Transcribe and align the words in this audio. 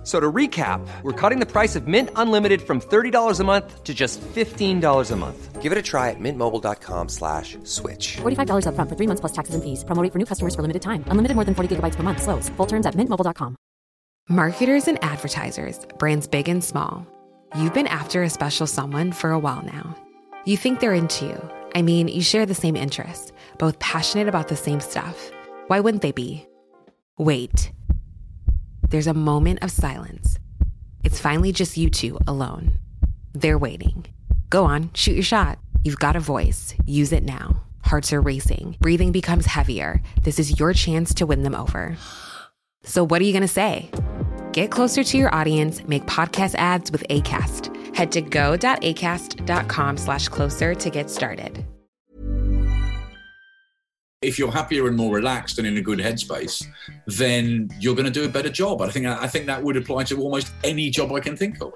F- 0.00 0.06
So 0.06 0.18
to 0.18 0.32
recap, 0.32 0.80
we're 1.02 1.12
cutting 1.12 1.40
the 1.40 1.46
price 1.46 1.76
of 1.76 1.86
Mint 1.86 2.08
Unlimited 2.16 2.62
from 2.62 2.80
$30 2.80 3.38
a 3.40 3.44
month 3.44 3.84
to 3.84 3.92
just 3.92 4.18
$15 4.34 5.10
a 5.12 5.16
month. 5.16 5.60
Give 5.60 5.72
it 5.72 5.78
a 5.78 5.82
try 5.82 6.08
at 6.08 6.16
mintmobile.com 6.18 7.08
slash 7.10 7.58
switch. 7.64 8.16
$45 8.22 8.64
upfront 8.64 8.88
for 8.88 8.96
three 8.96 9.06
months 9.06 9.20
plus 9.20 9.32
taxes 9.32 9.54
and 9.54 9.62
fees. 9.62 9.84
Promo 9.84 10.02
rate 10.02 10.10
for 10.12 10.18
new 10.18 10.24
customers 10.24 10.54
for 10.54 10.62
limited 10.62 10.80
time. 10.80 11.04
Unlimited 11.08 11.34
more 11.36 11.44
than 11.44 11.54
40 11.54 11.76
gigabytes 11.76 11.96
per 11.96 12.02
month. 12.02 12.22
Slows. 12.22 12.48
Full 12.56 12.66
terms 12.66 12.86
at 12.86 12.94
mintmobile.com. 12.96 13.56
Marketers 14.28 14.88
and 14.88 14.98
advertisers, 15.04 15.78
brands 15.98 16.26
big 16.28 16.48
and 16.48 16.64
small. 16.64 17.04
You've 17.58 17.74
been 17.74 17.88
after 17.88 18.22
a 18.22 18.30
special 18.30 18.66
someone 18.66 19.12
for 19.12 19.30
a 19.32 19.38
while 19.38 19.62
now. 19.62 19.96
You 20.46 20.56
think 20.56 20.80
they're 20.80 20.94
into 20.94 21.26
you. 21.26 21.50
I 21.74 21.82
mean, 21.82 22.08
you 22.08 22.22
share 22.22 22.46
the 22.46 22.54
same 22.54 22.76
interests, 22.76 23.32
both 23.58 23.78
passionate 23.80 24.28
about 24.28 24.48
the 24.48 24.56
same 24.56 24.80
stuff. 24.80 25.30
Why 25.66 25.80
wouldn't 25.80 26.02
they 26.02 26.12
be? 26.12 26.46
Wait. 27.18 27.72
There's 28.90 29.06
a 29.06 29.14
moment 29.14 29.62
of 29.62 29.70
silence. 29.70 30.38
It's 31.04 31.20
finally 31.20 31.52
just 31.52 31.76
you 31.76 31.90
two 31.90 32.18
alone. 32.26 32.74
They're 33.32 33.56
waiting. 33.56 34.06
Go 34.50 34.64
on, 34.64 34.90
shoot 34.94 35.12
your 35.12 35.22
shot. 35.22 35.60
You've 35.84 36.00
got 36.00 36.16
a 36.16 36.20
voice. 36.20 36.74
Use 36.86 37.12
it 37.12 37.22
now. 37.22 37.62
Hearts 37.84 38.12
are 38.12 38.20
racing. 38.20 38.76
Breathing 38.80 39.12
becomes 39.12 39.46
heavier. 39.46 40.02
This 40.24 40.40
is 40.40 40.58
your 40.58 40.72
chance 40.72 41.14
to 41.14 41.26
win 41.26 41.44
them 41.44 41.54
over. 41.54 41.96
So, 42.82 43.04
what 43.04 43.22
are 43.22 43.24
you 43.24 43.32
going 43.32 43.42
to 43.42 43.48
say? 43.48 43.90
Get 44.52 44.72
closer 44.72 45.04
to 45.04 45.16
your 45.16 45.32
audience, 45.32 45.86
make 45.86 46.06
podcast 46.06 46.56
ads 46.56 46.90
with 46.90 47.06
ACAST. 47.08 47.94
Head 47.94 48.10
to 48.12 48.20
go.acast.com 48.22 49.96
slash 49.98 50.28
closer 50.28 50.74
to 50.74 50.90
get 50.90 51.10
started. 51.10 51.64
If 54.22 54.38
you're 54.38 54.52
happier 54.52 54.86
and 54.86 54.96
more 54.96 55.14
relaxed 55.14 55.58
and 55.58 55.66
in 55.66 55.78
a 55.78 55.80
good 55.80 55.98
headspace, 55.98 56.66
then 57.06 57.70
you're 57.80 57.94
going 57.94 58.04
to 58.04 58.10
do 58.10 58.24
a 58.24 58.28
better 58.28 58.50
job. 58.50 58.82
I 58.82 58.90
think 58.90 59.06
I 59.06 59.26
think 59.26 59.46
that 59.46 59.62
would 59.62 59.78
apply 59.78 60.04
to 60.04 60.20
almost 60.20 60.52
any 60.62 60.90
job 60.90 61.12
I 61.12 61.20
can 61.20 61.36
think 61.36 61.62
of. 61.62 61.72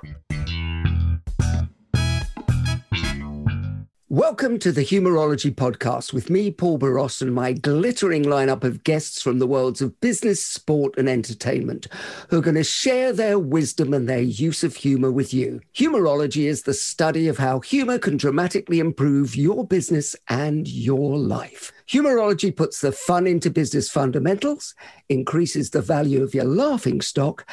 Welcome 4.15 4.61
to 4.61 4.71
the 4.71 4.85
Humourology 4.85 5.53
Podcast 5.53 6.13
with 6.13 6.31
me, 6.31 6.53
Paul 6.53 6.79
Boross, 6.79 7.21
and 7.21 7.35
my 7.35 7.53
glittering 7.53 8.23
lineup 8.23 8.63
of 8.63 8.85
guests 8.85 9.21
from 9.21 9.41
the 9.41 9.47
worlds 9.49 9.83
of 9.83 10.01
business, 10.01 10.47
sport, 10.47 10.95
and 10.97 11.09
entertainment 11.09 11.89
who 12.29 12.39
are 12.39 12.41
going 12.41 12.55
to 12.55 12.63
share 12.63 13.13
their 13.13 13.41
wisdom 13.41 13.93
and 13.93 14.09
their 14.09 14.23
use 14.23 14.63
of 14.63 14.77
humor 14.77 15.11
with 15.11 15.35
you. 15.35 15.61
Humourology 15.75 16.45
is 16.45 16.63
the 16.63 16.75
study 16.75 17.27
of 17.27 17.39
how 17.39 17.59
humor 17.59 17.99
can 17.99 18.17
dramatically 18.17 18.79
improve 18.79 19.35
your 19.35 19.67
business 19.67 20.15
and 20.29 20.69
your 20.69 21.19
life. 21.19 21.73
Humourology 21.89 22.55
puts 22.55 22.83
the 22.83 22.93
fun 22.93 23.27
into 23.27 23.51
business 23.51 23.91
fundamentals, 23.91 24.77
increases 25.09 25.71
the 25.71 25.83
value 25.83 26.23
of 26.23 26.35
your 26.35 26.45
laughing 26.45 27.01
stock, 27.01 27.51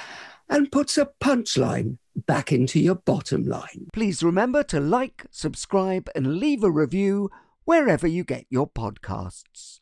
and 0.47 0.71
puts 0.71 0.95
a 0.95 1.09
punchline 1.19 1.97
back 2.15 2.51
into 2.51 2.79
your 2.79 2.95
bottom 2.95 3.45
line. 3.45 3.87
Please 3.93 4.23
remember 4.23 4.63
to 4.63 4.79
like, 4.79 5.25
subscribe, 5.31 6.09
and 6.15 6.37
leave 6.37 6.63
a 6.63 6.71
review 6.71 7.29
wherever 7.65 8.07
you 8.07 8.23
get 8.23 8.45
your 8.49 8.69
podcasts. 8.69 9.79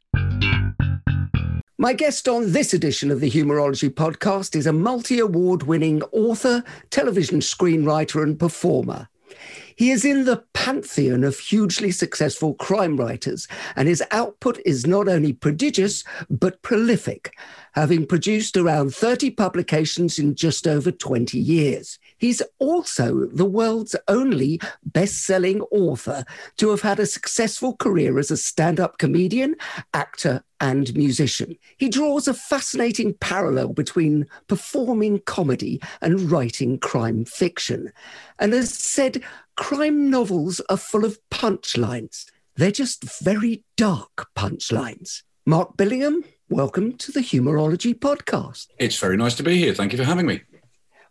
My 1.82 1.94
guest 1.94 2.28
on 2.28 2.52
this 2.52 2.74
edition 2.74 3.10
of 3.10 3.22
the 3.22 3.32
Humourology 3.32 3.90
podcast 3.90 4.54
is 4.54 4.68
a 4.68 4.74
multi 4.74 5.18
award 5.20 5.64
winning 5.64 6.02
author, 6.12 6.62
television 6.90 7.40
screenwriter, 7.40 8.22
and 8.22 8.38
performer. 8.38 9.08
He 9.78 9.92
is 9.92 10.04
in 10.04 10.26
the 10.26 10.44
pantheon 10.54 11.24
of 11.24 11.40
hugely 11.40 11.92
successful 11.92 12.54
crime 12.56 12.98
writers, 12.98 13.48
and 13.78 13.88
his 13.88 14.04
output 14.12 14.60
is 14.66 14.86
not 14.86 15.08
only 15.08 15.32
prodigious, 15.32 16.04
but 16.30 16.62
prolific, 16.64 17.34
having 17.72 18.06
produced 18.06 18.58
around 18.58 18.94
30 18.94 19.32
publications 19.32 20.20
in 20.20 20.36
just 20.36 20.68
over 20.68 20.92
20 20.92 21.40
years. 21.40 21.98
He's 22.20 22.42
also 22.60 23.26
the 23.28 23.46
world's 23.46 23.96
only 24.08 24.60
best 24.84 25.26
selling 25.26 25.62
author 25.72 26.26
to 26.58 26.70
have 26.70 26.82
had 26.82 27.00
a 27.00 27.06
successful 27.06 27.76
career 27.78 28.20
as 28.20 28.30
a 28.30 28.38
stand 28.38 28.80
up 28.80 28.98
comedian, 28.98 29.56
actor, 29.94 30.44
and 30.60 30.94
musician. 30.94 31.56
He 31.78 31.90
draws 31.90 32.28
a 32.28 32.34
fascinating 32.34 33.14
parallel 33.16 33.70
between 33.70 34.28
performing 34.48 35.20
comedy 35.20 35.82
and 36.02 36.30
writing 36.30 36.78
crime 36.78 37.24
fiction, 37.26 37.92
and 38.38 38.54
has 38.54 38.74
said 38.74 39.24
crime 39.56 40.10
novels 40.10 40.62
are 40.70 40.78
full 40.78 41.06
of 41.06 41.18
punchlines. 41.32 42.26
They're 42.56 42.72
just 42.72 43.22
very 43.22 43.64
dark 43.78 44.28
punchlines. 44.36 45.24
Mark 45.46 45.78
Billingham, 45.78 46.26
welcome 46.50 46.98
to 46.98 47.12
the 47.14 47.22
Humourology 47.22 47.98
Podcast. 47.98 48.68
It's 48.78 48.98
very 48.98 49.16
nice 49.16 49.36
to 49.36 49.44
be 49.44 49.58
here. 49.58 49.74
Thank 49.74 49.94
you 49.94 49.98
for 49.98 50.04
having 50.04 50.26
me. 50.26 50.42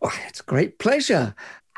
Oh, 0.00 0.16
it's 0.28 0.40
a 0.40 0.44
great 0.44 0.78
pleasure. 0.78 1.34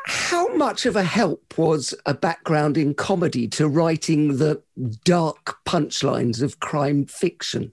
How 0.07 0.55
much 0.55 0.87
of 0.87 0.97
a 0.97 1.03
help 1.03 1.57
was 1.59 1.95
a 2.07 2.15
background 2.15 2.77
in 2.77 2.95
comedy 2.95 3.49
to 3.49 3.69
writing 3.69 4.39
the 4.39 4.63
dark 5.05 5.57
punchlines 5.67 6.43
of 6.43 6.61
crime 6.61 7.07
fiction? 7.07 7.73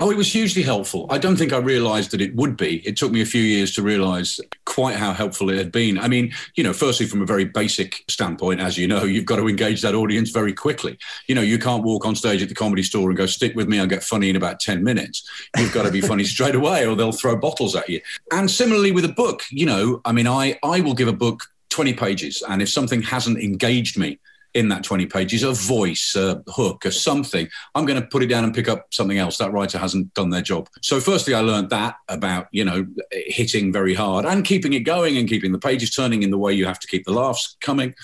Oh, 0.00 0.10
it 0.10 0.16
was 0.16 0.32
hugely 0.32 0.62
helpful. 0.62 1.06
I 1.10 1.18
don't 1.18 1.36
think 1.36 1.52
I 1.52 1.58
realized 1.58 2.12
that 2.12 2.20
it 2.20 2.34
would 2.34 2.56
be. 2.56 2.86
It 2.86 2.96
took 2.96 3.12
me 3.12 3.20
a 3.20 3.26
few 3.26 3.42
years 3.42 3.74
to 3.74 3.82
realize 3.82 4.40
quite 4.64 4.96
how 4.96 5.12
helpful 5.12 5.50
it 5.50 5.58
had 5.58 5.70
been. 5.70 5.98
I 5.98 6.08
mean, 6.08 6.32
you 6.54 6.64
know, 6.64 6.72
firstly, 6.72 7.06
from 7.06 7.20
a 7.20 7.26
very 7.26 7.44
basic 7.44 8.02
standpoint, 8.08 8.60
as 8.60 8.78
you 8.78 8.88
know, 8.88 9.04
you've 9.12 9.26
got 9.26 9.36
to 9.36 9.48
engage 9.48 9.82
that 9.82 9.94
audience 9.94 10.30
very 10.30 10.54
quickly. 10.54 10.98
You 11.26 11.34
know, 11.34 11.42
you 11.42 11.58
can't 11.58 11.84
walk 11.84 12.06
on 12.06 12.14
stage 12.14 12.42
at 12.42 12.48
the 12.48 12.54
comedy 12.54 12.82
store 12.82 13.10
and 13.10 13.16
go, 13.16 13.26
stick 13.26 13.54
with 13.54 13.68
me, 13.68 13.78
I'll 13.78 13.86
get 13.86 14.02
funny 14.02 14.30
in 14.30 14.36
about 14.36 14.60
10 14.60 14.82
minutes. 14.82 15.28
You've 15.58 15.74
got 15.74 15.84
to 15.84 15.90
be 15.90 16.00
funny 16.00 16.24
straight 16.32 16.54
away 16.54 16.86
or 16.86 16.96
they'll 16.96 17.12
throw 17.12 17.36
bottles 17.36 17.76
at 17.76 17.88
you. 17.88 18.00
And 18.32 18.50
similarly 18.50 18.92
with 18.92 19.04
a 19.04 19.12
book, 19.12 19.42
you 19.50 19.66
know, 19.66 20.00
I 20.04 20.12
mean, 20.12 20.26
I, 20.26 20.58
I 20.62 20.80
will 20.80 20.94
give 20.94 21.08
a 21.08 21.12
book 21.12 21.44
20 21.68 21.94
pages. 21.94 22.42
And 22.48 22.62
if 22.62 22.68
something 22.68 23.02
hasn't 23.02 23.38
engaged 23.38 23.98
me, 23.98 24.18
in 24.54 24.68
that 24.68 24.84
20 24.84 25.06
pages, 25.06 25.42
a 25.42 25.52
voice, 25.52 26.14
a 26.16 26.42
hook, 26.48 26.84
a 26.84 26.92
something. 26.92 27.48
I'm 27.74 27.86
going 27.86 28.00
to 28.00 28.06
put 28.06 28.22
it 28.22 28.26
down 28.26 28.44
and 28.44 28.54
pick 28.54 28.68
up 28.68 28.92
something 28.92 29.18
else. 29.18 29.38
That 29.38 29.52
writer 29.52 29.78
hasn't 29.78 30.12
done 30.14 30.30
their 30.30 30.42
job. 30.42 30.68
So, 30.82 31.00
firstly, 31.00 31.34
I 31.34 31.40
learned 31.40 31.70
that 31.70 31.96
about, 32.08 32.48
you 32.52 32.64
know, 32.64 32.86
hitting 33.10 33.72
very 33.72 33.94
hard 33.94 34.24
and 34.24 34.44
keeping 34.44 34.72
it 34.72 34.80
going 34.80 35.16
and 35.16 35.28
keeping 35.28 35.52
the 35.52 35.58
pages 35.58 35.94
turning 35.94 36.22
in 36.22 36.30
the 36.30 36.38
way 36.38 36.52
you 36.52 36.66
have 36.66 36.80
to 36.80 36.86
keep 36.86 37.04
the 37.04 37.12
laughs 37.12 37.56
coming. 37.60 37.94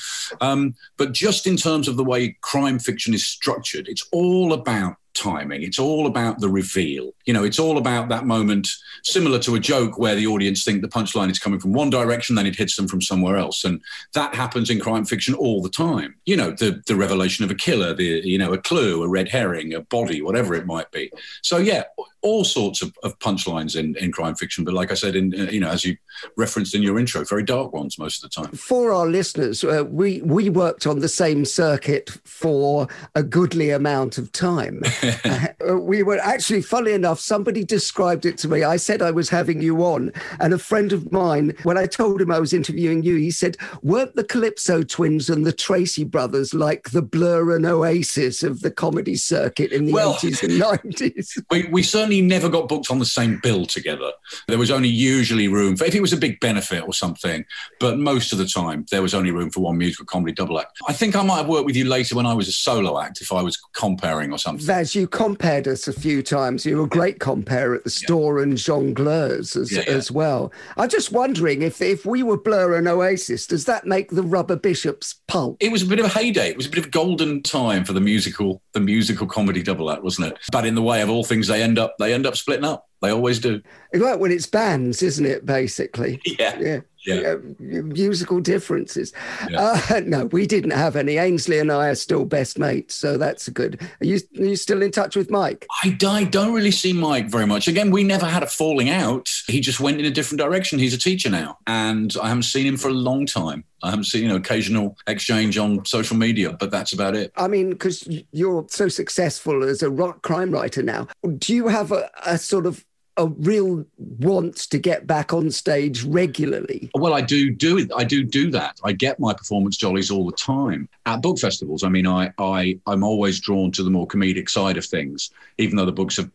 Um, 0.41 0.75
but 0.97 1.13
just 1.13 1.47
in 1.47 1.57
terms 1.57 1.89
of 1.89 1.97
the 1.97 2.05
way 2.05 2.37
crime 2.41 2.79
fiction 2.79 3.15
is 3.15 3.27
structured, 3.27 3.89
it's 3.89 4.07
all 4.13 4.53
about 4.53 4.97
timing. 5.19 5.63
It's 5.63 5.79
all 5.79 6.07
about 6.07 6.41
the 6.41 6.49
reveal. 6.49 7.13
You 7.25 7.33
know, 7.33 7.45
it's 7.45 7.59
all 7.59 7.79
about 7.79 8.09
that 8.09 8.25
moment, 8.25 8.69
similar 9.03 9.39
to 9.41 9.55
a 9.55 9.61
joke 9.61 9.99
where 9.99 10.15
the 10.15 10.27
audience 10.27 10.65
think 10.65 10.83
the 10.83 10.89
punchline 10.89 11.31
is 11.31 11.39
coming 11.39 11.61
from 11.61 11.73
one 11.73 11.91
direction, 11.91 12.37
then 12.37 12.47
it 12.47 12.57
hits 12.57 12.77
them 12.77 12.89
from 12.89 13.03
somewhere 13.03 13.37
else. 13.37 13.65
And 13.65 13.83
that 14.15 14.35
happens 14.35 14.71
in 14.71 14.81
crime 14.81 15.05
fiction 15.05 15.35
all 15.35 15.63
the 15.63 15.69
time. 15.69 16.15
You 16.25 16.37
know, 16.37 16.51
the, 16.53 16.83
the 16.87 16.97
revelation 16.97 17.45
of 17.45 17.51
a 17.51 17.55
killer, 17.55 17.95
the, 17.95 18.23
you 18.25 18.39
know, 18.39 18.53
a 18.53 18.59
clue, 18.59 19.03
a 19.03 19.09
red 19.09 19.29
herring, 19.29 19.75
a 19.75 19.81
body, 19.81 20.23
whatever 20.23 20.55
it 20.55 20.67
might 20.67 20.91
be. 20.91 21.11
So, 21.43 21.59
yeah, 21.59 21.85
all 22.23 22.45
sorts 22.45 22.83
of, 22.83 22.97
of 23.03 23.19
punchlines 23.19 23.77
in, 23.77 23.97
in 23.97 24.13
crime 24.13 24.35
fiction. 24.35 24.65
But 24.65 24.75
like 24.75 24.91
I 24.91 24.95
said, 24.95 25.15
in, 25.15 25.35
uh, 25.39 25.51
you 25.51 25.61
know, 25.61 25.71
as 25.71 25.85
you 25.85 25.97
referenced 26.37 26.75
in 26.75 26.83
your 26.83 26.99
intro, 26.99 27.25
very 27.25 27.45
dark 27.45 27.73
ones 27.73 27.99
most 27.99 28.23
of 28.23 28.31
the 28.31 28.43
time. 28.43 28.53
For 28.53 28.93
our 28.93 29.07
listeners, 29.07 29.63
uh, 29.63 29.85
we, 29.89 30.21
we 30.23 30.51
worked 30.51 30.87
on 30.87 30.99
the 30.99 31.09
same 31.09 31.45
circuit 31.45 32.11
for 32.25 32.89
a 33.15 33.23
goodly 33.23 33.71
amount 33.71 34.19
of 34.19 34.33
time. 34.33 34.83
uh, 35.69 35.77
we 35.77 36.03
were 36.03 36.19
actually, 36.19 36.63
funny 36.63 36.93
enough, 36.93 37.21
somebody 37.21 37.65
described 37.65 38.27
it 38.27 38.39
to 38.39 38.49
me. 38.49 38.63
I 38.63 38.77
said 38.77 39.03
I 39.03 39.11
was 39.11 39.29
having 39.29 39.63
you 39.63 39.83
on, 39.85 40.13
and 40.41 40.53
a 40.53 40.59
friend 40.59 40.93
of 40.93 41.11
mine, 41.13 41.55
when 41.63 41.79
I 41.79 41.87
told 41.87 42.21
him 42.21 42.31
I 42.31 42.39
was 42.39 42.53
interviewing 42.53 43.03
you, 43.03 43.17
he 43.17 43.31
said, 43.31 43.57
"Weren't 43.83 44.15
the 44.15 44.25
Calypso 44.25 44.83
twins 44.83 45.29
and 45.31 45.47
the 45.47 45.53
Tracy 45.53 46.05
brothers 46.05 46.55
like 46.55 46.91
the 46.91 47.03
Blur 47.03 47.55
and 47.55 47.67
Oasis 47.67 48.43
of 48.43 48.61
the 48.61 48.71
comedy 48.71 49.17
circuit 49.17 49.73
in 49.73 49.87
the 49.87 49.93
Well, 49.93 50.15
80s 50.15 50.43
and 50.43 50.61
90s?" 50.61 51.43
We, 51.51 51.65
we 51.65 51.83
certainly 51.83 52.21
never 52.21 52.49
got 52.49 52.69
booked 52.69 52.91
on 52.91 52.99
the 52.99 53.07
same 53.07 53.41
bill 53.43 53.65
together. 53.65 54.13
There 54.49 54.59
was 54.59 54.71
only 54.71 54.89
usually 54.89 55.49
room 55.49 55.77
for, 55.77 55.85
if 55.85 55.95
it 55.95 56.03
was 56.03 56.13
a 56.13 56.17
big 56.17 56.41
benefit 56.41 56.83
or 56.87 56.93
something, 56.93 57.45
but 57.81 57.99
most 57.99 58.33
of 58.33 58.39
the 58.39 58.47
time 58.47 58.85
there 58.91 59.03
was 59.03 59.15
only 59.15 59.31
room 59.31 59.51
for 59.51 59.61
one 59.61 59.79
musical 59.79 60.05
comedy 60.05 60.33
double 60.33 60.61
act. 60.61 60.77
I 60.87 60.93
think 60.93 61.17
I 61.17 61.23
might 61.23 61.39
have 61.39 61.49
worked 61.49 61.67
with 61.67 61.77
you 61.77 61.85
later 61.85 62.17
when 62.17 62.27
I 62.27 62.35
was 62.35 62.49
a 62.49 62.53
solo 62.53 63.01
act, 63.01 63.21
if 63.21 63.33
I 63.33 63.43
was 63.43 63.57
comparing 63.75 64.33
or 64.33 64.39
something. 64.39 64.67
Vaz, 64.67 64.95
you 64.99 65.07
compared 65.07 65.69
us 65.69 65.87
a 65.89 65.93
few 65.93 66.23
times. 66.23 66.67
You 66.67 66.77
were 66.79 66.85
a 66.85 66.89
great 66.89 67.21
compare 67.21 67.75
at 67.75 67.85
the 67.85 67.91
store 67.91 68.41
and 68.41 68.55
jongleurs 68.55 69.57
as, 69.57 69.73
Yeah, 69.73 69.83
yeah. 69.87 69.93
as 69.95 70.11
well. 70.11 70.53
I'm 70.77 70.89
just 70.89 71.13
wondering 71.13 71.63
if 71.63 71.81
if 71.81 72.05
we 72.05 72.23
were 72.23 72.37
Blur 72.37 72.77
and 72.77 72.89
Oasis, 72.89 73.47
does 73.47 73.65
that 73.67 73.87
make 73.87 74.11
the 74.11 74.23
Rubber 74.23 74.57
Bishops 74.57 75.15
pulp? 75.29 75.57
It 75.61 75.71
was 75.73 75.83
a 75.83 75.87
bit 75.87 76.01
of 76.01 76.07
a 76.07 76.09
heyday. 76.09 76.49
It 76.51 76.57
was 76.57 76.67
a 76.67 76.71
bit 76.71 76.85
of 76.85 76.91
golden 76.91 77.43
time 77.43 77.85
for 77.85 77.93
the 77.93 78.01
musical, 78.01 78.61
the 78.73 78.81
musical 78.81 79.27
comedy 79.27 79.63
double 79.63 79.91
act, 79.91 80.03
wasn't 80.03 80.33
it? 80.33 80.39
But 80.53 80.67
in 80.67 80.75
the 80.75 80.83
way 80.83 81.01
of 81.03 81.09
all 81.11 81.25
things, 81.25 81.47
they 81.47 81.63
end 81.63 81.79
up 81.79 81.95
they 81.99 82.13
end 82.13 82.27
up 82.27 82.37
splitting 82.37 82.65
up. 82.65 82.87
They 83.01 83.11
always 83.11 83.39
do. 83.39 83.63
Like 83.95 84.19
when 84.19 84.33
it's 84.33 84.47
bands, 84.47 85.03
isn't 85.03 85.25
it? 85.25 85.47
Basically, 85.47 86.21
Yeah. 86.39 86.59
yeah. 86.59 86.81
Yeah. 87.09 87.35
Uh, 87.35 87.39
musical 87.59 88.41
differences. 88.41 89.13
Yeah. 89.49 89.79
Uh, 89.91 90.01
no, 90.07 90.27
we 90.27 90.47
didn't 90.47 90.73
have 90.73 90.95
any. 90.95 91.17
Ainsley 91.17 91.59
and 91.59 91.73
I 91.73 91.89
are 91.89 91.95
still 91.95 92.25
best 92.25 92.59
mates, 92.59 92.95
so 92.95 93.17
that's 93.17 93.49
good. 93.49 93.81
Are 94.01 94.07
you, 94.07 94.19
are 94.39 94.45
you 94.45 94.57
still 94.57 94.83
in 94.83 94.91
touch 94.91 95.17
with 95.17 95.31
Mike? 95.31 95.67
I, 95.83 95.97
I 96.07 96.25
don't 96.25 96.53
really 96.53 96.71
see 96.71 96.93
Mike 96.93 97.31
very 97.31 97.47
much. 97.47 97.67
Again, 97.67 97.91
we 97.91 98.05
never 98.05 98.27
had 98.27 98.43
a 98.43 98.47
falling 98.47 98.91
out. 98.91 99.31
He 99.47 99.61
just 99.61 99.81
went 99.81 99.99
in 99.99 100.05
a 100.05 100.11
different 100.11 100.41
direction. 100.41 100.79
He's 100.79 100.95
a 100.95 100.99
teacher 100.99 101.31
now, 101.31 101.59
and 101.67 102.15
I 102.23 102.29
haven't 102.29 102.43
seen 102.43 102.67
him 102.67 102.77
for 102.77 102.89
a 102.89 102.93
long 102.93 103.25
time. 103.25 103.65
I 103.83 103.91
haven't 103.91 104.05
seen 104.05 104.25
you 104.25 104.29
know 104.29 104.37
occasional 104.37 104.97
exchange 105.07 105.57
on 105.57 105.85
social 105.85 106.17
media, 106.17 106.53
but 106.53 106.71
that's 106.71 106.93
about 106.93 107.15
it. 107.15 107.33
I 107.37 107.49
mean, 107.49 107.71
because 107.71 108.09
you're 108.33 108.67
so 108.69 108.89
successful 108.89 109.63
as 109.63 109.83
a 109.83 109.91
rock 109.91 110.23
crime 110.23 110.51
writer 110.51 110.83
now, 110.83 111.07
do 111.39 111.55
you 111.55 111.69
have 111.69 111.93
a, 111.93 112.11
a 112.27 112.39
sort 112.39 112.67
of 112.67 112.85
a 113.19 113.27
real 113.27 113.85
want 113.99 114.57
to 114.57 114.79
get 114.79 115.07
back 115.07 115.33
on 115.33 115.51
stage 115.51 116.05
regularly? 116.05 116.91
Well, 116.95 117.15
I 117.15 117.21
do 117.21 117.51
do 117.51 117.79
it. 117.79 117.91
I 117.95 118.05
do 118.05 118.25
do 118.25 118.51
that. 118.53 118.79
I 118.85 118.93
get 118.93 119.21
my 119.21 119.35
performance 119.35 119.77
jollies 119.77 120.11
all 120.11 120.25
the 120.25 120.37
time 120.37 120.89
at 121.05 121.21
book 121.21 121.39
festivals. 121.39 121.83
I 121.85 121.89
mean, 121.89 122.07
I 122.07 122.33
I 122.39 122.79
I'm 122.87 123.03
always 123.03 123.41
drawn 123.41 123.73
to 123.73 123.83
the 123.83 123.91
more 123.91 124.07
comedic 124.07 124.49
side 124.49 124.77
of 124.77 124.87
things, 124.87 125.31
even 125.59 125.77
though 125.77 125.85
the 125.85 125.93
books 125.93 126.19
are 126.19 126.31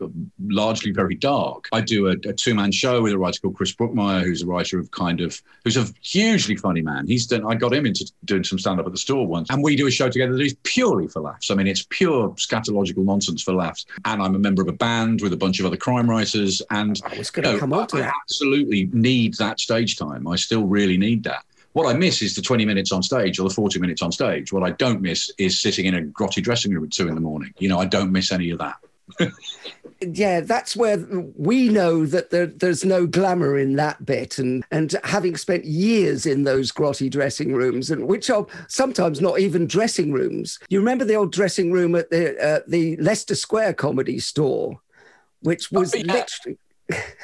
largely 0.47 0.91
very 0.91 1.15
dark. 1.15 1.69
I 1.71 1.81
do 1.81 2.07
a, 2.07 2.11
a 2.27 2.33
two 2.33 2.53
man 2.53 2.71
show 2.71 3.01
with 3.01 3.13
a 3.13 3.17
writer 3.17 3.39
called 3.41 3.55
Chris 3.55 3.73
Brookmyre, 3.73 4.23
who's 4.23 4.41
a 4.41 4.47
writer 4.47 4.77
of 4.79 4.91
kind 4.91 5.21
of 5.21 5.41
who's 5.63 5.77
a 5.77 5.87
hugely 6.01 6.55
funny 6.55 6.81
man. 6.81 7.07
He's 7.07 7.25
done. 7.25 7.45
I 7.45 7.55
got 7.55 7.73
him 7.73 7.85
into 7.85 8.11
doing 8.25 8.43
some 8.43 8.59
stand 8.59 8.79
up 8.79 8.85
at 8.85 8.91
the 8.91 8.97
store 8.97 9.25
once, 9.25 9.49
and 9.49 9.63
we 9.63 9.75
do 9.75 9.87
a 9.87 9.91
show 9.91 10.09
together 10.09 10.33
that 10.33 10.43
is 10.43 10.55
purely 10.63 11.07
for 11.07 11.21
laughs. 11.21 11.49
I 11.49 11.55
mean, 11.55 11.67
it's 11.67 11.85
pure 11.89 12.29
scatological 12.31 13.03
nonsense 13.03 13.41
for 13.41 13.53
laughs. 13.53 13.85
And 14.05 14.21
I'm 14.21 14.35
a 14.35 14.39
member 14.39 14.61
of 14.61 14.67
a 14.67 14.73
band 14.73 15.21
with 15.21 15.33
a 15.33 15.37
bunch 15.37 15.59
of 15.59 15.65
other 15.65 15.77
crime 15.77 16.09
writers, 16.09 16.61
and 16.73 16.99
I 17.05 17.17
was 17.17 17.29
going 17.31 17.51
to 17.53 17.59
come 17.59 17.73
on 17.73 17.87
to 17.87 17.97
I 17.97 18.01
that. 18.01 18.13
absolutely 18.23 18.89
need 18.93 19.35
that 19.35 19.59
stage 19.59 19.97
time. 19.97 20.27
I 20.27 20.35
still 20.35 20.63
really 20.65 20.97
need 20.97 21.23
that. 21.23 21.43
What 21.73 21.87
I 21.93 21.97
miss 21.97 22.21
is 22.21 22.35
the 22.35 22.41
20 22.41 22.65
minutes 22.65 22.91
on 22.91 23.01
stage 23.01 23.39
or 23.39 23.47
the 23.49 23.53
40 23.55 23.79
minutes 23.79 24.01
on 24.01 24.11
stage. 24.11 24.53
What 24.53 24.63
I 24.63 24.71
don't 24.71 25.01
miss 25.01 25.31
is 25.37 25.59
sitting 25.59 25.85
in 25.85 25.95
a 25.95 26.01
grotty 26.03 26.41
dressing 26.43 26.71
room 26.71 26.83
at 26.83 26.91
two 26.91 27.07
in 27.07 27.15
the 27.15 27.21
morning. 27.21 27.53
You 27.57 27.67
know, 27.69 27.79
I 27.79 27.85
don't 27.85 28.11
miss 28.11 28.31
any 28.31 28.51
of 28.51 28.59
that. 28.59 28.75
Yeah, 30.05 30.41
that's 30.41 30.75
where 30.75 30.97
we 31.37 31.69
know 31.69 32.05
that 32.05 32.29
there, 32.29 32.47
there's 32.47 32.83
no 32.83 33.07
glamour 33.07 33.57
in 33.57 33.77
that 33.77 34.05
bit. 34.05 34.37
And, 34.37 34.65
and 34.69 34.93
having 35.05 35.37
spent 35.37 35.63
years 35.63 36.25
in 36.25 36.43
those 36.43 36.73
grotty 36.73 37.09
dressing 37.09 37.53
rooms, 37.53 37.89
and 37.89 38.05
which 38.05 38.29
are 38.29 38.45
sometimes 38.67 39.21
not 39.21 39.39
even 39.39 39.65
dressing 39.65 40.11
rooms. 40.11 40.59
You 40.67 40.79
remember 40.79 41.05
the 41.05 41.15
old 41.15 41.31
dressing 41.31 41.71
room 41.71 41.95
at 41.95 42.09
the, 42.09 42.37
uh, 42.45 42.59
the 42.67 42.97
Leicester 42.97 43.35
Square 43.35 43.75
comedy 43.75 44.19
store, 44.19 44.81
which 45.39 45.71
was 45.71 45.95
Oh, 45.95 45.99
yeah. 45.99 46.13
literally. 46.13 46.57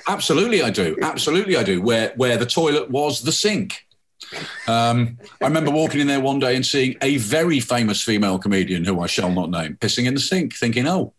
Absolutely, 0.07 0.61
I 0.61 0.69
do. 0.69 0.97
Absolutely, 1.01 1.55
I 1.55 1.63
do. 1.63 1.81
Where 1.81 2.13
where 2.15 2.37
the 2.37 2.45
toilet 2.45 2.89
was 2.89 3.21
the 3.21 3.31
sink. 3.31 3.85
Um, 4.67 5.17
I 5.41 5.45
remember 5.45 5.71
walking 5.71 6.01
in 6.01 6.07
there 6.07 6.19
one 6.19 6.39
day 6.39 6.55
and 6.55 6.65
seeing 6.65 6.95
a 7.01 7.17
very 7.17 7.59
famous 7.59 8.01
female 8.01 8.37
comedian 8.37 8.85
who 8.85 8.99
I 8.99 9.07
shall 9.07 9.31
not 9.31 9.49
name 9.49 9.77
pissing 9.77 10.05
in 10.05 10.13
the 10.13 10.19
sink, 10.19 10.55
thinking, 10.55 10.87
"Oh, 10.87 11.13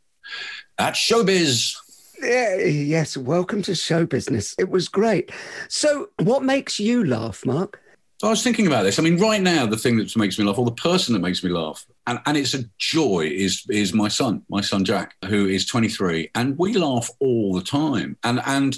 that's 0.78 0.98
showbiz." 0.98 1.74
Yeah, 2.22 2.56
yes, 2.56 3.16
welcome 3.16 3.62
to 3.62 3.74
show 3.74 4.04
business. 4.04 4.54
It 4.58 4.68
was 4.68 4.88
great. 4.88 5.32
So, 5.68 6.10
what 6.18 6.42
makes 6.42 6.78
you 6.78 7.04
laugh, 7.04 7.46
Mark? 7.46 7.80
So 8.20 8.26
I 8.26 8.30
was 8.30 8.42
thinking 8.42 8.66
about 8.66 8.82
this. 8.82 8.98
I 8.98 9.02
mean, 9.02 9.18
right 9.18 9.40
now, 9.40 9.64
the 9.64 9.78
thing 9.78 9.96
that 9.96 10.14
makes 10.14 10.38
me 10.38 10.44
laugh, 10.44 10.58
or 10.58 10.66
the 10.66 10.72
person 10.72 11.14
that 11.14 11.20
makes 11.20 11.42
me 11.42 11.48
laugh, 11.48 11.86
and, 12.06 12.18
and 12.26 12.36
it's 12.36 12.54
a 12.54 12.64
joy, 12.78 13.30
is 13.32 13.64
is 13.70 13.92
my 13.92 14.08
son, 14.08 14.42
my 14.48 14.60
son 14.60 14.84
Jack, 14.84 15.14
who 15.26 15.46
is 15.46 15.66
23, 15.66 16.30
and 16.34 16.56
we 16.58 16.74
laugh 16.74 17.10
all 17.20 17.54
the 17.54 17.62
time. 17.62 18.16
And 18.24 18.40
and 18.46 18.76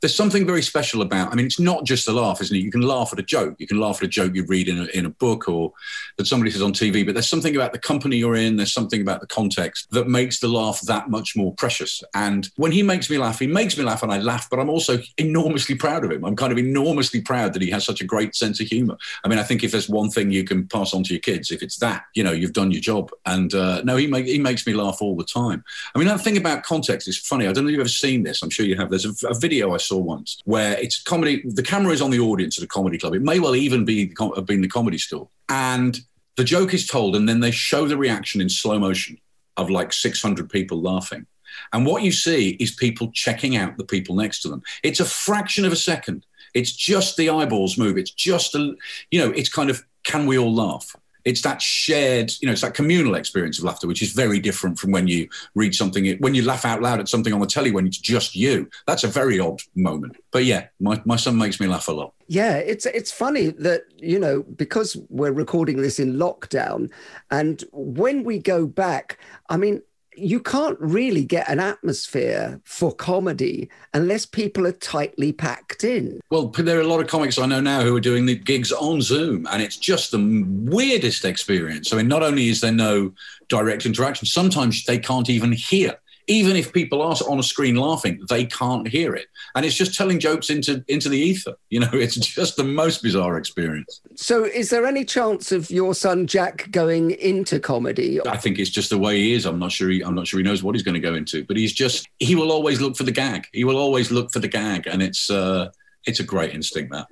there's 0.00 0.14
something 0.14 0.46
very 0.46 0.62
special 0.62 1.02
about. 1.02 1.32
I 1.32 1.36
mean, 1.36 1.46
it's 1.46 1.60
not 1.60 1.84
just 1.84 2.08
a 2.08 2.12
laugh, 2.12 2.40
isn't 2.40 2.56
it? 2.56 2.60
You 2.60 2.70
can 2.70 2.82
laugh 2.82 3.12
at 3.12 3.18
a 3.18 3.22
joke. 3.22 3.56
You 3.58 3.66
can 3.66 3.80
laugh 3.80 3.98
at 3.98 4.04
a 4.04 4.08
joke 4.08 4.34
you 4.34 4.44
read 4.46 4.68
in 4.68 4.80
a, 4.80 4.84
in 4.86 5.06
a 5.06 5.10
book 5.10 5.48
or 5.48 5.72
that 6.18 6.26
somebody 6.26 6.50
says 6.50 6.62
on 6.62 6.72
TV. 6.72 7.04
But 7.04 7.14
there's 7.14 7.28
something 7.28 7.54
about 7.56 7.72
the 7.72 7.78
company 7.78 8.16
you're 8.16 8.34
in. 8.34 8.56
There's 8.56 8.72
something 8.72 9.00
about 9.00 9.20
the 9.20 9.26
context 9.26 9.90
that 9.92 10.08
makes 10.08 10.40
the 10.40 10.48
laugh 10.48 10.80
that 10.82 11.08
much 11.08 11.36
more 11.36 11.54
precious. 11.54 12.02
And 12.14 12.48
when 12.56 12.72
he 12.72 12.82
makes 12.82 13.08
me 13.08 13.18
laugh, 13.18 13.38
he 13.38 13.46
makes 13.46 13.78
me 13.78 13.84
laugh, 13.84 14.02
and 14.02 14.12
I 14.12 14.18
laugh. 14.18 14.48
But 14.50 14.60
I'm 14.60 14.70
also 14.70 14.98
enormously 15.18 15.74
proud 15.74 16.04
of 16.04 16.10
him. 16.10 16.24
I'm 16.24 16.36
kind 16.36 16.52
of 16.52 16.58
enormously 16.58 17.20
proud 17.20 17.52
that 17.54 17.62
he 17.62 17.70
has 17.70 17.84
such 17.84 18.00
a 18.00 18.04
great 18.04 18.34
sense 18.34 18.60
of 18.60 18.66
humour. 18.66 18.96
I 19.24 19.28
mean, 19.28 19.38
I 19.38 19.42
think 19.42 19.62
if 19.62 19.72
there's 19.72 19.88
one 19.88 20.10
thing 20.10 20.30
you 20.30 20.44
can 20.44 20.66
pass 20.66 20.92
on 20.92 21.02
to 21.04 21.14
your 21.14 21.20
kids, 21.20 21.50
if 21.50 21.62
it's 21.62 21.76
that, 21.78 22.04
you 22.14 22.24
know, 22.24 22.32
you've 22.32 22.52
done 22.52 22.63
your 22.72 22.80
job. 22.80 23.10
And 23.26 23.52
uh, 23.54 23.82
no, 23.82 23.96
he 23.96 24.06
make, 24.06 24.26
he 24.26 24.38
makes 24.38 24.66
me 24.66 24.74
laugh 24.74 24.98
all 25.00 25.16
the 25.16 25.24
time. 25.24 25.64
I 25.94 25.98
mean, 25.98 26.08
that 26.08 26.20
thing 26.20 26.36
about 26.36 26.62
context 26.62 27.08
is 27.08 27.18
funny. 27.18 27.46
I 27.46 27.52
don't 27.52 27.64
know 27.64 27.68
if 27.68 27.72
you've 27.72 27.80
ever 27.80 27.88
seen 27.88 28.22
this. 28.22 28.42
I'm 28.42 28.50
sure 28.50 28.66
you 28.66 28.76
have. 28.76 28.90
There's 28.90 29.22
a, 29.22 29.28
a 29.28 29.34
video 29.34 29.74
I 29.74 29.78
saw 29.78 29.98
once 29.98 30.40
where 30.44 30.78
it's 30.78 31.02
comedy. 31.02 31.42
The 31.44 31.62
camera 31.62 31.92
is 31.92 32.02
on 32.02 32.10
the 32.10 32.20
audience 32.20 32.58
at 32.58 32.64
a 32.64 32.68
comedy 32.68 32.98
club. 32.98 33.14
It 33.14 33.22
may 33.22 33.38
well 33.38 33.56
even 33.56 33.84
be 33.84 34.12
have 34.34 34.46
been 34.46 34.60
the 34.60 34.68
comedy 34.68 34.98
store, 34.98 35.28
and 35.48 35.98
the 36.36 36.44
joke 36.44 36.74
is 36.74 36.86
told, 36.86 37.16
and 37.16 37.28
then 37.28 37.40
they 37.40 37.50
show 37.50 37.86
the 37.86 37.96
reaction 37.96 38.40
in 38.40 38.48
slow 38.48 38.78
motion 38.78 39.18
of 39.56 39.70
like 39.70 39.92
600 39.92 40.50
people 40.50 40.80
laughing. 40.80 41.26
And 41.72 41.86
what 41.86 42.02
you 42.02 42.10
see 42.10 42.50
is 42.60 42.72
people 42.72 43.10
checking 43.12 43.56
out 43.56 43.76
the 43.76 43.84
people 43.84 44.16
next 44.16 44.42
to 44.42 44.48
them. 44.48 44.62
It's 44.82 45.00
a 45.00 45.04
fraction 45.04 45.64
of 45.64 45.72
a 45.72 45.76
second. 45.76 46.26
It's 46.52 46.72
just 46.72 47.16
the 47.16 47.30
eyeballs 47.30 47.78
move. 47.78 47.96
It's 47.98 48.10
just 48.10 48.54
a, 48.54 48.74
you 49.10 49.20
know, 49.20 49.30
it's 49.30 49.48
kind 49.48 49.70
of 49.70 49.84
can 50.04 50.26
we 50.26 50.38
all 50.38 50.54
laugh? 50.54 50.94
It's 51.24 51.42
that 51.42 51.62
shared, 51.62 52.32
you 52.40 52.46
know, 52.46 52.52
it's 52.52 52.62
that 52.62 52.74
communal 52.74 53.14
experience 53.14 53.58
of 53.58 53.64
laughter, 53.64 53.86
which 53.86 54.02
is 54.02 54.12
very 54.12 54.38
different 54.38 54.78
from 54.78 54.90
when 54.90 55.08
you 55.08 55.28
read 55.54 55.74
something, 55.74 56.16
when 56.18 56.34
you 56.34 56.42
laugh 56.42 56.64
out 56.64 56.82
loud 56.82 57.00
at 57.00 57.08
something 57.08 57.32
on 57.32 57.40
the 57.40 57.46
telly 57.46 57.70
when 57.70 57.86
it's 57.86 57.98
just 57.98 58.34
you. 58.34 58.68
That's 58.86 59.04
a 59.04 59.08
very 59.08 59.40
odd 59.40 59.60
moment. 59.74 60.16
But 60.30 60.44
yeah, 60.44 60.66
my, 60.80 61.00
my 61.04 61.16
son 61.16 61.38
makes 61.38 61.60
me 61.60 61.66
laugh 61.66 61.88
a 61.88 61.92
lot. 61.92 62.14
Yeah, 62.26 62.56
it's 62.56 62.86
it's 62.86 63.12
funny 63.12 63.48
that 63.48 63.82
you 63.98 64.18
know 64.18 64.42
because 64.42 64.96
we're 65.10 65.32
recording 65.32 65.82
this 65.82 65.98
in 65.98 66.14
lockdown, 66.14 66.90
and 67.30 67.62
when 67.72 68.24
we 68.24 68.38
go 68.38 68.66
back, 68.66 69.18
I 69.50 69.58
mean, 69.58 69.82
you 70.16 70.40
can't 70.40 70.78
really 70.80 71.24
get 71.24 71.48
an 71.48 71.60
atmosphere 71.60 72.60
for 72.64 72.92
comedy 72.92 73.68
unless 73.92 74.26
people 74.26 74.66
are 74.66 74.72
tightly 74.72 75.32
packed 75.32 75.84
in. 75.84 76.20
Well, 76.30 76.48
there 76.48 76.78
are 76.78 76.82
a 76.82 76.86
lot 76.86 77.00
of 77.00 77.06
comics 77.06 77.38
I 77.38 77.46
know 77.46 77.60
now 77.60 77.82
who 77.82 77.96
are 77.96 78.00
doing 78.00 78.26
the 78.26 78.36
gigs 78.36 78.72
on 78.72 79.02
Zoom, 79.02 79.46
and 79.50 79.62
it's 79.62 79.76
just 79.76 80.10
the 80.10 80.44
weirdest 80.46 81.24
experience. 81.24 81.92
I 81.92 81.96
mean, 81.96 82.08
not 82.08 82.22
only 82.22 82.48
is 82.48 82.60
there 82.60 82.72
no 82.72 83.12
direct 83.48 83.86
interaction, 83.86 84.26
sometimes 84.26 84.84
they 84.84 84.98
can't 84.98 85.30
even 85.30 85.52
hear. 85.52 85.96
Even 86.26 86.56
if 86.56 86.72
people 86.72 87.02
are 87.02 87.14
on 87.28 87.38
a 87.38 87.42
screen 87.42 87.76
laughing, 87.76 88.20
they 88.28 88.44
can't 88.46 88.88
hear 88.88 89.14
it, 89.14 89.26
and 89.54 89.64
it's 89.64 89.74
just 89.74 89.94
telling 89.94 90.18
jokes 90.18 90.50
into 90.50 90.84
into 90.88 91.08
the 91.08 91.18
ether. 91.18 91.54
You 91.70 91.80
know, 91.80 91.90
it's 91.92 92.16
just 92.16 92.56
the 92.56 92.64
most 92.64 93.02
bizarre 93.02 93.36
experience. 93.36 94.00
So, 94.14 94.44
is 94.44 94.70
there 94.70 94.86
any 94.86 95.04
chance 95.04 95.52
of 95.52 95.70
your 95.70 95.94
son 95.94 96.26
Jack 96.26 96.70
going 96.70 97.12
into 97.12 97.60
comedy? 97.60 98.20
I 98.26 98.36
think 98.36 98.58
it's 98.58 98.70
just 98.70 98.90
the 98.90 98.98
way 98.98 99.18
he 99.18 99.32
is. 99.34 99.46
I'm 99.46 99.58
not 99.58 99.72
sure. 99.72 99.90
He, 99.90 100.02
I'm 100.02 100.14
not 100.14 100.26
sure 100.26 100.38
he 100.38 100.44
knows 100.44 100.62
what 100.62 100.74
he's 100.74 100.82
going 100.82 100.94
to 100.94 101.00
go 101.00 101.14
into, 101.14 101.44
but 101.44 101.56
he's 101.56 101.72
just 101.72 102.08
he 102.18 102.34
will 102.34 102.52
always 102.52 102.80
look 102.80 102.96
for 102.96 103.04
the 103.04 103.12
gag. 103.12 103.46
He 103.52 103.64
will 103.64 103.76
always 103.76 104.10
look 104.10 104.32
for 104.32 104.38
the 104.38 104.48
gag, 104.48 104.86
and 104.86 105.02
it's 105.02 105.30
uh, 105.30 105.70
it's 106.06 106.20
a 106.20 106.24
great 106.24 106.54
instinct 106.54 106.92
that. 106.92 107.06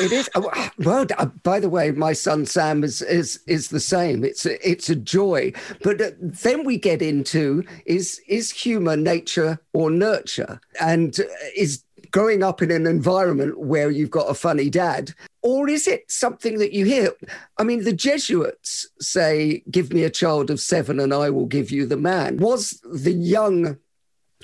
It 0.00 0.12
is. 0.12 0.28
Oh, 0.34 0.70
Well, 0.78 1.06
uh, 1.18 1.26
by 1.42 1.60
the 1.60 1.68
way, 1.68 1.90
my 1.90 2.12
son 2.12 2.46
Sam 2.46 2.84
is 2.84 3.02
is 3.02 3.40
is 3.46 3.68
the 3.68 3.80
same. 3.80 4.24
It's 4.24 4.46
a, 4.46 4.68
it's 4.68 4.88
a 4.88 4.96
joy. 4.96 5.52
But 5.82 6.00
uh, 6.00 6.10
then 6.20 6.64
we 6.64 6.78
get 6.78 7.02
into 7.02 7.64
is 7.84 8.20
is 8.28 8.50
humor 8.50 8.96
nature 8.96 9.58
or 9.72 9.90
nurture, 9.90 10.60
and 10.80 11.18
uh, 11.20 11.24
is 11.56 11.82
growing 12.10 12.42
up 12.42 12.62
in 12.62 12.70
an 12.70 12.86
environment 12.86 13.58
where 13.58 13.90
you've 13.90 14.10
got 14.10 14.30
a 14.30 14.34
funny 14.34 14.70
dad, 14.70 15.12
or 15.42 15.68
is 15.68 15.86
it 15.86 16.10
something 16.10 16.58
that 16.58 16.72
you 16.72 16.84
hear? 16.84 17.10
I 17.58 17.64
mean, 17.64 17.84
the 17.84 17.92
Jesuits 17.92 18.88
say, 19.00 19.62
"Give 19.70 19.92
me 19.92 20.04
a 20.04 20.10
child 20.10 20.50
of 20.50 20.60
seven, 20.60 21.00
and 21.00 21.12
I 21.12 21.30
will 21.30 21.46
give 21.46 21.70
you 21.70 21.86
the 21.86 21.96
man." 21.96 22.36
Was 22.38 22.80
the 22.92 23.12
young 23.12 23.78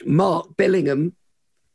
Mark 0.05 0.57
Billingham 0.57 1.13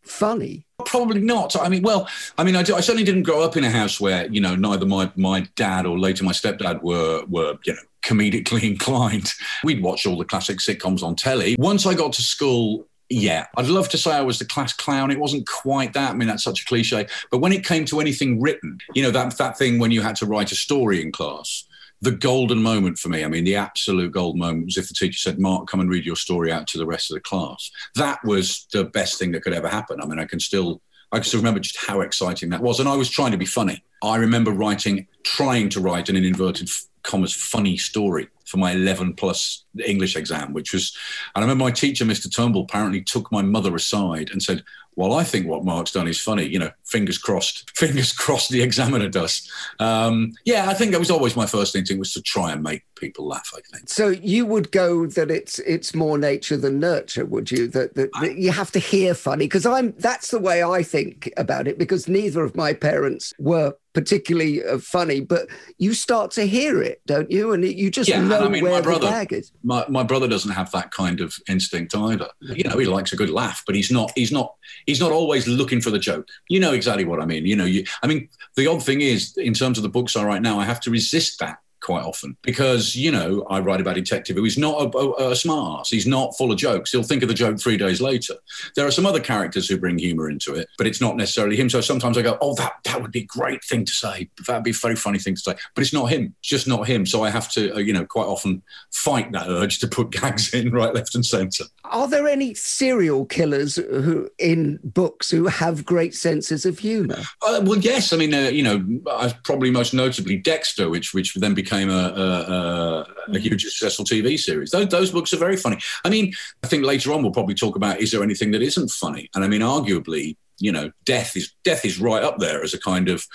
funny? 0.09 0.65
Probably 0.85 1.19
not. 1.19 1.55
I 1.55 1.69
mean, 1.69 1.81
well, 1.81 2.07
I 2.37 2.43
mean, 2.43 2.55
I, 2.55 2.63
do, 2.63 2.75
I 2.75 2.81
certainly 2.81 3.03
didn't 3.03 3.23
grow 3.23 3.41
up 3.43 3.57
in 3.57 3.63
a 3.63 3.69
house 3.69 3.99
where 3.99 4.27
you 4.31 4.39
know 4.39 4.55
neither 4.55 4.85
my 4.85 5.11
my 5.15 5.47
dad 5.55 5.85
or 5.85 5.97
later 5.97 6.23
my 6.23 6.31
stepdad 6.31 6.81
were 6.81 7.25
were 7.25 7.57
you 7.65 7.73
know 7.73 7.79
comedically 8.03 8.63
inclined. 8.71 9.33
We'd 9.63 9.81
watch 9.81 10.05
all 10.05 10.17
the 10.17 10.25
classic 10.25 10.59
sitcoms 10.59 11.03
on 11.03 11.15
telly. 11.15 11.55
Once 11.59 11.85
I 11.85 11.93
got 11.93 12.13
to 12.13 12.21
school. 12.21 12.87
Yeah, 13.09 13.45
I'd 13.55 13.67
love 13.67 13.87
to 13.89 13.97
say 13.97 14.11
I 14.11 14.19
was 14.19 14.37
the 14.37 14.43
class 14.43 14.73
clown. 14.73 15.11
It 15.11 15.19
wasn't 15.19 15.47
quite 15.47 15.93
that. 15.93 16.11
I 16.11 16.13
mean, 16.13 16.27
that's 16.27 16.43
such 16.43 16.63
a 16.63 16.65
cliche. 16.65 17.07
But 17.31 17.37
when 17.37 17.53
it 17.53 17.63
came 17.63 17.85
to 17.85 18.01
anything 18.01 18.41
written, 18.41 18.79
you 18.93 19.01
know, 19.01 19.11
that 19.11 19.37
that 19.37 19.57
thing 19.57 19.79
when 19.79 19.91
you 19.91 20.01
had 20.01 20.17
to 20.17 20.25
write 20.25 20.51
a 20.51 20.55
story 20.55 21.01
in 21.01 21.13
class, 21.13 21.63
the 22.01 22.12
golden 22.12 22.62
moment 22.62 23.00
for 23.00 23.10
me, 23.10 23.24
I 23.24 23.27
mean, 23.27 23.44
the 23.44 23.56
absolute 23.56 24.12
golden 24.12 24.39
moment 24.39 24.66
was 24.66 24.77
if 24.77 24.88
the 24.88 24.94
teacher 24.94 25.18
said, 25.18 25.39
Mark, 25.39 25.68
come 25.68 25.80
and 25.80 25.89
read 25.89 26.06
your 26.06 26.16
story 26.16 26.51
out 26.51 26.68
to 26.68 26.77
the 26.77 26.86
rest 26.86 27.10
of 27.10 27.16
the 27.16 27.22
class. 27.22 27.72
That 27.96 28.20
was 28.24 28.68
the 28.72 28.84
best 28.84 29.18
thing 29.18 29.32
that 29.32 29.44
could 29.44 29.54
ever 29.54 29.68
happen. 29.68 30.01
I 30.01 30.06
mean, 30.06 30.20
I 30.20 30.25
can 30.25 30.39
still. 30.39 30.82
I 31.10 31.20
can 31.20 31.24
still 31.24 31.39
remember 31.39 31.62
just 31.62 31.77
how 31.77 32.01
exciting 32.01 32.50
that 32.50 32.62
was. 32.62 32.82
And 32.82 32.89
I 32.89 32.98
was 32.98 33.10
trying 33.10 33.32
to 33.32 33.38
be 33.38 33.46
funny. 33.46 33.82
I 34.04 34.18
remember 34.18 34.51
writing, 34.51 35.08
trying 35.24 35.70
to 35.70 35.80
write 35.80 36.10
an 36.10 36.18
inverted 36.18 36.70
commas 37.04 37.34
funny 37.34 37.77
story 37.77 38.27
for 38.48 38.58
my 38.58 38.72
11 38.72 39.13
plus 39.13 39.66
English 39.86 40.16
exam, 40.16 40.54
which 40.54 40.74
was, 40.74 40.96
and 41.36 41.44
I 41.44 41.46
remember 41.46 41.66
my 41.66 41.72
teacher, 41.72 42.06
Mr. 42.06 42.34
Turnbull, 42.34 42.63
apparently 42.63 43.01
took 43.01 43.32
my 43.32 43.42
mother 43.42 43.75
aside 43.75 44.30
and 44.32 44.42
said, 44.42 44.63
well, 44.98 45.13
I 45.13 45.24
think 45.24 45.46
what 45.46 45.63
Mark's 45.63 45.92
done 45.92 46.08
is 46.08 46.20
funny. 46.20 46.46
You 46.46 46.58
know, 46.58 46.72
fingers 46.84 47.20
crossed. 47.20 47.70
Fingers 47.77 48.12
crossed 48.12 48.50
the 48.50 48.63
examiner 48.63 49.08
does. 49.08 49.48
Um, 49.80 50.34
yeah, 50.44 50.68
I 50.68 50.74
think 50.74 50.92
that 50.92 51.00
was 51.00 51.12
always 51.12 51.36
my 51.36 51.46
first 51.46 51.75
instinct 51.75 52.00
was 52.00 52.13
to 52.13 52.22
try 52.24 52.51
and 52.51 52.63
make 52.63 52.84
people 52.96 53.27
laugh. 53.27 53.54
I 53.56 53.62
think. 53.72 53.88
So 53.88 54.10
you 54.10 54.48
would 54.48 54.72
go 54.72 55.06
that 55.06 55.30
it's 55.30 55.60
it's 55.60 55.94
more 55.94 56.18
nature 56.18 56.58
than 56.58 56.80
nurture, 56.80 57.25
would 57.25 57.51
you? 57.51 57.68
That 57.68 57.94
that, 57.94 58.10
I, 58.16 58.30
that 58.30 58.38
you 58.38 58.51
have 58.51 58.72
to 58.72 58.80
hear 58.80 59.13
funny 59.13 59.46
because 59.46 59.68
I'm 59.68 59.94
that's 60.00 60.32
the 60.32 60.39
way 60.39 60.63
I 60.63 60.82
think 60.82 61.32
about 61.38 61.68
it 61.68 61.77
because 61.77 62.08
neither 62.08 62.44
of 62.44 62.56
my 62.56 62.74
parents 62.74 63.36
were 63.38 63.75
particularly 63.98 64.63
uh, 64.63 64.77
funny, 64.77 65.20
but 65.20 65.48
you 65.80 65.92
start 65.92 66.30
to 66.30 66.46
hear 66.46 66.84
it, 66.84 67.01
don't 67.08 67.32
you? 67.32 67.51
And 67.51 67.66
you 67.66 67.89
just 67.89 68.08
yeah, 68.08 68.22
know 68.22 68.46
I 68.46 68.48
mean, 68.48 68.63
where 68.63 68.80
brother, 68.80 69.08
the 69.08 69.12
bag 69.12 69.34
is. 69.34 69.51
My, 69.63 69.86
my 69.89 70.04
brother 70.04 70.27
doesn't 70.27 70.51
have 70.51 70.72
that 70.74 70.92
kind 70.92 71.20
of 71.20 71.34
instinct 71.50 71.96
either. 71.96 72.30
You 72.42 72.63
know, 72.66 72.77
he 72.77 72.86
likes 72.86 73.12
a 73.12 73.16
good 73.16 73.32
laugh, 73.32 73.63
but 73.66 73.74
he's 73.74 73.89
not. 73.89 74.12
He's 74.13 74.32
not. 74.32 74.54
He's 74.86 75.00
not 75.00 75.12
always 75.12 75.48
looking 75.48 75.82
for 75.82 75.89
the 75.89 75.98
joke. 75.98 76.27
You 76.48 76.60
know 76.60 76.74
exactly 76.74 77.06
what 77.06 77.20
I 77.20 77.25
mean. 77.25 77.48
You 77.48 77.56
know, 77.56 77.66
you. 77.66 77.86
I 78.04 78.08
mean, 78.08 78.30
the 78.56 78.68
odd 78.68 78.84
thing 78.84 79.01
is, 79.01 79.36
in 79.36 79.56
terms 79.56 79.80
of 79.80 79.82
the 79.82 79.89
books 79.89 80.16
I 80.16 80.24
write 80.24 80.44
now, 80.44 80.60
I 80.60 80.66
have 80.66 80.80
to 80.82 80.92
resist 80.92 81.39
that 81.39 81.58
quite 81.88 82.03
often 82.03 82.36
because 82.41 82.98
you 82.98 83.10
know 83.10 83.46
I 83.50 83.62
write 83.62 83.79
about 83.79 83.98
a 83.98 84.01
detective 84.01 84.36
who 84.36 84.44
is 84.44 84.58
not 84.58 84.94
a, 84.94 84.98
a, 84.98 85.32
a 85.32 85.36
smart 85.38 85.79
ass. 85.79 85.89
He's 85.89 86.06
not 86.06 86.36
full 86.38 86.51
of 86.51 86.58
jokes. 86.58 86.91
He'll 86.91 87.01
think 87.01 87.24
of 87.24 87.29
the 87.29 87.34
joke 87.34 87.62
three 87.62 87.77
days 87.77 88.01
later. 88.01 88.34
There 88.75 88.86
are 88.86 88.91
some 88.91 89.06
other 89.06 89.22
characters 89.22 89.70
who 89.70 89.77
bring 89.77 89.98
humour 89.98 90.29
into 90.29 90.53
it, 90.53 90.67
but 90.77 90.86
it's 90.86 91.00
not 91.00 91.15
necessarily 91.15 91.56
him. 91.56 91.70
So 91.70 91.79
sometimes 91.79 92.17
I 92.17 92.24
go, 92.24 92.38
"Oh, 92.41 92.56
that 92.56 92.74
that 92.84 93.01
would 93.01 93.13
be 93.13 93.22
a 93.22 93.25
great 93.25 93.63
thing 93.63 93.86
to 93.86 93.94
say. 93.94 94.29
That'd 94.46 94.65
be 94.65 94.72
a 94.72 94.74
very 94.74 94.98
funny 94.98 95.17
thing 95.17 95.36
to 95.36 95.41
say." 95.41 95.56
But 95.75 95.82
it's 95.82 95.94
not 95.94 96.08
him. 96.08 96.36
It's 96.39 96.50
just 96.50 96.67
not 96.67 96.88
him. 96.88 97.06
So 97.06 97.24
I 97.24 97.29
have 97.29 97.50
to, 97.53 97.75
uh, 97.75 97.79
you 97.79 97.94
know, 97.94 98.06
quite 98.06 98.25
often 98.25 98.62
fight 98.91 99.32
that 99.32 99.48
urge 99.48 99.79
to 99.79 99.88
put 99.88 100.12
gags 100.20 100.53
in 100.53 100.72
right, 100.72 100.94
left, 100.94 101.15
and 101.15 101.25
centre. 101.25 101.65
Are 101.86 102.10
there 102.10 102.27
any 102.27 102.53
serial 102.53 103.25
killers 103.25 103.77
who 103.77 104.29
in 104.38 104.79
books 104.84 105.32
who 105.32 105.48
have 105.48 105.86
great 105.86 106.13
senses 106.13 106.65
of 106.65 106.79
humour? 106.79 107.22
Uh, 107.41 107.62
well, 107.63 107.79
yes. 107.79 108.12
I 108.12 108.17
mean, 108.17 108.34
uh, 108.34 108.50
you 108.50 108.63
know, 108.63 109.32
probably 109.46 109.72
most 109.72 109.94
notably 109.94 110.36
Dexter, 110.36 110.89
which 110.89 111.13
which 111.13 111.34
then 111.36 111.53
became 111.53 111.76
became 111.77 111.89
a, 111.96 113.05
a, 113.27 113.31
a, 113.34 113.39
huge 113.39 113.63
successful 113.63 114.05
TV 114.05 114.39
series. 114.39 114.72
Those, 114.72 114.88
those 114.88 115.12
books 115.12 115.34
are 115.34 115.38
very 115.38 115.57
funny. 115.57 115.77
I 116.03 116.10
mean, 116.10 116.34
I 116.63 116.67
think 116.67 116.84
later 116.84 117.13
on 117.13 117.22
we'll 117.22 117.31
probably 117.31 117.55
talk 117.55 117.75
about 117.75 118.01
is 118.01 118.12
there 118.12 118.24
anything 118.24 118.51
that 118.51 118.62
isn't 118.62 118.89
funny? 118.89 119.29
And 119.36 119.43
I 119.43 119.48
mean, 119.48 119.62
arguably, 119.62 120.38
you 120.60 120.72
know, 120.72 120.91
death 121.05 121.38
is 121.38 121.53
death 121.63 121.86
is 121.86 122.00
right 122.00 122.24
up 122.24 122.39
there 122.39 122.63
as 122.63 122.74
a 122.74 122.79
kind 122.79 123.10
of, 123.10 123.25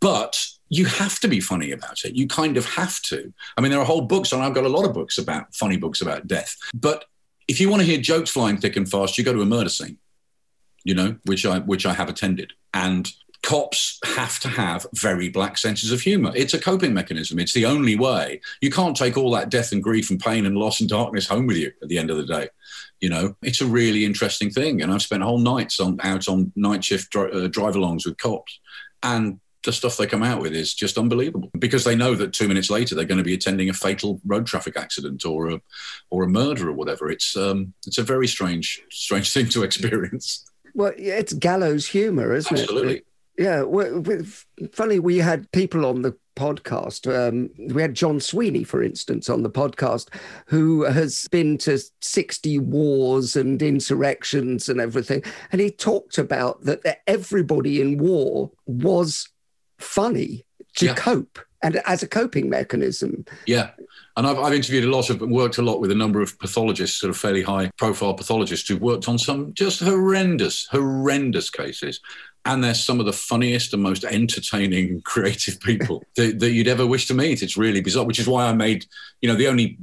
but 0.00 0.42
you 0.70 0.86
have 0.86 1.20
to 1.20 1.28
be 1.28 1.40
funny 1.40 1.70
about 1.70 2.04
it. 2.04 2.16
You 2.16 2.26
kind 2.26 2.56
of 2.56 2.64
have 2.64 3.00
to. 3.02 3.32
I 3.56 3.60
mean, 3.60 3.70
there 3.70 3.80
are 3.80 3.84
whole 3.84 4.02
books, 4.02 4.32
and 4.32 4.42
I've 4.42 4.54
got 4.54 4.64
a 4.64 4.70
lot 4.70 4.86
of 4.86 4.94
books 4.94 5.18
about 5.18 5.54
funny 5.54 5.76
books 5.76 6.00
about 6.00 6.26
death. 6.26 6.56
But 6.72 7.04
if 7.46 7.60
you 7.60 7.68
want 7.68 7.80
to 7.82 7.86
hear 7.86 8.00
jokes 8.00 8.30
flying 8.30 8.56
thick 8.56 8.76
and 8.76 8.90
fast, 8.90 9.18
you 9.18 9.24
go 9.24 9.34
to 9.34 9.42
a 9.42 9.46
murder 9.46 9.68
scene, 9.68 9.98
you 10.82 10.94
know, 10.94 11.16
which 11.26 11.44
I 11.44 11.58
which 11.58 11.84
I 11.84 11.92
have 11.92 12.08
attended, 12.08 12.54
and 12.72 13.10
cops 13.42 13.98
have 14.04 14.38
to 14.40 14.48
have 14.48 14.86
very 14.94 15.28
black 15.28 15.58
senses 15.58 15.90
of 15.90 16.00
humor. 16.00 16.32
It's 16.34 16.54
a 16.54 16.60
coping 16.60 16.94
mechanism. 16.94 17.38
It's 17.38 17.52
the 17.52 17.66
only 17.66 17.96
way. 17.96 18.40
You 18.60 18.70
can't 18.70 18.96
take 18.96 19.16
all 19.16 19.32
that 19.32 19.48
death 19.48 19.72
and 19.72 19.82
grief 19.82 20.10
and 20.10 20.20
pain 20.20 20.46
and 20.46 20.56
loss 20.56 20.80
and 20.80 20.88
darkness 20.88 21.26
home 21.26 21.46
with 21.46 21.56
you 21.56 21.72
at 21.82 21.88
the 21.88 21.98
end 21.98 22.10
of 22.10 22.16
the 22.16 22.24
day. 22.24 22.48
You 23.00 23.08
know, 23.08 23.36
it's 23.42 23.60
a 23.60 23.66
really 23.66 24.04
interesting 24.04 24.50
thing. 24.50 24.80
And 24.80 24.92
I've 24.92 25.02
spent 25.02 25.24
whole 25.24 25.38
nights 25.38 25.80
on 25.80 25.98
out 26.02 26.28
on 26.28 26.52
night 26.54 26.84
shift 26.84 27.10
dri- 27.10 27.32
uh, 27.32 27.48
drive-alongs 27.48 28.06
with 28.06 28.16
cops, 28.16 28.60
and 29.02 29.40
the 29.64 29.72
stuff 29.72 29.96
they 29.96 30.06
come 30.06 30.22
out 30.22 30.40
with 30.40 30.54
is 30.54 30.74
just 30.74 30.98
unbelievable 30.98 31.50
because 31.58 31.84
they 31.84 31.94
know 31.94 32.14
that 32.14 32.32
two 32.32 32.48
minutes 32.48 32.70
later 32.70 32.94
they're 32.94 33.04
going 33.04 33.18
to 33.18 33.24
be 33.24 33.34
attending 33.34 33.68
a 33.68 33.72
fatal 33.74 34.20
road 34.24 34.46
traffic 34.46 34.76
accident 34.76 35.24
or 35.24 35.50
a 35.50 35.60
or 36.10 36.24
a 36.24 36.28
murder 36.28 36.68
or 36.68 36.72
whatever. 36.72 37.10
It's 37.10 37.36
um, 37.36 37.74
it's 37.86 37.98
a 37.98 38.04
very 38.04 38.28
strange 38.28 38.82
strange 38.90 39.30
thing 39.34 39.48
to 39.48 39.64
experience. 39.64 40.48
Well, 40.74 40.92
it's 40.96 41.32
gallows 41.32 41.86
humor, 41.88 42.34
isn't 42.34 42.56
it? 42.56 42.60
Absolutely. 42.60 42.96
it? 42.98 43.06
Yeah, 43.38 43.62
well, 43.62 44.02
funny, 44.72 44.98
we 44.98 45.18
had 45.18 45.50
people 45.52 45.86
on 45.86 46.02
the 46.02 46.16
podcast. 46.36 47.06
Um, 47.06 47.50
we 47.74 47.80
had 47.80 47.94
John 47.94 48.20
Sweeney, 48.20 48.64
for 48.64 48.82
instance, 48.82 49.28
on 49.28 49.42
the 49.42 49.50
podcast, 49.50 50.08
who 50.46 50.84
has 50.84 51.28
been 51.28 51.58
to 51.58 51.78
60 52.00 52.58
wars 52.58 53.36
and 53.36 53.62
insurrections 53.62 54.68
and 54.68 54.80
everything. 54.80 55.22
And 55.50 55.60
he 55.60 55.70
talked 55.70 56.18
about 56.18 56.62
that 56.64 57.02
everybody 57.06 57.80
in 57.80 57.98
war 57.98 58.50
was 58.66 59.28
funny 59.78 60.44
to 60.76 60.86
yeah. 60.86 60.94
cope 60.94 61.38
and 61.62 61.76
as 61.86 62.02
a 62.02 62.08
coping 62.08 62.50
mechanism. 62.50 63.24
Yeah. 63.46 63.70
And 64.16 64.26
I've, 64.26 64.38
I've 64.38 64.52
interviewed 64.52 64.84
a 64.84 64.90
lot 64.90 65.10
of, 65.10 65.20
worked 65.20 65.58
a 65.58 65.62
lot 65.62 65.80
with 65.80 65.90
a 65.90 65.94
number 65.94 66.20
of 66.20 66.38
pathologists, 66.38 67.00
sort 67.00 67.10
of 67.10 67.16
fairly 67.16 67.42
high 67.42 67.70
profile 67.78 68.14
pathologists 68.14 68.68
who've 68.68 68.80
worked 68.80 69.08
on 69.08 69.18
some 69.18 69.54
just 69.54 69.80
horrendous, 69.80 70.66
horrendous 70.66 71.50
cases 71.50 72.00
and 72.44 72.62
they're 72.62 72.74
some 72.74 72.98
of 72.98 73.06
the 73.06 73.12
funniest 73.12 73.72
and 73.72 73.82
most 73.82 74.04
entertaining 74.04 75.00
creative 75.02 75.60
people 75.60 76.02
that, 76.16 76.40
that, 76.40 76.50
you'd 76.50 76.68
ever 76.68 76.86
wish 76.86 77.06
to 77.06 77.14
meet. 77.14 77.42
It's 77.42 77.56
really 77.56 77.80
bizarre, 77.80 78.04
which 78.04 78.18
is 78.18 78.26
why 78.26 78.46
I 78.46 78.52
made, 78.52 78.86
you 79.20 79.28
know, 79.28 79.36
the 79.36 79.48
only 79.48 79.78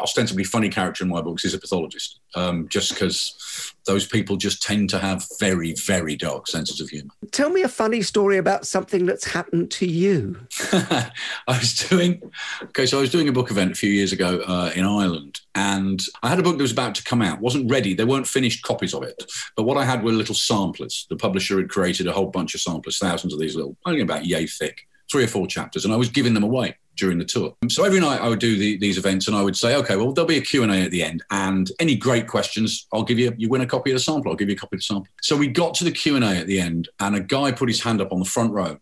ostensibly 0.00 0.44
funny 0.44 0.68
character 0.68 1.04
in 1.04 1.10
my 1.10 1.20
books 1.20 1.44
is 1.44 1.54
a 1.54 1.58
pathologist, 1.58 2.20
um, 2.34 2.68
just 2.68 2.90
because 2.90 3.74
those 3.86 4.06
people 4.06 4.36
just 4.36 4.62
tend 4.62 4.90
to 4.90 4.98
have 4.98 5.26
very, 5.40 5.74
very 5.74 6.16
dark 6.16 6.46
senses 6.46 6.80
of 6.80 6.88
humor. 6.88 7.10
Tell 7.32 7.50
me 7.50 7.62
a 7.62 7.68
funny 7.68 8.02
story 8.02 8.38
about 8.38 8.66
something 8.66 9.06
that's 9.06 9.24
happened 9.24 9.70
to 9.72 9.86
you. 9.86 10.46
I 10.72 11.10
was 11.48 11.74
doing, 11.74 12.22
okay, 12.62 12.86
so 12.86 12.98
I 12.98 13.00
was 13.00 13.10
doing 13.10 13.28
a 13.28 13.32
book 13.32 13.50
event 13.50 13.73
a 13.74 13.76
few 13.76 13.90
years 13.90 14.12
ago 14.12 14.40
uh, 14.46 14.70
in 14.74 14.84
Ireland, 14.84 15.40
and 15.54 16.00
I 16.22 16.28
had 16.28 16.38
a 16.38 16.42
book 16.42 16.56
that 16.56 16.62
was 16.62 16.72
about 16.72 16.94
to 16.94 17.04
come 17.04 17.20
out, 17.20 17.40
wasn't 17.40 17.70
ready. 17.70 17.94
There 17.94 18.06
weren't 18.06 18.26
finished 18.26 18.62
copies 18.62 18.94
of 18.94 19.02
it, 19.02 19.22
but 19.56 19.64
what 19.64 19.76
I 19.76 19.84
had 19.84 20.02
were 20.02 20.12
little 20.12 20.34
samplers. 20.34 21.06
The 21.10 21.16
publisher 21.16 21.58
had 21.58 21.68
created 21.68 22.06
a 22.06 22.12
whole 22.12 22.28
bunch 22.28 22.54
of 22.54 22.60
samplers, 22.60 22.98
thousands 22.98 23.34
of 23.34 23.40
these 23.40 23.56
little, 23.56 23.76
only 23.84 24.00
about 24.00 24.24
yay 24.24 24.46
thick, 24.46 24.86
three 25.10 25.24
or 25.24 25.28
four 25.28 25.46
chapters, 25.46 25.84
and 25.84 25.92
I 25.92 25.96
was 25.96 26.08
giving 26.08 26.34
them 26.34 26.44
away 26.44 26.76
during 26.96 27.18
the 27.18 27.24
tour. 27.24 27.54
So 27.68 27.84
every 27.84 28.00
night 28.00 28.20
I 28.20 28.28
would 28.28 28.38
do 28.38 28.56
the, 28.56 28.76
these 28.78 28.98
events 28.98 29.26
and 29.26 29.36
I 29.36 29.42
would 29.42 29.56
say, 29.56 29.74
okay, 29.76 29.96
well, 29.96 30.12
there'll 30.12 30.28
be 30.28 30.38
a 30.38 30.40
Q&A 30.42 30.68
at 30.82 30.92
the 30.92 31.02
end 31.02 31.24
and 31.30 31.68
any 31.80 31.96
great 31.96 32.28
questions, 32.28 32.86
I'll 32.92 33.02
give 33.02 33.18
you, 33.18 33.34
you 33.36 33.48
win 33.48 33.62
a 33.62 33.66
copy 33.66 33.90
of 33.90 33.96
the 33.96 34.00
sample. 34.00 34.30
I'll 34.30 34.36
give 34.36 34.48
you 34.48 34.54
a 34.54 34.58
copy 34.58 34.76
of 34.76 34.78
the 34.78 34.84
sample. 34.84 35.08
So 35.20 35.36
we 35.36 35.48
got 35.48 35.74
to 35.74 35.84
the 35.84 35.90
Q&A 35.90 36.20
at 36.20 36.46
the 36.46 36.60
end 36.60 36.88
and 37.00 37.16
a 37.16 37.20
guy 37.20 37.50
put 37.50 37.68
his 37.68 37.82
hand 37.82 38.00
up 38.00 38.12
on 38.12 38.20
the 38.20 38.24
front 38.24 38.52
row 38.52 38.78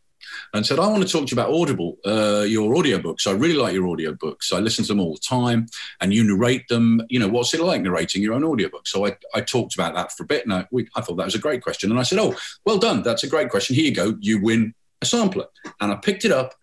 and 0.52 0.66
said, 0.66 0.78
I 0.78 0.86
want 0.88 1.02
to 1.02 1.08
talk 1.08 1.26
to 1.26 1.34
you 1.34 1.40
about 1.40 1.52
Audible, 1.52 1.98
uh, 2.04 2.44
your 2.46 2.74
audiobooks. 2.74 3.26
I 3.26 3.32
really 3.32 3.54
like 3.54 3.74
your 3.74 3.84
audiobooks. 3.84 4.52
I 4.52 4.58
listen 4.58 4.84
to 4.84 4.88
them 4.88 5.00
all 5.00 5.14
the 5.14 5.20
time 5.20 5.66
and 6.00 6.12
you 6.12 6.24
narrate 6.24 6.68
them. 6.68 7.02
You 7.08 7.18
know, 7.18 7.28
what's 7.28 7.54
it 7.54 7.60
like 7.60 7.82
narrating 7.82 8.22
your 8.22 8.34
own 8.34 8.44
audiobook? 8.44 8.86
So 8.86 9.06
I, 9.06 9.16
I 9.34 9.40
talked 9.40 9.74
about 9.74 9.94
that 9.94 10.12
for 10.12 10.24
a 10.24 10.26
bit 10.26 10.44
and 10.44 10.52
I, 10.52 10.66
we, 10.70 10.88
I 10.94 11.00
thought 11.00 11.16
that 11.16 11.24
was 11.24 11.34
a 11.34 11.40
great 11.40 11.62
question. 11.62 11.90
And 11.90 12.00
I 12.00 12.04
said, 12.04 12.18
oh, 12.18 12.34
well 12.64 12.78
done. 12.78 13.02
That's 13.02 13.24
a 13.24 13.28
great 13.28 13.50
question. 13.50 13.76
Here 13.76 13.84
you 13.84 13.94
go. 13.94 14.16
You 14.20 14.40
win 14.40 14.74
a 15.00 15.06
sampler. 15.06 15.46
And 15.80 15.92
I 15.92 15.96
picked 15.96 16.24
it 16.24 16.32
up 16.32 16.54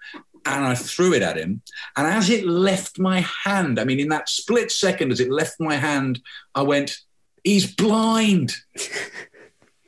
and 0.45 0.65
I 0.65 0.75
threw 0.75 1.13
it 1.13 1.21
at 1.21 1.37
him. 1.37 1.61
And 1.95 2.07
as 2.07 2.29
it 2.29 2.45
left 2.45 2.99
my 2.99 3.21
hand, 3.21 3.79
I 3.79 3.83
mean, 3.83 3.99
in 3.99 4.09
that 4.09 4.29
split 4.29 4.71
second, 4.71 5.11
as 5.11 5.19
it 5.19 5.31
left 5.31 5.59
my 5.59 5.75
hand, 5.75 6.21
I 6.55 6.63
went, 6.63 6.97
he's 7.43 7.73
blind. 7.73 8.55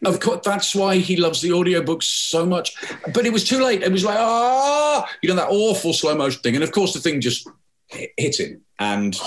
of 0.05 0.19
course, 0.19 0.41
that's 0.43 0.73
why 0.73 0.97
he 0.97 1.15
loves 1.15 1.41
the 1.41 1.49
audiobooks 1.49 2.03
so 2.03 2.45
much. 2.45 2.75
But 3.13 3.25
it 3.25 3.33
was 3.33 3.43
too 3.43 3.63
late. 3.63 3.83
It 3.83 3.91
was 3.91 4.03
like, 4.03 4.17
ah, 4.17 5.07
you 5.21 5.29
know, 5.29 5.35
that 5.35 5.49
awful 5.49 5.93
slow 5.93 6.15
motion 6.15 6.41
thing. 6.41 6.55
And 6.55 6.63
of 6.63 6.71
course, 6.71 6.93
the 6.93 6.99
thing 6.99 7.21
just 7.21 7.47
hit 7.87 8.39
him. 8.39 8.61
And 8.79 9.19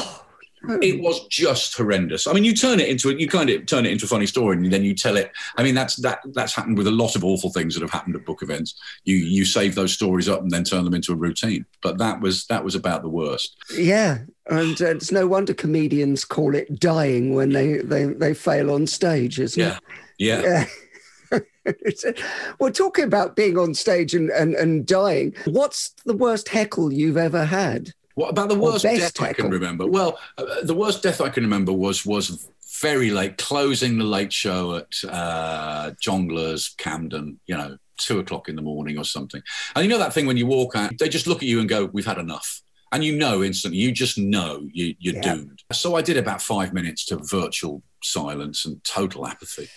it 0.83 1.01
was 1.01 1.27
just 1.29 1.77
horrendous. 1.77 2.27
I 2.27 2.33
mean, 2.33 2.45
you 2.45 2.55
turn 2.55 2.81
it 2.81 2.89
into 2.89 3.11
it, 3.11 3.19
you 3.19 3.29
kind 3.29 3.51
of 3.51 3.67
turn 3.67 3.87
it 3.87 3.93
into 3.93 4.05
a 4.05 4.09
funny 4.09 4.27
story, 4.27 4.57
and 4.57 4.73
then 4.73 4.85
you 4.85 4.95
tell 4.95 5.17
it. 5.17 5.33
I 5.57 5.63
mean, 5.63 5.75
that's 5.75 5.97
that 5.97 6.21
that's 6.33 6.55
happened 6.55 6.79
with 6.79 6.87
a 6.87 6.93
lot 6.93 7.17
of 7.17 7.25
awful 7.25 7.51
things 7.51 7.75
that 7.75 7.83
have 7.83 7.91
happened 7.91 8.17
at 8.17 8.25
book 8.25 8.43
events. 8.43 8.81
You 9.05 9.17
you 9.17 9.45
save 9.45 9.75
those 9.75 9.93
stories 9.93 10.29
up 10.29 10.41
and 10.41 10.51
then 10.51 10.65
turn 10.65 10.85
them 10.85 10.95
into 10.95 11.13
a 11.13 11.17
routine. 11.17 11.67
But 11.83 11.99
that 11.99 12.21
was 12.21 12.47
that 12.47 12.65
was 12.65 12.75
about 12.75 13.03
the 13.03 13.09
worst. 13.09 13.57
Yeah, 13.77 14.19
and 14.49 14.81
uh, 14.81 14.91
it's 14.91 15.13
no 15.13 15.27
wonder 15.27 15.55
comedians 15.55 16.25
call 16.25 16.55
it 16.55 16.79
dying 16.79 17.35
when 17.35 17.51
they 17.51 17.79
they 17.79 18.05
they 18.05 18.35
fail 18.35 18.71
on 18.71 18.87
stage, 18.87 19.39
isn't 19.41 19.61
yeah. 19.61 19.77
it? 19.77 19.83
Yeah, 20.19 20.43
yeah. 20.43 20.67
We're 22.61 22.71
talking 22.71 23.05
about 23.05 23.37
being 23.37 23.59
on 23.59 23.75
stage 23.75 24.15
and, 24.15 24.31
and, 24.31 24.55
and 24.55 24.87
dying. 24.87 25.35
What's 25.47 25.95
the 26.05 26.17
worst 26.17 26.49
heckle 26.49 26.93
you've 26.93 27.17
ever 27.17 27.45
had? 27.45 27.93
What 28.15 28.31
about 28.31 28.49
the 28.49 28.55
worst 28.55 28.85
death 28.85 29.15
tackle? 29.15 29.27
I 29.27 29.33
can 29.33 29.51
remember? 29.51 29.87
Well, 29.87 30.19
uh, 30.39 30.63
the 30.63 30.75
worst 30.75 31.03
death 31.03 31.21
I 31.21 31.29
can 31.29 31.43
remember 31.43 31.73
was 31.73 32.07
was 32.07 32.49
very 32.81 33.11
late, 33.11 33.39
closing 33.39 33.99
the 33.99 34.05
late 34.05 34.33
show 34.33 34.77
at 34.77 34.93
uh, 35.09 35.91
Jongleurs, 36.01 36.77
Camden. 36.77 37.41
You 37.47 37.57
know, 37.57 37.77
two 37.99 38.19
o'clock 38.21 38.49
in 38.49 38.57
the 38.57 38.63
morning 38.63 38.99
or 38.99 39.05
something. 39.05 39.43
And 39.75 39.85
you 39.85 39.91
know 39.91 39.99
that 39.99 40.13
thing 40.13 40.27
when 40.27 40.37
you 40.37 40.47
walk 40.47 40.77
out, 40.77 40.93
they 40.99 41.09
just 41.09 41.27
look 41.27 41.39
at 41.39 41.49
you 41.49 41.61
and 41.61 41.69
go, 41.69 41.87
"We've 41.87 42.07
had 42.07 42.19
enough." 42.19 42.61
and 42.93 43.03
you 43.03 43.17
know 43.17 43.43
instantly, 43.43 43.81
you 43.81 43.91
just 43.91 44.17
know 44.19 44.69
you, 44.73 44.95
you're 45.01 45.17
Yeah. 45.17 45.35
doomed. 45.35 45.65
So 45.73 45.97
I 45.97 46.03
did 46.03 46.17
about 46.17 46.41
five 46.41 46.73
minutes 46.73 47.05
to 47.07 47.17
virtual 47.17 47.83
silence 48.05 48.65
and 48.65 48.83
total 48.85 49.27
apathy, 49.27 49.69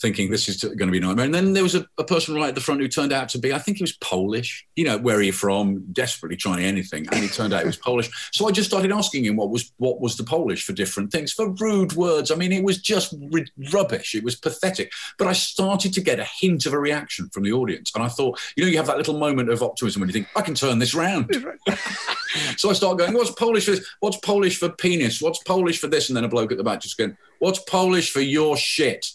thinking 0.00 0.30
this 0.30 0.48
is 0.48 0.62
going 0.62 0.78
to 0.78 0.90
be 0.90 0.98
a 0.98 1.00
nightmare. 1.00 1.24
And 1.24 1.34
then 1.34 1.52
there 1.52 1.62
was 1.62 1.74
a, 1.74 1.86
a 1.98 2.04
person 2.04 2.34
right 2.34 2.48
at 2.48 2.54
the 2.54 2.60
front 2.60 2.80
who 2.80 2.88
turned 2.88 3.12
out 3.12 3.28
to 3.30 3.38
be, 3.38 3.52
I 3.52 3.58
think 3.58 3.78
he 3.78 3.82
was 3.82 3.96
Polish. 3.96 4.66
You 4.76 4.84
know, 4.84 4.98
where 4.98 5.16
are 5.16 5.22
you 5.22 5.32
from? 5.32 5.84
Desperately 5.92 6.36
trying 6.36 6.64
anything, 6.64 7.06
and 7.12 7.22
he 7.22 7.28
turned 7.28 7.52
out 7.52 7.60
he 7.60 7.66
was 7.66 7.76
Polish. 7.76 8.10
So 8.32 8.48
I 8.48 8.52
just 8.52 8.68
started 8.68 8.92
asking 8.92 9.24
him 9.24 9.36
what 9.36 9.50
was 9.50 9.72
what 9.78 10.00
was 10.00 10.16
the 10.16 10.24
Polish 10.24 10.64
for 10.64 10.72
different 10.72 11.12
things, 11.12 11.32
for 11.32 11.50
rude 11.50 11.94
words. 11.94 12.30
I 12.30 12.34
mean, 12.34 12.52
it 12.52 12.64
was 12.64 12.78
just 12.78 13.14
ri- 13.30 13.50
rubbish. 13.72 14.14
It 14.14 14.24
was 14.24 14.36
pathetic. 14.36 14.92
But 15.18 15.28
I 15.28 15.32
started 15.32 15.92
to 15.94 16.00
get 16.00 16.20
a 16.20 16.24
hint 16.24 16.66
of 16.66 16.72
a 16.72 16.78
reaction 16.78 17.28
from 17.32 17.44
the 17.44 17.52
audience, 17.52 17.92
and 17.94 18.02
I 18.02 18.08
thought, 18.08 18.40
you 18.56 18.64
know, 18.64 18.70
you 18.70 18.76
have 18.78 18.86
that 18.86 18.98
little 18.98 19.18
moment 19.18 19.50
of 19.50 19.62
optimism 19.62 20.00
when 20.00 20.08
you 20.08 20.12
think, 20.12 20.28
I 20.36 20.42
can 20.42 20.54
turn 20.54 20.78
this 20.78 20.94
round. 20.94 21.30
So 22.56 22.70
I 22.70 22.72
start 22.72 22.98
going, 22.98 23.14
what's 23.14 23.30
Polish 23.30 23.64
for 23.64 23.72
this? 23.72 23.86
What's 24.00 24.16
Polish 24.18 24.58
for 24.58 24.68
penis? 24.68 25.20
What's 25.20 25.42
Polish 25.42 25.78
for 25.78 25.86
this? 25.86 26.08
And 26.08 26.16
then 26.16 26.24
a 26.24 26.28
bloke 26.28 26.52
at 26.52 26.58
the 26.58 26.64
back 26.64 26.80
just 26.80 26.98
going, 26.98 27.16
what's 27.44 27.58
Polish 27.60 28.10
for 28.10 28.22
your 28.22 28.56
shit? 28.56 29.06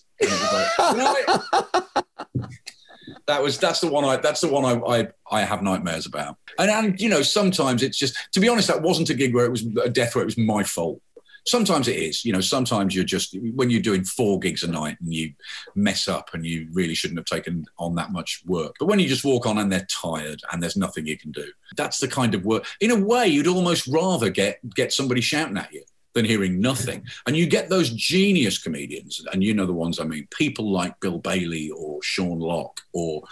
That 3.26 3.44
was 3.44 3.58
that's 3.58 3.80
the 3.80 3.88
one 3.88 4.06
I 4.06 4.18
that's 4.18 4.42
the 4.42 4.48
one 4.48 4.66
I, 4.66 4.98
I 4.98 5.08
I 5.30 5.42
have 5.42 5.62
nightmares 5.62 6.06
about. 6.06 6.38
And 6.58 6.70
and 6.70 7.00
you 7.00 7.10
know 7.10 7.22
sometimes 7.22 7.84
it's 7.84 7.98
just 7.98 8.16
to 8.34 8.40
be 8.40 8.50
honest 8.50 8.68
that 8.68 8.82
wasn't 8.82 9.10
a 9.10 9.14
gig 9.14 9.36
where 9.36 9.46
it 9.46 9.52
was 9.52 9.66
a 9.84 9.90
death 9.90 10.16
where 10.16 10.24
it 10.24 10.26
was 10.26 10.38
my 10.38 10.64
fault. 10.64 11.02
Sometimes 11.48 11.88
it 11.88 11.96
is, 11.96 12.26
you 12.26 12.34
know. 12.34 12.42
Sometimes 12.42 12.94
you're 12.94 13.06
just 13.06 13.36
when 13.56 13.70
you're 13.70 13.82
doing 13.82 14.04
four 14.04 14.40
gigs 14.40 14.64
a 14.64 14.68
night 14.68 14.98
and 15.00 15.14
you 15.14 15.34
mess 15.76 16.08
up 16.08 16.34
and 16.34 16.46
you 16.46 16.68
really 16.72 16.94
shouldn't 16.94 17.20
have 17.20 17.26
taken 17.26 17.66
on 17.78 17.96
that 17.96 18.12
much 18.12 18.42
work. 18.46 18.76
But 18.80 18.88
when 18.88 19.00
you 19.00 19.08
just 19.08 19.24
walk 19.24 19.46
on 19.46 19.58
and 19.58 19.72
they're 19.72 19.88
tired 19.90 20.42
and 20.52 20.62
there's 20.62 20.78
nothing 20.78 21.08
you 21.08 21.18
can 21.18 21.32
do, 21.32 21.46
that's 21.78 22.00
the 22.00 22.08
kind 22.08 22.36
of 22.36 22.46
work. 22.46 22.66
In 22.82 22.92
a 22.92 23.00
way, 23.00 23.28
you'd 23.28 23.48
almost 23.48 23.88
rather 23.88 24.30
get 24.30 24.60
get 24.76 24.92
somebody 24.92 25.22
shouting 25.22 25.58
at 25.58 25.74
you 25.74 25.84
than 26.14 26.26
hearing 26.26 26.60
nothing. 26.60 27.04
And 27.28 27.38
you 27.38 27.46
get 27.46 27.70
those 27.70 27.90
genius 27.92 28.58
comedians, 28.58 29.24
and 29.32 29.44
you 29.44 29.54
know 29.54 29.66
the 29.66 29.74
ones 29.74 30.00
I 30.00 30.04
mean, 30.04 30.28
people 30.32 30.72
like 30.72 31.00
Bill 31.00 31.20
Bailey 31.20 31.72
or 31.72 32.02
Sean 32.02 32.40
Lock, 32.40 32.82
or, 32.94 33.24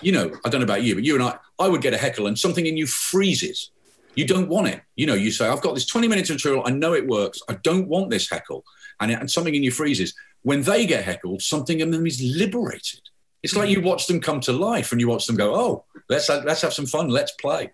you 0.00 0.12
know, 0.12 0.32
I 0.44 0.48
don't 0.48 0.60
know 0.60 0.64
about 0.66 0.82
you, 0.82 0.94
but 0.94 1.04
you 1.04 1.14
and 1.14 1.22
I, 1.22 1.38
I 1.58 1.68
would 1.68 1.82
get 1.82 1.94
a 1.94 1.98
heckle 1.98 2.26
and 2.26 2.38
something 2.38 2.66
in 2.66 2.76
you 2.76 2.86
freezes. 2.86 3.70
You 4.14 4.26
don't 4.26 4.48
want 4.48 4.68
it. 4.68 4.82
You 4.96 5.06
know, 5.06 5.14
you 5.14 5.30
say, 5.30 5.48
I've 5.48 5.62
got 5.62 5.74
this 5.74 5.86
20 5.86 6.08
minutes 6.08 6.30
of 6.30 6.36
material. 6.36 6.62
I 6.66 6.70
know 6.70 6.94
it 6.94 7.06
works. 7.06 7.40
I 7.48 7.54
don't 7.62 7.88
want 7.88 8.10
this 8.10 8.28
heckle. 8.28 8.64
And, 9.00 9.10
it, 9.10 9.18
and 9.18 9.30
something 9.30 9.54
in 9.54 9.62
you 9.62 9.70
freezes. 9.70 10.14
When 10.42 10.62
they 10.62 10.86
get 10.86 11.04
heckled, 11.04 11.40
something 11.40 11.80
in 11.80 11.90
them 11.90 12.06
is 12.06 12.20
liberated. 12.22 13.00
It's 13.42 13.56
like 13.56 13.70
you 13.70 13.78
mm-hmm. 13.78 13.88
watch 13.88 14.06
them 14.06 14.20
come 14.20 14.40
to 14.40 14.52
life 14.52 14.92
and 14.92 15.00
you 15.00 15.08
watch 15.08 15.26
them 15.26 15.36
go, 15.36 15.54
oh, 15.54 15.84
let's, 16.08 16.28
let's 16.28 16.62
have 16.62 16.74
some 16.74 16.86
fun. 16.86 17.08
Let's 17.08 17.32
play. 17.32 17.70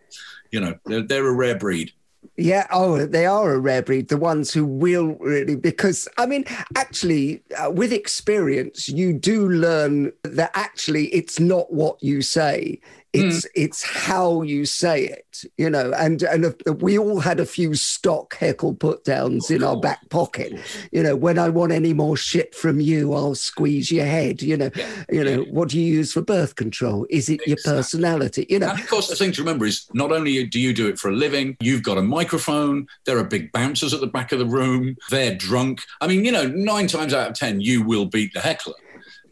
You 0.50 0.60
know, 0.60 0.74
they're, 0.86 1.02
they're 1.02 1.26
a 1.26 1.32
rare 1.32 1.58
breed. 1.58 1.92
Yeah, 2.36 2.66
oh, 2.70 3.04
they 3.04 3.26
are 3.26 3.52
a 3.54 3.58
rare 3.58 3.82
breed, 3.82 4.08
the 4.08 4.16
ones 4.16 4.52
who 4.52 4.64
will 4.64 5.16
really, 5.16 5.56
because 5.56 6.08
I 6.18 6.26
mean, 6.26 6.44
actually, 6.76 7.42
uh, 7.56 7.70
with 7.70 7.92
experience, 7.92 8.88
you 8.88 9.12
do 9.12 9.48
learn 9.48 10.12
that 10.22 10.52
actually 10.54 11.06
it's 11.06 11.40
not 11.40 11.72
what 11.72 12.00
you 12.02 12.22
say. 12.22 12.80
Hmm. 13.14 13.20
It's 13.20 13.46
it's 13.54 13.82
how 13.82 14.42
you 14.42 14.66
say 14.66 15.06
it, 15.06 15.44
you 15.56 15.70
know, 15.70 15.92
and 15.96 16.22
and 16.24 16.54
we 16.78 16.98
all 16.98 17.20
had 17.20 17.40
a 17.40 17.46
few 17.46 17.74
stock 17.74 18.36
heckle 18.36 18.74
put 18.74 19.04
downs 19.04 19.50
in 19.50 19.64
our 19.64 19.80
back 19.80 20.10
pocket, 20.10 20.52
you 20.92 21.02
know. 21.02 21.16
When 21.16 21.38
I 21.38 21.48
want 21.48 21.72
any 21.72 21.94
more 21.94 22.18
shit 22.18 22.54
from 22.54 22.80
you, 22.80 23.14
I'll 23.14 23.34
squeeze 23.34 23.90
your 23.90 24.04
head, 24.04 24.42
you 24.42 24.58
know. 24.58 24.70
You 25.10 25.24
know, 25.24 25.42
what 25.44 25.70
do 25.70 25.80
you 25.80 25.86
use 25.90 26.12
for 26.12 26.20
birth 26.20 26.56
control? 26.56 27.06
Is 27.08 27.30
it 27.30 27.40
your 27.46 27.56
personality? 27.64 28.44
You 28.50 28.58
know, 28.58 28.68
And 28.68 28.80
of 28.80 28.88
course, 28.88 29.08
the 29.08 29.16
thing 29.16 29.32
to 29.32 29.40
remember 29.40 29.64
is 29.64 29.86
not 29.94 30.12
only 30.12 30.44
do 30.44 30.60
you 30.60 30.74
do 30.74 30.86
it 30.86 30.98
for 30.98 31.08
a 31.08 31.14
living, 31.14 31.56
you've 31.60 31.82
got 31.82 31.96
a 31.96 32.02
microphone. 32.02 32.86
There 33.06 33.16
are 33.16 33.24
big 33.24 33.52
bouncers 33.52 33.94
at 33.94 34.00
the 34.00 34.06
back 34.06 34.32
of 34.32 34.38
the 34.38 34.46
room. 34.46 34.98
They're 35.08 35.34
drunk. 35.34 35.80
I 36.02 36.08
mean, 36.08 36.26
you 36.26 36.32
know, 36.32 36.46
nine 36.46 36.88
times 36.88 37.14
out 37.14 37.30
of 37.30 37.34
ten, 37.36 37.62
you 37.62 37.82
will 37.82 38.04
beat 38.04 38.34
the 38.34 38.40
heckler. 38.40 38.74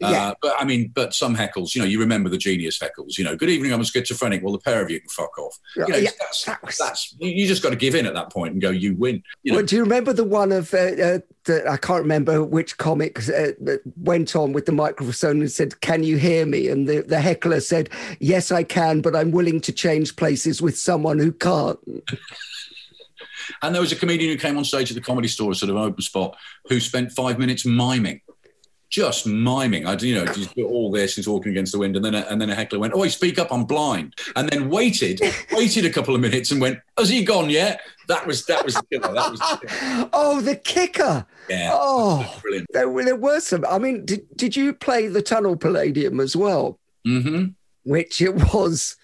Uh, 0.03 0.09
Yeah. 0.09 0.33
but 0.41 0.53
I 0.59 0.63
mean, 0.65 0.91
but 0.93 1.13
some 1.13 1.35
heckles, 1.35 1.73
you 1.73 1.81
know, 1.81 1.87
you 1.87 1.99
remember 1.99 2.29
the 2.29 2.37
genius 2.37 2.77
heckles. 2.77 3.17
You 3.17 3.23
know, 3.23 3.35
good 3.35 3.49
evening, 3.49 3.73
I'm 3.73 3.81
a 3.81 3.85
schizophrenic. 3.85 4.43
Well, 4.43 4.53
the 4.53 4.59
pair 4.59 4.81
of 4.83 4.89
you 4.91 4.99
can 4.99 5.09
fuck 5.09 5.37
off. 5.39 5.57
You 5.75 5.87
know, 5.87 5.95
Yeah, 5.97 6.11
that's, 6.19 6.43
that 6.45 6.63
was- 6.63 6.77
that's 6.77 7.15
you, 7.19 7.29
you 7.29 7.47
just 7.47 7.63
got 7.63 7.71
to 7.71 7.75
give 7.75 7.95
in 7.95 8.05
at 8.05 8.13
that 8.13 8.31
point 8.31 8.53
and 8.53 8.61
go, 8.61 8.69
you 8.69 8.95
win. 8.95 9.23
You 9.43 9.51
know, 9.53 9.57
Well, 9.57 9.65
do 9.65 9.75
you 9.75 9.81
remember 9.83 10.13
the 10.13 10.23
one 10.23 10.51
of 10.51 10.73
uh, 10.73 10.77
uh, 10.77 11.19
the, 11.45 11.67
I 11.69 11.77
can't 11.77 12.01
remember 12.01 12.43
which 12.43 12.77
comic 12.77 13.27
uh, 13.29 13.47
went 13.95 14.35
on 14.35 14.53
with 14.53 14.65
the 14.65 14.71
microphone 14.73 15.39
and 15.39 15.51
said, 15.51 15.79
"Can 15.81 16.03
you 16.03 16.17
hear 16.17 16.45
me?" 16.45 16.67
And 16.67 16.87
the, 16.89 17.01
the 17.01 17.21
heckler 17.21 17.61
said, 17.61 17.89
"Yes, 18.19 18.51
I 18.51 18.63
can, 18.63 19.01
but 19.01 19.15
I'm 19.15 19.31
willing 19.31 19.61
to 19.61 19.71
change 19.71 20.15
places 20.17 20.61
with 20.61 20.77
someone 20.77 21.19
who 21.19 21.31
can't." 21.31 21.79
And 23.61 23.73
there 23.73 23.81
was 23.81 23.93
a 23.93 23.95
comedian 23.95 24.29
who 24.31 24.37
came 24.37 24.57
on 24.57 24.65
stage 24.65 24.91
at 24.91 24.95
the 24.95 25.01
comedy 25.01 25.29
store, 25.29 25.53
sort 25.53 25.69
of 25.69 25.77
open 25.77 26.01
spot, 26.01 26.35
who 26.67 26.79
spent 26.81 27.13
five 27.13 27.39
minutes 27.39 27.65
miming, 27.65 28.19
just 28.89 29.25
miming. 29.27 29.85
I, 29.85 29.95
do, 29.95 30.07
you 30.07 30.15
know, 30.15 30.25
just 30.25 30.55
do 30.55 30.67
all 30.67 30.91
this, 30.91 31.15
he's 31.15 31.27
walking 31.27 31.51
against 31.51 31.71
the 31.73 31.79
wind, 31.79 31.95
and 31.95 32.03
then 32.05 32.15
a, 32.15 32.19
and 32.29 32.39
then 32.41 32.49
a 32.49 32.55
heckler 32.55 32.79
went, 32.79 32.93
"Oh, 32.95 33.07
speak 33.07 33.37
up, 33.39 33.51
I'm 33.51 33.65
blind," 33.65 34.15
and 34.35 34.49
then 34.49 34.69
waited, 34.69 35.21
waited 35.51 35.85
a 35.85 35.89
couple 35.89 36.15
of 36.15 36.21
minutes, 36.21 36.51
and 36.51 36.61
went, 36.61 36.79
"Has 36.97 37.09
he 37.09 37.23
gone 37.23 37.49
yet?" 37.49 37.81
That 38.07 38.25
was 38.25 38.45
that 38.45 38.63
was 38.63 38.79
killer. 38.91 39.13
That 39.13 39.31
was 39.31 39.41
Oh, 40.13 40.39
the 40.41 40.55
kicker! 40.55 41.25
yeah, 41.49 41.71
Oh, 41.73 42.37
brilliant. 42.41 42.67
there, 42.73 42.89
were- 42.89 43.03
there 43.03 43.15
were 43.17 43.39
some. 43.41 43.65
I 43.69 43.77
mean, 43.79 44.05
did 44.05 44.25
did 44.35 44.55
you 44.55 44.73
play 44.73 45.07
the 45.07 45.21
Tunnel 45.21 45.55
Palladium 45.57 46.19
as 46.19 46.35
well? 46.35 46.79
hmm 47.05 47.45
which 47.83 48.19
it 48.21 48.35
was 48.53 48.97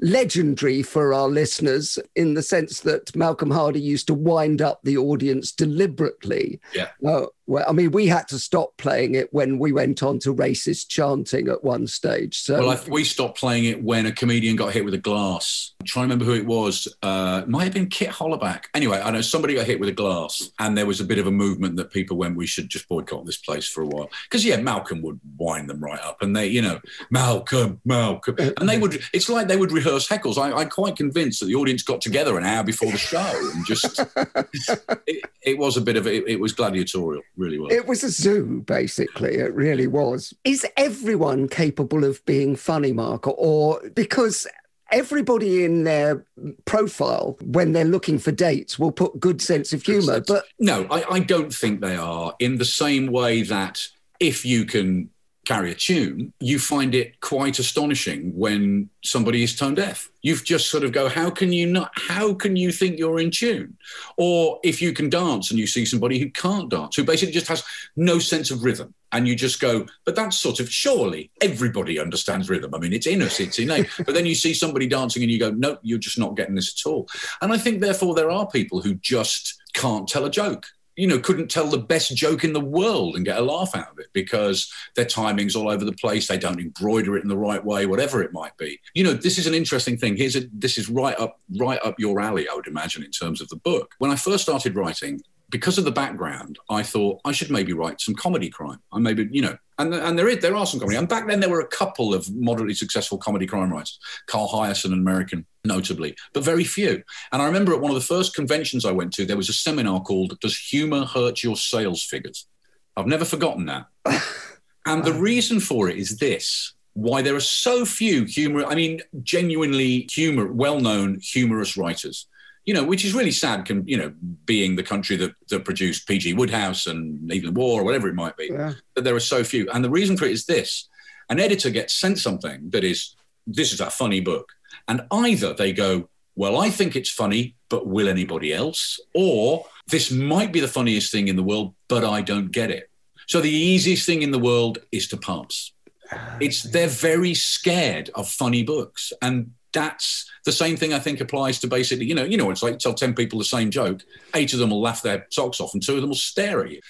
legendary 0.00 0.82
for 0.82 1.14
our 1.14 1.28
listeners 1.28 2.00
in 2.16 2.34
the 2.34 2.42
sense 2.42 2.80
that 2.80 3.14
Malcolm 3.14 3.48
Hardee 3.50 3.78
used 3.80 4.08
to 4.08 4.14
wind 4.14 4.60
up 4.60 4.80
the 4.82 4.96
audience 4.96 5.52
deliberately. 5.52 6.60
Yeah. 6.74 6.88
Uh, 7.06 7.26
well, 7.46 7.64
I 7.68 7.72
mean, 7.72 7.90
we 7.90 8.06
had 8.06 8.26
to 8.28 8.38
stop 8.38 8.76
playing 8.78 9.14
it 9.14 9.32
when 9.32 9.58
we 9.58 9.72
went 9.72 10.02
on 10.02 10.18
to 10.20 10.34
racist 10.34 10.88
chanting 10.88 11.48
at 11.48 11.62
one 11.62 11.86
stage. 11.86 12.38
So, 12.38 12.58
Well, 12.58 12.70
I, 12.70 12.80
we 12.88 13.04
stopped 13.04 13.38
playing 13.38 13.64
it 13.66 13.82
when 13.82 14.06
a 14.06 14.12
comedian 14.12 14.56
got 14.56 14.72
hit 14.72 14.84
with 14.84 14.94
a 14.94 14.98
glass. 14.98 15.72
I'm 15.80 15.86
trying 15.86 16.08
to 16.08 16.14
remember 16.14 16.24
who 16.24 16.40
it 16.40 16.46
was. 16.46 16.88
Uh, 17.02 17.42
it 17.42 17.48
might 17.48 17.64
have 17.64 17.74
been 17.74 17.88
Kit 17.88 18.08
Hollerbach. 18.08 18.64
Anyway, 18.72 18.98
I 18.98 19.10
know 19.10 19.20
somebody 19.20 19.54
got 19.54 19.66
hit 19.66 19.78
with 19.78 19.90
a 19.90 19.92
glass, 19.92 20.50
and 20.58 20.76
there 20.76 20.86
was 20.86 21.00
a 21.00 21.04
bit 21.04 21.18
of 21.18 21.26
a 21.26 21.30
movement 21.30 21.76
that 21.76 21.90
people 21.90 22.16
went, 22.16 22.36
"We 22.36 22.46
should 22.46 22.70
just 22.70 22.88
boycott 22.88 23.26
this 23.26 23.36
place 23.36 23.68
for 23.68 23.82
a 23.82 23.86
while." 23.86 24.10
Because 24.24 24.44
yeah, 24.44 24.56
Malcolm 24.56 25.02
would 25.02 25.20
wind 25.36 25.68
them 25.68 25.80
right 25.80 26.00
up, 26.00 26.22
and 26.22 26.34
they, 26.34 26.46
you 26.46 26.62
know, 26.62 26.80
Malcolm, 27.10 27.80
Malcolm, 27.84 28.36
and 28.38 28.68
they 28.68 28.78
would. 28.78 29.02
It's 29.12 29.28
like 29.28 29.48
they 29.48 29.58
would 29.58 29.72
rehearse 29.72 30.08
heckles. 30.08 30.38
I, 30.38 30.52
I'm 30.52 30.70
quite 30.70 30.96
convinced 30.96 31.40
that 31.40 31.46
the 31.46 31.56
audience 31.56 31.82
got 31.82 32.00
together 32.00 32.38
an 32.38 32.44
hour 32.44 32.64
before 32.64 32.90
the 32.90 32.98
show 32.98 33.50
and 33.54 33.66
just. 33.66 34.00
it, 35.06 35.24
it 35.44 35.58
was 35.58 35.76
a 35.76 35.80
bit 35.80 35.96
of 35.96 36.06
it, 36.06 36.26
it 36.26 36.40
was 36.40 36.52
gladiatorial, 36.52 37.22
really 37.36 37.58
was. 37.58 37.72
it 37.72 37.86
was 37.86 38.04
a 38.04 38.10
zoo, 38.10 38.62
basically. 38.66 39.36
It 39.36 39.54
really 39.54 39.86
was. 39.86 40.34
Is 40.44 40.66
everyone 40.76 41.48
capable 41.48 42.04
of 42.04 42.24
being 42.24 42.56
funny, 42.56 42.92
Mark? 42.92 43.26
Or 43.26 43.80
because 43.94 44.46
everybody 44.90 45.64
in 45.64 45.84
their 45.84 46.24
profile, 46.64 47.36
when 47.42 47.72
they're 47.72 47.84
looking 47.84 48.18
for 48.18 48.32
dates, 48.32 48.78
will 48.78 48.92
put 48.92 49.18
good 49.18 49.42
sense 49.42 49.72
of 49.72 49.82
humor. 49.82 50.22
But 50.26 50.46
No, 50.58 50.86
I, 50.90 51.14
I 51.14 51.18
don't 51.20 51.52
think 51.52 51.80
they 51.80 51.96
are 51.96 52.34
in 52.38 52.58
the 52.58 52.64
same 52.64 53.08
way 53.08 53.42
that 53.42 53.88
if 54.20 54.44
you 54.44 54.64
can 54.64 55.10
carry 55.44 55.70
a 55.70 55.74
tune, 55.74 56.32
you 56.40 56.58
find 56.58 56.94
it 56.94 57.20
quite 57.20 57.58
astonishing 57.58 58.36
when 58.36 58.90
somebody 59.02 59.42
is 59.42 59.54
tone 59.54 59.74
deaf. 59.74 60.10
You've 60.22 60.44
just 60.44 60.70
sort 60.70 60.84
of 60.84 60.92
go, 60.92 61.08
how 61.08 61.30
can 61.30 61.52
you 61.52 61.66
not? 61.66 61.90
How 61.94 62.34
can 62.34 62.56
you 62.56 62.72
think 62.72 62.98
you're 62.98 63.20
in 63.20 63.30
tune? 63.30 63.76
Or 64.16 64.60
if 64.62 64.80
you 64.80 64.92
can 64.92 65.10
dance 65.10 65.50
and 65.50 65.58
you 65.58 65.66
see 65.66 65.84
somebody 65.84 66.18
who 66.18 66.30
can't 66.30 66.70
dance, 66.70 66.96
who 66.96 67.04
basically 67.04 67.34
just 67.34 67.48
has 67.48 67.62
no 67.96 68.18
sense 68.18 68.50
of 68.50 68.64
rhythm, 68.64 68.94
and 69.12 69.28
you 69.28 69.36
just 69.36 69.60
go, 69.60 69.86
but 70.04 70.16
that's 70.16 70.36
sort 70.36 70.58
of 70.58 70.68
surely 70.68 71.30
everybody 71.40 72.00
understands 72.00 72.50
rhythm. 72.50 72.74
I 72.74 72.78
mean, 72.78 72.92
it's 72.92 73.06
in 73.06 73.22
us, 73.22 73.38
it's 73.38 73.60
innate. 73.60 73.88
but 73.98 74.14
then 74.14 74.26
you 74.26 74.34
see 74.34 74.52
somebody 74.52 74.88
dancing 74.88 75.22
and 75.22 75.30
you 75.30 75.38
go, 75.38 75.50
no, 75.50 75.78
you're 75.82 75.98
just 75.98 76.18
not 76.18 76.36
getting 76.36 76.56
this 76.56 76.74
at 76.74 76.90
all. 76.90 77.08
And 77.40 77.52
I 77.52 77.58
think 77.58 77.80
therefore 77.80 78.14
there 78.14 78.30
are 78.30 78.46
people 78.46 78.82
who 78.82 78.94
just 78.94 79.60
can't 79.72 80.08
tell 80.08 80.24
a 80.24 80.30
joke 80.30 80.66
you 80.96 81.06
know, 81.06 81.18
couldn't 81.18 81.50
tell 81.50 81.66
the 81.66 81.78
best 81.78 82.14
joke 82.14 82.44
in 82.44 82.52
the 82.52 82.60
world 82.60 83.16
and 83.16 83.24
get 83.24 83.38
a 83.38 83.42
laugh 83.42 83.74
out 83.74 83.90
of 83.90 83.98
it 83.98 84.08
because 84.12 84.72
their 84.94 85.04
timing's 85.04 85.56
all 85.56 85.68
over 85.68 85.84
the 85.84 85.92
place. 85.92 86.28
They 86.28 86.38
don't 86.38 86.60
embroider 86.60 87.16
it 87.16 87.22
in 87.22 87.28
the 87.28 87.36
right 87.36 87.64
way, 87.64 87.86
whatever 87.86 88.22
it 88.22 88.32
might 88.32 88.56
be. 88.56 88.80
You 88.94 89.04
know, 89.04 89.14
this 89.14 89.38
is 89.38 89.46
an 89.46 89.54
interesting 89.54 89.96
thing. 89.96 90.16
Here's 90.16 90.36
a, 90.36 90.42
this 90.52 90.78
is 90.78 90.88
right 90.88 91.18
up, 91.18 91.40
right 91.58 91.80
up 91.84 91.98
your 91.98 92.20
alley, 92.20 92.48
I 92.48 92.54
would 92.54 92.66
imagine, 92.66 93.02
in 93.02 93.10
terms 93.10 93.40
of 93.40 93.48
the 93.48 93.56
book. 93.56 93.94
When 93.98 94.10
I 94.10 94.16
first 94.16 94.44
started 94.44 94.76
writing, 94.76 95.20
because 95.54 95.78
of 95.78 95.84
the 95.84 95.92
background, 95.92 96.58
I 96.68 96.82
thought 96.82 97.20
I 97.24 97.30
should 97.30 97.48
maybe 97.48 97.72
write 97.72 98.00
some 98.00 98.16
comedy 98.16 98.50
crime. 98.50 98.80
I 98.90 98.98
maybe, 98.98 99.28
you 99.30 99.40
know, 99.40 99.56
and 99.78 99.94
and 99.94 100.18
there 100.18 100.26
is 100.26 100.40
there 100.40 100.56
are 100.56 100.66
some 100.66 100.80
comedy. 100.80 100.98
And 100.98 101.08
back 101.08 101.28
then 101.28 101.38
there 101.38 101.48
were 101.48 101.60
a 101.60 101.68
couple 101.68 102.12
of 102.12 102.28
moderately 102.34 102.74
successful 102.74 103.18
comedy 103.18 103.46
crime 103.46 103.72
writers, 103.72 104.00
Carl 104.26 104.48
Hiaasen, 104.48 104.86
an 104.86 104.94
American, 104.94 105.46
notably, 105.64 106.16
but 106.32 106.42
very 106.42 106.64
few. 106.64 107.04
And 107.30 107.40
I 107.40 107.46
remember 107.46 107.72
at 107.72 107.80
one 107.80 107.92
of 107.92 107.94
the 107.94 108.00
first 108.14 108.34
conventions 108.34 108.84
I 108.84 108.90
went 108.90 109.12
to, 109.12 109.24
there 109.24 109.36
was 109.36 109.48
a 109.48 109.52
seminar 109.52 110.00
called 110.00 110.40
"Does 110.40 110.58
Humor 110.58 111.04
Hurt 111.04 111.44
Your 111.44 111.54
Sales 111.54 112.02
Figures?" 112.02 112.48
I've 112.96 113.06
never 113.06 113.24
forgotten 113.24 113.66
that. 113.66 113.86
and 114.86 115.04
the 115.04 115.12
reason 115.12 115.60
for 115.60 115.88
it 115.88 115.98
is 115.98 116.18
this: 116.18 116.74
why 116.94 117.22
there 117.22 117.36
are 117.36 117.50
so 117.64 117.84
few 117.84 118.24
humor. 118.24 118.64
I 118.64 118.74
mean, 118.74 119.02
genuinely 119.22 120.08
humor, 120.10 120.52
well-known 120.52 121.20
humorous 121.20 121.76
writers 121.76 122.26
you 122.66 122.74
know, 122.74 122.84
which 122.84 123.04
is 123.04 123.14
really 123.14 123.30
sad. 123.30 123.64
Can 123.64 123.86
you 123.86 123.96
know, 123.96 124.12
being 124.46 124.76
the 124.76 124.82
country 124.82 125.16
that, 125.16 125.32
that 125.48 125.64
produced 125.64 126.08
P.G. 126.08 126.34
Wodehouse 126.34 126.86
and 126.86 127.30
Evelyn 127.32 127.54
Waugh 127.54 127.74
or 127.78 127.84
whatever 127.84 128.08
it 128.08 128.14
might 128.14 128.36
be, 128.36 128.48
Yeah. 128.50 128.72
that 128.94 129.04
there 129.04 129.14
are 129.14 129.20
so 129.20 129.44
few. 129.44 129.68
And 129.70 129.84
the 129.84 129.90
reason 129.90 130.16
for 130.16 130.24
it 130.24 130.32
is 130.32 130.46
this: 130.46 130.88
an 131.28 131.38
editor 131.40 131.70
gets 131.70 131.94
sent 131.94 132.18
something 132.18 132.70
that 132.70 132.84
is, 132.84 133.14
this 133.46 133.72
is 133.72 133.80
a 133.80 133.90
funny 133.90 134.20
book, 134.20 134.52
and 134.88 135.02
either 135.10 135.52
they 135.54 135.72
go, 135.72 136.08
well, 136.36 136.56
I 136.58 136.68
think 136.70 136.96
it's 136.96 137.10
funny, 137.10 137.54
but 137.68 137.86
will 137.86 138.08
anybody 138.08 138.52
else? 138.52 138.98
Or 139.14 139.66
this 139.86 140.10
might 140.10 140.52
be 140.52 140.60
the 140.60 140.66
funniest 140.68 141.12
thing 141.12 141.28
in 141.28 141.36
the 141.36 141.44
world, 141.44 141.74
but 141.88 142.02
I 142.04 142.22
don't 142.22 142.50
get 142.50 142.70
it. 142.72 142.90
So 143.28 143.40
the 143.40 143.50
easiest 143.50 144.04
thing 144.04 144.22
in 144.22 144.32
the 144.32 144.38
world 144.38 144.78
is 144.90 145.06
to 145.08 145.16
pass. 145.16 145.70
Ah, 146.10 146.36
it's 146.40 146.62
they're 146.62 146.88
very 146.88 147.34
scared 147.34 148.10
of 148.14 148.28
funny 148.28 148.62
books, 148.64 149.12
and 149.22 149.52
that's 149.74 150.30
the 150.44 150.52
same 150.52 150.76
thing 150.76 150.94
I 150.94 150.98
think 150.98 151.20
applies 151.20 151.58
to 151.60 151.66
basically, 151.66 152.06
you 152.06 152.14
know, 152.14 152.24
you 152.24 152.38
know, 152.38 152.50
it's 152.50 152.62
like 152.62 152.78
tell 152.78 152.94
ten 152.94 153.14
people 153.14 153.38
the 153.38 153.44
same 153.44 153.70
joke, 153.70 154.02
eight 154.34 154.54
of 154.54 154.58
them 154.58 154.70
will 154.70 154.80
laugh 154.80 155.02
their 155.02 155.26
socks 155.30 155.60
off, 155.60 155.74
and 155.74 155.82
two 155.82 155.96
of 155.96 156.00
them 156.00 156.10
will 156.10 156.16
stare 156.16 156.64
at 156.64 156.70
you. 156.70 156.80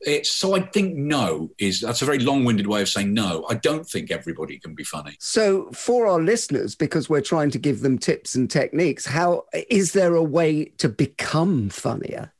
It's 0.00 0.30
so 0.30 0.54
I 0.54 0.60
think 0.60 0.94
no 0.94 1.50
is 1.58 1.80
that's 1.80 2.02
a 2.02 2.04
very 2.04 2.20
long-winded 2.20 2.68
way 2.68 2.82
of 2.82 2.88
saying 2.88 3.12
no. 3.12 3.44
I 3.50 3.54
don't 3.54 3.84
think 3.84 4.12
everybody 4.12 4.58
can 4.58 4.74
be 4.74 4.84
funny. 4.84 5.16
So, 5.18 5.70
for 5.72 6.06
our 6.06 6.20
listeners, 6.20 6.76
because 6.76 7.10
we're 7.10 7.20
trying 7.20 7.50
to 7.50 7.58
give 7.58 7.80
them 7.80 7.98
tips 7.98 8.36
and 8.36 8.48
techniques, 8.48 9.06
how 9.06 9.44
is 9.68 9.92
there 9.92 10.14
a 10.14 10.22
way 10.22 10.66
to 10.78 10.88
become 10.88 11.68
funnier? 11.68 12.32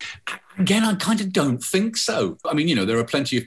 Again, 0.56 0.84
I 0.84 0.94
kind 0.94 1.20
of 1.20 1.32
don't 1.32 1.62
think 1.62 1.96
so. 1.96 2.38
I 2.44 2.54
mean, 2.54 2.68
you 2.68 2.76
know, 2.76 2.84
there 2.84 2.98
are 2.98 3.04
plenty 3.04 3.38
of 3.38 3.44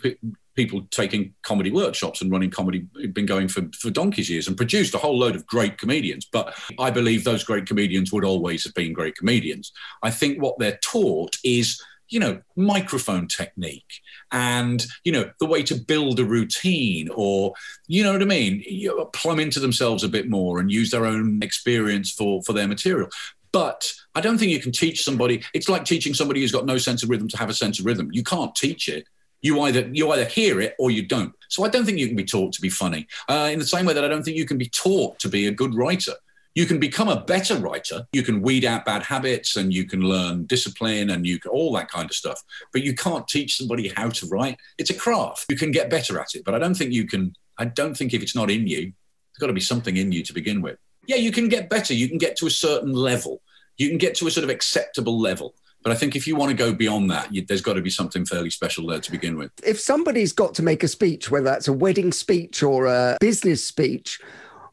people 0.56 0.82
taking 0.92 1.34
comedy 1.44 1.72
workshops 1.72 2.22
and 2.22 2.32
running 2.32 2.50
comedy, 2.50 2.88
been 3.14 3.26
going 3.26 3.48
for, 3.48 3.64
for 3.80 3.90
donkey's 3.90 4.30
years 4.30 4.48
and 4.48 4.58
produced 4.58 4.94
a 4.94 4.98
whole 4.98 5.18
load 5.18 5.36
of 5.36 5.46
great 5.46 5.78
comedians. 5.78 6.26
But 6.26 6.58
I 6.80 6.92
believe 6.92 7.24
those 7.24 7.44
great 7.44 7.66
comedians 7.66 8.12
would 8.12 8.26
always 8.26 8.64
have 8.64 8.74
been 8.74 8.94
great 8.94 9.16
comedians. 9.16 9.72
I 10.04 10.12
think 10.12 10.42
what 10.42 10.60
they're 10.60 10.80
taught 10.84 11.38
is, 11.44 11.82
you 12.10 12.20
know, 12.20 12.42
microphone 12.58 13.28
technique 13.28 14.02
and, 14.32 14.86
you 15.04 15.12
know, 15.14 15.32
the 15.40 15.46
way 15.46 15.64
to 15.64 15.76
build 15.76 16.20
a 16.20 16.26
routine 16.26 17.10
or, 17.16 17.54
you 17.88 18.04
know 18.04 18.12
what 18.12 18.22
I 18.22 18.26
mean, 18.26 18.64
you 18.68 19.10
plumb 19.14 19.40
into 19.40 19.62
themselves 19.62 20.04
a 20.04 20.10
bit 20.10 20.30
more 20.30 20.60
and 20.60 20.72
use 20.72 20.92
their 20.92 21.06
own 21.06 21.42
experience 21.42 22.12
for, 22.12 22.42
for 22.44 22.52
their 22.52 22.68
material. 22.68 23.10
But 23.54 23.94
I 24.16 24.22
don't 24.22 24.38
think 24.38 24.52
you 24.52 24.60
can 24.60 24.72
teach 24.72 25.04
somebody. 25.04 25.44
It's 25.54 25.70
like 25.70 25.86
teaching 25.86 26.14
somebody 26.14 26.42
who's 26.42 26.52
got 26.52 26.66
no 26.66 26.78
sense 26.78 27.04
of 27.04 27.10
rhythm 27.10 27.28
to 27.30 27.38
have 27.38 27.50
a 27.50 27.54
sense 27.54 27.80
of 27.80 27.86
rhythm. 27.86 28.10
You 28.12 28.24
can't 28.24 28.56
teach 28.56 28.88
it. 28.90 29.08
You 29.42 29.60
either 29.62 29.90
you 29.92 30.12
either 30.12 30.26
hear 30.26 30.62
it 30.62 30.76
or 30.80 30.92
you 30.92 31.04
don't. 31.06 31.34
So 31.50 31.64
I 31.66 31.70
don't 31.70 31.86
think 31.86 31.98
you 31.98 32.08
can 32.08 32.16
be 32.16 32.24
taught 32.24 32.54
to 32.54 32.62
be 32.62 32.70
funny. 32.70 33.08
Uh, 33.28 33.50
in 33.52 33.60
the 33.60 33.66
same 33.66 33.86
way 33.86 33.94
that 33.94 34.06
I 34.06 34.08
don't 34.08 34.24
think 34.24 34.38
you 34.38 34.46
can 34.46 34.58
be 34.58 34.70
taught 34.70 35.20
to 35.20 35.30
be 35.30 35.48
a 35.48 35.52
good 35.52 35.76
writer. 35.76 36.14
You 36.54 36.66
can 36.66 36.80
become 36.80 37.08
a 37.08 37.22
better 37.22 37.58
writer. 37.58 38.06
You 38.12 38.24
can 38.24 38.42
weed 38.42 38.66
out 38.66 38.84
bad 38.84 39.04
habits 39.04 39.56
and 39.56 39.74
you 39.74 39.86
can 39.86 40.02
learn 40.02 40.46
discipline 40.46 41.10
and 41.10 41.26
you 41.26 41.40
can, 41.40 41.52
all 41.52 41.72
that 41.74 41.90
kind 41.90 42.10
of 42.10 42.16
stuff. 42.16 42.42
But 42.74 42.84
you 42.84 42.94
can't 42.94 43.28
teach 43.28 43.58
somebody 43.58 43.90
how 43.96 44.10
to 44.10 44.28
write. 44.28 44.58
It's 44.78 44.90
a 44.90 44.94
craft. 44.94 45.46
You 45.50 45.56
can 45.56 45.72
get 45.72 45.90
better 45.90 46.20
at 46.20 46.36
it, 46.36 46.44
but 46.44 46.54
I 46.54 46.60
don't 46.60 46.76
think 46.76 46.92
you 46.92 47.08
can. 47.08 47.36
I 47.58 47.66
don't 47.66 47.96
think 47.96 48.14
if 48.14 48.22
it's 48.22 48.36
not 48.36 48.52
in 48.52 48.68
you, 48.68 48.82
there's 48.82 49.40
got 49.40 49.48
to 49.48 49.54
be 49.54 49.62
something 49.62 49.96
in 49.98 50.12
you 50.12 50.24
to 50.24 50.34
begin 50.34 50.62
with. 50.62 50.78
Yeah, 51.08 51.18
you 51.18 51.32
can 51.32 51.48
get 51.48 51.70
better. 51.70 51.94
You 51.94 52.10
can 52.10 52.18
get 52.18 52.36
to 52.38 52.48
a 52.48 52.52
certain 52.52 52.94
level. 52.94 53.42
You 53.78 53.90
can 53.90 53.98
get 53.98 54.16
to 54.16 54.28
a 54.28 54.32
sort 54.32 54.44
of 54.44 54.50
acceptable 54.50 55.20
level. 55.20 55.56
But 55.84 55.92
I 55.92 55.96
think 55.96 56.16
if 56.16 56.28
you 56.28 56.36
want 56.36 56.52
to 56.52 56.56
go 56.56 56.74
beyond 56.74 57.10
that, 57.12 57.34
you, 57.34 57.44
there's 57.44 57.62
got 57.62 57.74
to 57.74 57.82
be 57.82 57.90
something 57.90 58.26
fairly 58.26 58.50
special 58.50 58.86
there 58.88 59.00
to 59.00 59.12
begin 59.12 59.38
with. 59.38 59.52
If 59.64 59.80
somebody's 59.80 60.34
got 60.34 60.54
to 60.56 60.64
make 60.64 60.84
a 60.84 60.88
speech, 60.88 61.32
whether 61.32 61.46
that's 61.46 61.68
a 61.68 61.74
wedding 61.74 62.12
speech 62.12 62.62
or 62.62 62.86
a 62.86 63.18
business 63.20 63.66
speech, 63.66 64.20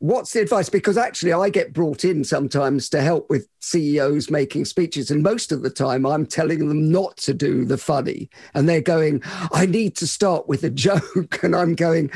what's 0.01 0.33
the 0.33 0.41
advice? 0.41 0.69
Because 0.69 0.97
actually, 0.97 1.33
I 1.33 1.51
get 1.51 1.73
brought 1.73 2.05
in 2.05 2.25
sometimes 2.25 2.89
to 2.91 3.01
help 3.01 3.29
with 3.31 3.49
CEOs 3.61 4.31
making 4.31 4.67
speeches. 4.67 5.11
And 5.11 5.23
most 5.23 5.51
of 5.51 5.63
the 5.63 5.71
time, 5.71 6.05
I'm 6.07 6.27
telling 6.27 6.69
them 6.69 6.91
not 6.91 7.17
to 7.19 7.35
do 7.35 7.65
the 7.65 7.79
funny. 7.79 8.29
And 8.55 8.69
they're 8.69 8.81
going, 8.81 9.23
I 9.53 9.67
need 9.67 9.97
to 9.97 10.07
start 10.07 10.49
with 10.49 10.63
a 10.63 10.71
joke. 10.89 11.43
And 11.43 11.57
I'm 11.57 11.75
going, 11.75 12.11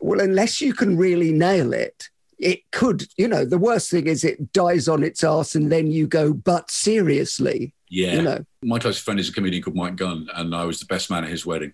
well, 0.00 0.20
unless 0.20 0.60
you 0.60 0.74
can 0.74 0.96
really 0.96 1.32
nail 1.32 1.72
it, 1.72 2.08
it 2.42 2.70
could, 2.72 3.06
you 3.16 3.28
know, 3.28 3.44
the 3.44 3.56
worst 3.58 3.90
thing 3.90 4.06
is 4.08 4.24
it 4.24 4.52
dies 4.52 4.88
on 4.88 5.02
its 5.04 5.22
ass 5.22 5.54
and 5.54 5.70
then 5.70 5.86
you 5.90 6.06
go, 6.08 6.32
but 6.34 6.70
seriously, 6.70 7.72
Yeah. 7.88 8.14
you 8.16 8.22
know. 8.22 8.44
My 8.62 8.78
closest 8.78 9.04
friend 9.04 9.20
is 9.20 9.28
a 9.28 9.32
comedian 9.32 9.62
called 9.62 9.76
Mike 9.76 9.96
Gunn, 9.96 10.28
and 10.34 10.54
I 10.54 10.64
was 10.64 10.80
the 10.80 10.86
best 10.86 11.08
man 11.10 11.24
at 11.24 11.30
his 11.30 11.46
wedding 11.46 11.72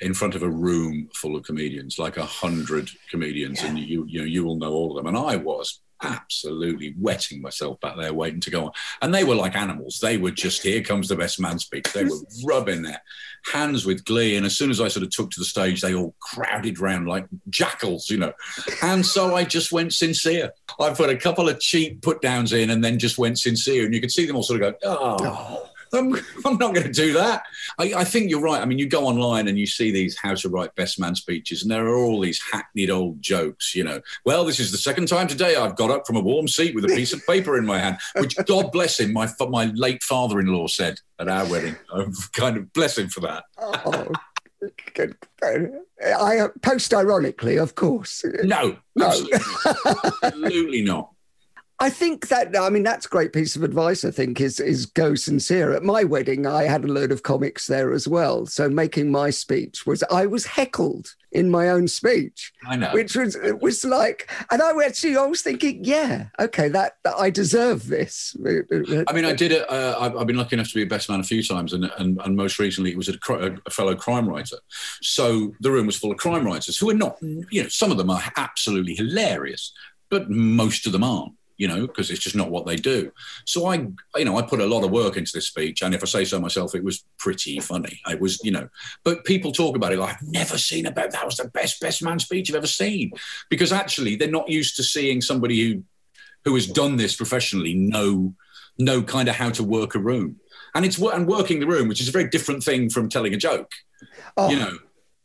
in 0.00 0.14
front 0.14 0.34
of 0.34 0.42
a 0.42 0.48
room 0.48 1.10
full 1.14 1.36
of 1.36 1.42
comedians, 1.44 1.98
like 1.98 2.16
a 2.16 2.24
hundred 2.24 2.88
comedians, 3.10 3.62
and 3.62 3.78
you 3.78 4.06
you 4.08 4.20
know 4.20 4.24
you 4.24 4.42
will 4.44 4.56
know 4.56 4.72
all 4.72 4.90
of 4.90 4.96
them. 4.96 5.06
And 5.14 5.16
I 5.18 5.36
was 5.36 5.80
absolutely 6.02 6.94
wetting 6.98 7.40
myself 7.40 7.80
back 7.80 7.96
there 7.96 8.14
waiting 8.14 8.40
to 8.40 8.50
go 8.50 8.66
on. 8.66 8.72
And 9.02 9.14
they 9.14 9.24
were 9.24 9.34
like 9.34 9.56
animals. 9.56 9.98
They 10.00 10.16
were 10.16 10.30
just 10.30 10.62
here 10.62 10.82
comes 10.82 11.08
the 11.08 11.16
best 11.16 11.40
man 11.40 11.58
speech. 11.58 11.92
They 11.92 12.04
were 12.04 12.18
rubbing 12.44 12.82
their 12.82 13.02
hands 13.52 13.84
with 13.86 14.04
glee. 14.04 14.36
And 14.36 14.46
as 14.46 14.56
soon 14.56 14.70
as 14.70 14.80
I 14.80 14.88
sort 14.88 15.04
of 15.04 15.10
took 15.10 15.30
to 15.30 15.40
the 15.40 15.46
stage, 15.46 15.80
they 15.80 15.94
all 15.94 16.14
crowded 16.20 16.78
round 16.78 17.08
like 17.08 17.26
jackals, 17.48 18.10
you 18.10 18.18
know. 18.18 18.32
And 18.82 19.04
so 19.04 19.34
I 19.34 19.44
just 19.44 19.72
went 19.72 19.92
sincere. 19.92 20.52
I 20.78 20.90
put 20.90 21.10
a 21.10 21.16
couple 21.16 21.48
of 21.48 21.60
cheap 21.60 22.02
put 22.02 22.20
downs 22.20 22.52
in 22.52 22.70
and 22.70 22.82
then 22.82 22.98
just 22.98 23.18
went 23.18 23.38
sincere. 23.38 23.84
And 23.84 23.94
you 23.94 24.00
could 24.00 24.12
see 24.12 24.26
them 24.26 24.36
all 24.36 24.42
sort 24.42 24.62
of 24.62 24.72
go, 24.72 24.78
oh. 24.84 25.16
oh 25.20 25.66
I'm, 25.92 26.14
I'm 26.44 26.56
not 26.58 26.74
going 26.74 26.86
to 26.86 26.92
do 26.92 27.12
that. 27.14 27.42
I, 27.78 27.94
I 27.94 28.04
think 28.04 28.30
you're 28.30 28.40
right. 28.40 28.60
I 28.60 28.64
mean, 28.64 28.78
you 28.78 28.88
go 28.88 29.06
online 29.06 29.48
and 29.48 29.58
you 29.58 29.66
see 29.66 29.90
these 29.90 30.16
how 30.16 30.34
to 30.34 30.48
write 30.48 30.74
best 30.74 30.98
man 31.00 31.14
speeches, 31.14 31.62
and 31.62 31.70
there 31.70 31.86
are 31.86 31.96
all 31.96 32.20
these 32.20 32.40
hackneyed 32.52 32.90
old 32.90 33.20
jokes. 33.22 33.74
You 33.74 33.84
know, 33.84 34.00
well, 34.24 34.44
this 34.44 34.60
is 34.60 34.72
the 34.72 34.78
second 34.78 35.08
time 35.08 35.26
today 35.28 35.56
I've 35.56 35.76
got 35.76 35.90
up 35.90 36.06
from 36.06 36.16
a 36.16 36.20
warm 36.20 36.48
seat 36.48 36.74
with 36.74 36.84
a 36.84 36.88
piece 36.88 37.12
of 37.12 37.26
paper 37.26 37.58
in 37.58 37.66
my 37.66 37.78
hand, 37.78 37.98
which 38.18 38.36
God 38.46 38.72
bless 38.72 39.00
him, 39.00 39.12
my 39.12 39.28
my 39.48 39.66
late 39.74 40.02
father-in-law 40.02 40.68
said 40.68 41.00
at 41.18 41.28
our 41.28 41.48
wedding. 41.48 41.76
I'm 41.92 42.12
kind 42.32 42.56
of 42.56 42.72
bless 42.72 42.98
him 42.98 43.08
for 43.08 43.20
that. 43.20 43.44
Oh, 43.58 44.08
good. 44.94 45.16
I 45.42 46.48
post 46.62 46.92
ironically, 46.94 47.56
of 47.58 47.74
course. 47.74 48.24
No, 48.42 48.76
No. 48.94 49.06
absolutely, 49.06 49.38
absolutely 50.22 50.82
not. 50.82 51.10
I 51.82 51.88
think 51.88 52.28
that 52.28 52.54
I 52.58 52.68
mean 52.68 52.82
that's 52.82 53.06
a 53.06 53.08
great 53.08 53.32
piece 53.32 53.56
of 53.56 53.62
advice. 53.62 54.04
I 54.04 54.10
think 54.10 54.38
is 54.40 54.60
is 54.60 54.84
go 54.84 55.14
sincere. 55.14 55.72
At 55.72 55.82
my 55.82 56.04
wedding, 56.04 56.46
I 56.46 56.64
had 56.64 56.84
a 56.84 56.92
load 56.92 57.10
of 57.10 57.22
comics 57.22 57.66
there 57.66 57.92
as 57.92 58.06
well. 58.06 58.44
So 58.44 58.68
making 58.68 59.10
my 59.10 59.30
speech 59.30 59.86
was 59.86 60.04
I 60.10 60.26
was 60.26 60.44
heckled 60.44 61.14
in 61.32 61.48
my 61.48 61.70
own 61.70 61.86
speech, 61.88 62.52
I 62.66 62.76
know. 62.76 62.92
which 62.92 63.16
was 63.16 63.34
it 63.34 63.62
was 63.62 63.84
like, 63.84 64.30
and 64.50 64.60
I 64.60 64.72
went, 64.72 64.90
actually 64.90 65.16
I 65.16 65.24
was 65.24 65.42
thinking, 65.42 65.84
yeah, 65.84 66.26
okay, 66.38 66.68
that, 66.68 66.96
that 67.04 67.14
I 67.16 67.30
deserve 67.30 67.86
this. 67.86 68.36
I 68.44 69.12
mean, 69.12 69.24
I 69.24 69.32
did 69.32 69.52
it. 69.52 69.70
Uh, 69.70 69.96
I've, 69.98 70.16
I've 70.16 70.26
been 70.26 70.36
lucky 70.36 70.56
enough 70.56 70.68
to 70.68 70.74
be 70.74 70.82
a 70.82 70.86
best 70.86 71.08
man 71.08 71.20
a 71.20 71.24
few 71.24 71.42
times, 71.42 71.72
and 71.72 71.90
and, 71.98 72.20
and 72.22 72.36
most 72.36 72.58
recently 72.58 72.90
it 72.90 72.96
was 72.96 73.08
a, 73.08 73.16
a 73.66 73.70
fellow 73.70 73.94
crime 73.94 74.28
writer. 74.28 74.56
So 75.00 75.54
the 75.60 75.70
room 75.70 75.86
was 75.86 75.96
full 75.96 76.10
of 76.10 76.18
crime 76.18 76.44
writers 76.44 76.76
who 76.76 76.90
are 76.90 76.94
not, 76.94 77.16
you 77.22 77.62
know, 77.62 77.68
some 77.68 77.90
of 77.90 77.96
them 77.96 78.10
are 78.10 78.22
absolutely 78.36 78.94
hilarious, 78.94 79.72
but 80.10 80.28
most 80.28 80.84
of 80.84 80.92
them 80.92 81.04
aren't. 81.04 81.32
You 81.60 81.68
know, 81.68 81.86
because 81.86 82.10
it's 82.10 82.20
just 82.20 82.34
not 82.34 82.50
what 82.50 82.64
they 82.64 82.76
do. 82.76 83.12
So 83.44 83.66
I, 83.66 83.74
you 84.16 84.24
know, 84.24 84.38
I 84.38 84.42
put 84.42 84.62
a 84.62 84.66
lot 84.66 84.82
of 84.82 84.90
work 84.90 85.18
into 85.18 85.32
this 85.34 85.46
speech, 85.46 85.82
and 85.82 85.94
if 85.94 86.02
I 86.02 86.06
say 86.06 86.24
so 86.24 86.40
myself, 86.40 86.74
it 86.74 86.82
was 86.82 87.04
pretty 87.18 87.60
funny. 87.60 88.00
It 88.08 88.18
was, 88.18 88.42
you 88.42 88.50
know, 88.50 88.70
but 89.04 89.26
people 89.26 89.52
talk 89.52 89.76
about 89.76 89.92
it 89.92 89.98
like 89.98 90.14
I've 90.14 90.22
never 90.22 90.56
seen 90.56 90.86
about 90.86 91.10
that 91.12 91.26
was 91.26 91.36
the 91.36 91.48
best 91.48 91.78
best 91.80 92.02
man 92.02 92.18
speech 92.18 92.48
you've 92.48 92.56
ever 92.56 92.66
seen, 92.66 93.12
because 93.50 93.72
actually 93.72 94.16
they're 94.16 94.30
not 94.30 94.48
used 94.48 94.76
to 94.76 94.82
seeing 94.82 95.20
somebody 95.20 95.60
who 95.60 95.84
who 96.46 96.54
has 96.54 96.66
done 96.66 96.96
this 96.96 97.14
professionally 97.14 97.74
know 97.74 98.34
know 98.78 99.02
kind 99.02 99.28
of 99.28 99.34
how 99.34 99.50
to 99.50 99.62
work 99.62 99.94
a 99.94 99.98
room. 99.98 100.36
And 100.74 100.84
it's 100.84 100.98
and 100.98 101.26
working 101.26 101.60
the 101.60 101.66
room, 101.66 101.88
which 101.88 102.00
is 102.00 102.08
a 102.08 102.12
very 102.12 102.28
different 102.28 102.62
thing 102.62 102.88
from 102.88 103.08
telling 103.08 103.34
a 103.34 103.36
joke. 103.36 103.70
Oh. 104.36 104.48
You 104.48 104.58
know, 104.58 104.78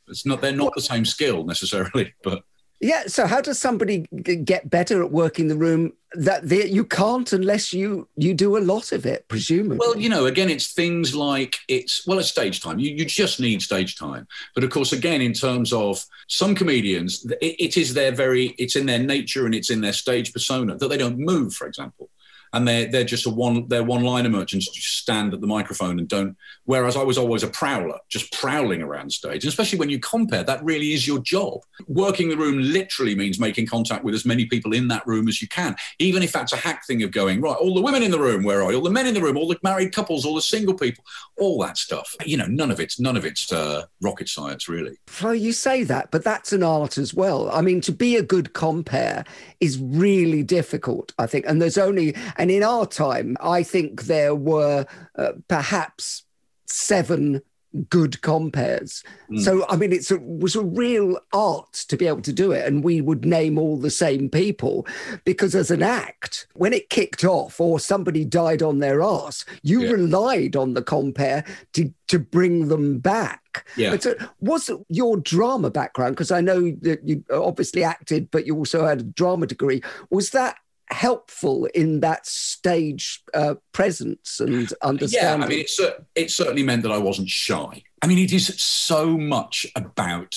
it's 0.07 0.25
not 0.25 0.41
they're 0.41 0.51
not 0.51 0.73
the 0.75 0.81
same 0.81 1.05
skill 1.05 1.45
necessarily, 1.45 2.13
but 2.23 2.43
Yeah. 2.79 3.03
So 3.07 3.25
how 3.25 3.41
does 3.41 3.59
somebody 3.59 4.05
g- 4.23 4.35
get 4.35 4.69
better 4.69 5.03
at 5.03 5.11
working 5.11 5.47
the 5.47 5.55
room? 5.55 5.93
That 6.13 6.47
they, 6.47 6.65
you 6.67 6.85
can't 6.85 7.31
unless 7.33 7.73
you 7.73 8.07
you 8.15 8.33
do 8.33 8.57
a 8.57 8.59
lot 8.59 8.93
of 8.93 9.05
it, 9.05 9.27
presumably. 9.27 9.77
Well, 9.77 9.97
you 9.97 10.07
know, 10.07 10.27
again, 10.27 10.49
it's 10.49 10.71
things 10.71 11.13
like 11.13 11.57
it's 11.67 12.07
well, 12.07 12.19
it's 12.19 12.29
stage 12.29 12.61
time. 12.61 12.79
You, 12.79 12.91
you 12.91 13.05
just 13.05 13.39
need 13.39 13.61
stage 13.61 13.97
time. 13.97 14.25
But 14.53 14.63
of 14.63 14.69
course, 14.69 14.93
again, 14.93 15.21
in 15.21 15.33
terms 15.33 15.73
of 15.73 16.03
some 16.27 16.55
comedians, 16.55 17.25
it, 17.41 17.55
it 17.59 17.77
is 17.77 17.93
their 17.93 18.13
very, 18.13 18.55
it's 18.57 18.77
in 18.77 18.85
their 18.85 18.99
nature 18.99 19.45
and 19.45 19.53
it's 19.53 19.69
in 19.69 19.81
their 19.81 19.93
stage 19.93 20.31
persona 20.31 20.77
that 20.77 20.87
they 20.87 20.97
don't 20.97 21.19
move, 21.19 21.53
for 21.53 21.67
example. 21.67 22.09
And 22.53 22.67
they're 22.67 22.85
they're 22.85 23.03
just 23.03 23.25
a 23.25 23.29
one 23.29 23.67
they're 23.67 23.83
one 23.83 24.03
liner 24.03 24.29
merchants 24.29 24.69
just 24.69 24.97
stand 24.97 25.33
at 25.33 25.41
the 25.41 25.47
microphone 25.47 25.99
and 25.99 26.07
don't. 26.07 26.37
Whereas 26.65 26.95
I 26.95 27.03
was 27.03 27.17
always 27.17 27.43
a 27.43 27.47
prowler, 27.47 27.99
just 28.09 28.31
prowling 28.31 28.81
around 28.81 29.11
stage. 29.11 29.43
And 29.43 29.49
especially 29.49 29.79
when 29.79 29.89
you 29.89 29.99
compare, 29.99 30.43
that 30.43 30.63
really 30.63 30.93
is 30.93 31.07
your 31.07 31.19
job. 31.19 31.61
Working 31.87 32.29
the 32.29 32.37
room 32.37 32.59
literally 32.59 33.15
means 33.15 33.39
making 33.39 33.67
contact 33.67 34.03
with 34.03 34.15
as 34.15 34.25
many 34.25 34.45
people 34.45 34.73
in 34.73 34.87
that 34.87 35.05
room 35.05 35.27
as 35.27 35.41
you 35.41 35.47
can, 35.47 35.75
even 35.99 36.23
if 36.23 36.31
that's 36.31 36.53
a 36.53 36.57
hack 36.57 36.85
thing 36.85 37.03
of 37.03 37.11
going 37.11 37.41
right. 37.41 37.55
All 37.55 37.73
the 37.73 37.81
women 37.81 38.03
in 38.03 38.11
the 38.11 38.19
room, 38.19 38.43
where 38.43 38.63
are 38.63 38.71
you? 38.71 38.77
All 38.77 38.83
the 38.83 38.89
men 38.89 39.07
in 39.07 39.13
the 39.13 39.21
room, 39.21 39.37
all 39.37 39.47
the 39.47 39.59
married 39.63 39.93
couples, 39.93 40.25
all 40.25 40.35
the 40.35 40.41
single 40.41 40.73
people, 40.73 41.03
all 41.37 41.61
that 41.61 41.77
stuff. 41.77 42.15
You 42.25 42.37
know, 42.37 42.47
none 42.47 42.71
of 42.71 42.79
it's 42.79 42.99
none 42.99 43.17
of 43.17 43.25
it's 43.25 43.51
uh, 43.51 43.83
rocket 44.01 44.29
science, 44.29 44.67
really. 44.69 44.97
Well, 45.21 45.35
you 45.35 45.51
say 45.51 45.83
that, 45.83 46.11
but 46.11 46.23
that's 46.23 46.53
an 46.53 46.63
art 46.63 46.97
as 46.97 47.13
well. 47.13 47.49
I 47.51 47.61
mean, 47.61 47.81
to 47.81 47.91
be 47.91 48.15
a 48.15 48.23
good 48.23 48.53
compare 48.53 49.23
is 49.59 49.77
really 49.79 50.43
difficult, 50.43 51.13
I 51.17 51.27
think. 51.27 51.45
And 51.47 51.61
there's 51.61 51.77
only, 51.77 52.15
And 52.37 52.51
in 52.51 52.63
our 52.63 52.85
time, 52.85 53.37
I 53.41 53.63
think 53.63 54.03
there 54.03 54.35
were 54.35 54.85
uh, 55.17 55.33
perhaps 55.47 56.23
seven 56.65 57.41
good 57.89 58.21
compares. 58.21 59.03
Mm. 59.29 59.41
So, 59.41 59.65
I 59.67 59.75
mean, 59.75 59.91
it 59.91 60.09
was 60.21 60.55
a 60.55 60.63
real 60.63 61.19
art 61.33 61.73
to 61.89 61.97
be 61.97 62.07
able 62.07 62.21
to 62.21 62.31
do 62.31 62.53
it. 62.53 62.65
And 62.65 62.85
we 62.85 63.01
would 63.01 63.25
name 63.25 63.57
all 63.57 63.77
the 63.77 63.89
same 63.89 64.29
people 64.29 64.87
because 65.25 65.55
as 65.55 65.71
an 65.71 65.83
act, 65.83 66.47
when 66.53 66.71
it 66.71 66.89
kicked 66.89 67.25
off 67.25 67.59
or 67.59 67.77
somebody 67.77 68.23
died 68.23 68.63
on 68.63 68.79
their 68.79 69.01
ass, 69.01 69.43
you 69.61 69.81
yeah. 69.81 69.91
relied 69.91 70.55
on 70.55 70.73
the 70.73 70.81
compare 70.81 71.43
to, 71.73 71.93
to 72.07 72.17
bring 72.17 72.69
them 72.69 72.99
back. 72.99 73.67
Yeah. 73.75 73.91
But 73.91 74.03
so 74.03 74.15
was 74.39 74.71
your 74.87 75.17
drama 75.17 75.69
background, 75.69 76.15
because 76.15 76.31
I 76.31 76.39
know 76.39 76.71
that 76.81 77.05
you 77.05 77.25
obviously 77.29 77.83
acted, 77.83 78.31
but 78.31 78.45
you 78.45 78.55
also 78.55 78.85
had 78.85 78.99
a 79.01 79.03
drama 79.03 79.47
degree, 79.47 79.81
was 80.09 80.29
that 80.29 80.55
helpful 80.89 81.65
in 81.73 81.99
that 82.01 82.25
stage 82.25 83.21
uh, 83.33 83.55
presence 83.71 84.39
and 84.39 84.71
understanding. 84.81 85.39
Yeah, 85.39 85.45
I 85.45 85.49
mean, 85.49 85.59
it's, 85.59 85.79
uh, 85.79 85.99
it 86.15 86.31
certainly 86.31 86.63
meant 86.63 86.83
that 86.83 86.91
I 86.91 86.97
wasn't 86.97 87.29
shy. 87.29 87.83
I 88.01 88.07
mean, 88.07 88.19
it 88.19 88.33
is 88.33 88.47
so 88.61 89.17
much 89.17 89.65
about 89.75 90.35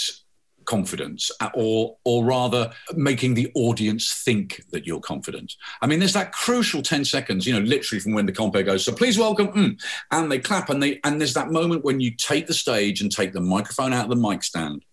confidence 0.68 1.30
uh, 1.40 1.48
or 1.54 1.96
or 2.04 2.22
rather 2.22 2.70
making 2.94 3.32
the 3.32 3.50
audience 3.54 4.22
think 4.22 4.62
that 4.70 4.86
you're 4.86 5.00
confident 5.00 5.54
i 5.80 5.86
mean 5.86 5.98
there's 5.98 6.12
that 6.12 6.30
crucial 6.32 6.82
10 6.82 7.06
seconds 7.06 7.46
you 7.46 7.54
know 7.54 7.66
literally 7.66 7.98
from 7.98 8.12
when 8.12 8.26
the 8.26 8.32
compare 8.32 8.62
goes 8.62 8.84
so 8.84 8.92
please 8.92 9.18
welcome 9.18 9.48
mm, 9.48 9.82
and 10.10 10.30
they 10.30 10.38
clap 10.38 10.68
and 10.68 10.82
they 10.82 11.00
and 11.04 11.18
there's 11.18 11.32
that 11.32 11.50
moment 11.50 11.86
when 11.86 12.00
you 12.00 12.10
take 12.10 12.46
the 12.46 12.52
stage 12.52 13.00
and 13.00 13.10
take 13.10 13.32
the 13.32 13.40
microphone 13.40 13.94
out 13.94 14.04
of 14.04 14.10
the 14.10 14.28
mic 14.28 14.44
stand 14.44 14.84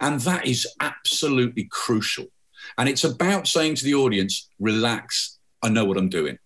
and 0.00 0.20
that 0.20 0.46
is 0.46 0.66
absolutely 0.80 1.68
crucial 1.70 2.24
and 2.76 2.88
it's 2.88 3.04
about 3.04 3.46
saying 3.46 3.76
to 3.76 3.84
the 3.84 3.94
audience, 3.94 4.48
relax, 4.58 5.38
I 5.62 5.68
know 5.68 5.84
what 5.84 5.96
I'm 5.96 6.08
doing. 6.08 6.38